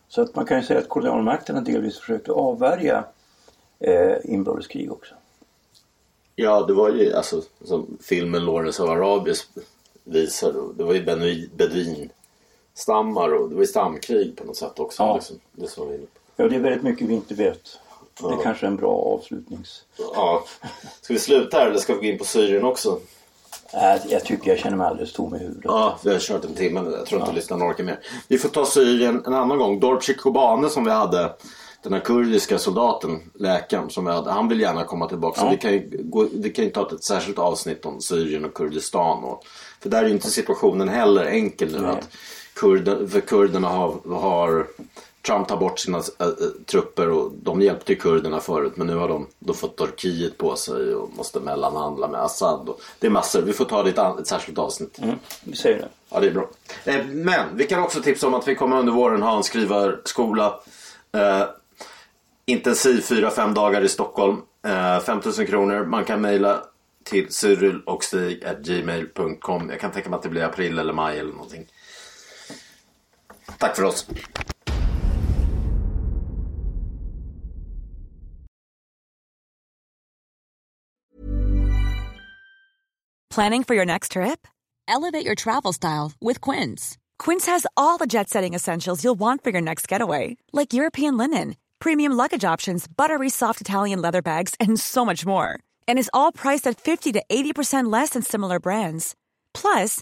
Så 0.08 0.22
att 0.22 0.36
man 0.36 0.46
kan 0.46 0.58
ju 0.60 0.64
säga 0.64 0.80
att 0.80 0.90
kolonialmakterna 0.90 1.62
delvis 1.62 2.00
försökte 2.00 2.32
avvärja 2.32 3.04
eh, 3.80 4.16
inbördeskrig 4.24 4.92
också. 4.92 5.14
Ja, 6.36 6.66
det 6.68 6.74
var 6.74 6.90
ju 6.90 7.14
alltså 7.14 7.42
som 7.66 7.98
filmen 8.02 8.46
Lawrence 8.46 8.84
of 8.84 8.90
Arabies 8.90 9.48
visar. 10.04 10.54
Det 10.78 10.84
var 10.84 10.94
ju 10.94 11.04
beduin- 11.58 12.10
beduinstammar 12.88 13.34
och 13.34 13.50
det 13.50 13.56
var 13.56 13.66
stamkrig 13.66 14.36
på 14.36 14.44
något 14.44 14.58
sätt 14.58 14.80
också. 14.80 15.04
Ja. 15.04 15.16
Liksom, 15.16 15.40
det 15.52 15.68
som 15.68 15.90
vi 15.90 15.96
är. 15.96 16.02
Ja, 16.36 16.48
det 16.48 16.56
är 16.56 16.60
väldigt 16.60 16.84
mycket 16.84 17.08
vi 17.08 17.14
inte 17.14 17.34
vet. 17.34 17.80
Det 18.22 18.34
är 18.34 18.44
kanske 18.44 18.68
en 18.68 18.76
bra 18.76 18.92
avslutnings... 18.92 19.84
Ja. 19.98 20.44
Ska 21.02 21.14
vi 21.14 21.20
sluta 21.20 21.58
här 21.58 21.68
eller 21.68 21.80
ska 21.80 21.94
vi 21.94 22.00
gå 22.00 22.06
in 22.06 22.18
på 22.18 22.26
Syrien 22.26 22.66
också? 22.66 23.00
Äh, 23.74 24.12
jag 24.12 24.26
tycker 24.26 24.50
jag 24.50 24.60
känner 24.60 24.78
mig 24.78 24.88
alldeles 24.88 25.14
tom 25.14 25.36
i 25.36 25.38
huvudet. 25.38 25.62
Ja, 25.66 26.00
vi 26.04 26.12
har 26.12 26.20
kört 26.20 26.46
en 26.46 26.54
timme 26.54 26.82
nu. 26.82 26.92
Jag 26.92 27.06
tror 27.06 27.22
inte 27.22 27.34
lyssnarna 27.34 27.66
orkar 27.66 27.84
mer. 27.84 28.00
Vi 28.28 28.38
får 28.38 28.50
ta 28.50 28.66
Syrien 28.66 29.24
en 29.26 29.34
annan 29.34 29.58
gång. 29.58 29.80
Dorci 29.80 30.14
Kobane 30.14 30.70
som 30.70 30.86
vi 30.86 30.92
hade. 30.92 31.34
Den 31.84 31.94
här 31.94 32.00
kurdiska 32.00 32.58
soldaten, 32.58 33.20
läkaren 33.34 33.90
som 33.90 34.06
vi 34.06 34.12
hade. 34.12 34.32
Han 34.32 34.48
vill 34.48 34.60
gärna 34.60 34.84
komma 34.84 35.08
tillbaka. 35.08 35.42
Så 35.42 35.50
vi 35.50 35.58
kan 35.58 35.72
ju, 35.72 35.90
gå, 36.04 36.28
vi 36.34 36.50
kan 36.50 36.66
ju 36.66 36.72
ta 36.72 36.90
ett 36.92 37.04
särskilt 37.04 37.40
avsnitt 37.40 37.86
om 37.86 38.02
Syrien 38.02 38.46
och 38.46 38.54
Kurdistan. 38.54 39.24
Och, 39.24 39.44
för 39.82 39.90
där 39.90 40.04
är 40.04 40.08
ju 40.08 40.14
inte 40.14 40.30
situationen 40.30 40.90
heller 40.90 41.26
enkel 41.26 41.72
nu. 41.72 41.82
Nej. 41.82 41.92
Att 41.92 42.10
kurder, 42.60 43.08
för 43.08 43.20
kurderna 43.20 43.68
har, 43.68 44.16
har 44.16 44.68
Trump 45.22 45.48
tar 45.48 45.58
bort 45.58 45.80
sina 45.80 45.98
äh, 45.98 46.04
trupper 46.66 47.10
och 47.10 47.32
de 47.44 47.62
hjälpte 47.62 47.94
ju 47.94 48.00
kurderna 48.00 48.40
förut 48.40 48.74
men 48.76 48.88
nu 48.88 48.96
har 48.96 49.08
de 49.08 49.28
då 49.40 49.54
fått 49.54 49.78
Turkiet 49.78 50.38
på 50.38 50.56
sig 50.56 50.96
och 50.96 51.10
måste 51.18 51.40
mellanhandla 51.40 52.08
med 52.08 52.22
Assad. 52.22 52.70
Och 52.70 52.82
det 53.00 53.08
är 53.08 53.12
massor. 53.12 53.42
Vi 53.42 53.54
får 53.54 53.66
ta 53.66 53.84
det 53.84 53.90
i 53.90 53.94
ett, 53.94 54.20
ett 54.20 54.28
särskilt 54.28 54.58
avsnitt. 54.58 55.00
Mm, 55.00 55.16
vi 55.44 55.56
säger 55.56 55.78
det. 55.78 55.88
Ja, 56.10 56.20
det 56.20 56.28
är 56.28 56.32
bra. 56.32 56.50
Eh, 56.86 57.06
Men 57.06 57.58
vi 57.58 57.68
kan 57.68 57.84
också 57.84 58.02
tipsa 58.02 58.28
om 58.28 58.34
att 58.34 58.48
vi 58.48 58.56
kommer 58.56 58.80
under 58.80 58.94
våren 58.94 59.22
ha 59.22 59.38
en 59.38 59.44
skrivarskola. 59.44 60.60
Eh, 61.12 61.44
intensiv 62.46 63.02
4-5 63.02 63.54
dagar 63.54 63.82
i 63.82 63.90
Stockholm. 63.90 64.38
Eh, 64.66 65.00
5000 65.00 65.46
kronor. 65.46 65.86
Man 65.86 66.06
kan 66.06 66.22
mejla 66.22 66.64
till 67.04 67.34
cyrilochstig.gmail.com. 67.34 69.70
Jag 69.70 69.80
kan 69.80 69.92
tänka 69.92 70.10
mig 70.10 70.18
att 70.18 70.24
det 70.24 70.30
blir 70.30 70.44
april 70.44 70.80
eller 70.80 70.94
maj 70.94 71.20
eller 71.20 71.32
någonting. 71.32 71.66
Tack 73.60 73.76
för 73.76 73.84
oss. 73.84 74.06
Planning 83.30 83.64
for 83.64 83.76
your 83.76 83.86
next 83.86 84.12
trip? 84.14 84.48
Elevate 84.88 85.26
your 85.26 85.36
travel 85.36 85.72
style 85.72 86.12
with 86.20 86.42
Quince. 86.42 86.98
Quince 87.20 87.46
has 87.46 87.66
all 87.78 87.98
the 87.98 88.08
jet 88.08 88.30
setting 88.30 88.54
essentials 88.54 89.04
you'll 89.04 89.20
want 89.20 89.44
for 89.44 89.52
your 89.52 89.62
next 89.62 89.88
getaway, 89.88 90.36
like 90.52 90.74
European 90.74 91.16
linen, 91.16 91.56
premium 91.80 92.12
luggage 92.12 92.44
options, 92.44 92.88
buttery 92.88 93.30
soft 93.30 93.62
Italian 93.62 94.02
leather 94.02 94.22
bags, 94.22 94.56
and 94.60 94.80
so 94.80 95.06
much 95.06 95.26
more. 95.26 95.60
And 95.88 96.00
is 96.00 96.10
all 96.12 96.32
priced 96.32 96.66
at 96.68 96.82
50 96.82 97.12
to 97.14 97.24
80% 97.30 97.92
less 97.92 98.10
than 98.10 98.24
similar 98.24 98.60
brands. 98.60 99.16
Plus, 99.54 100.02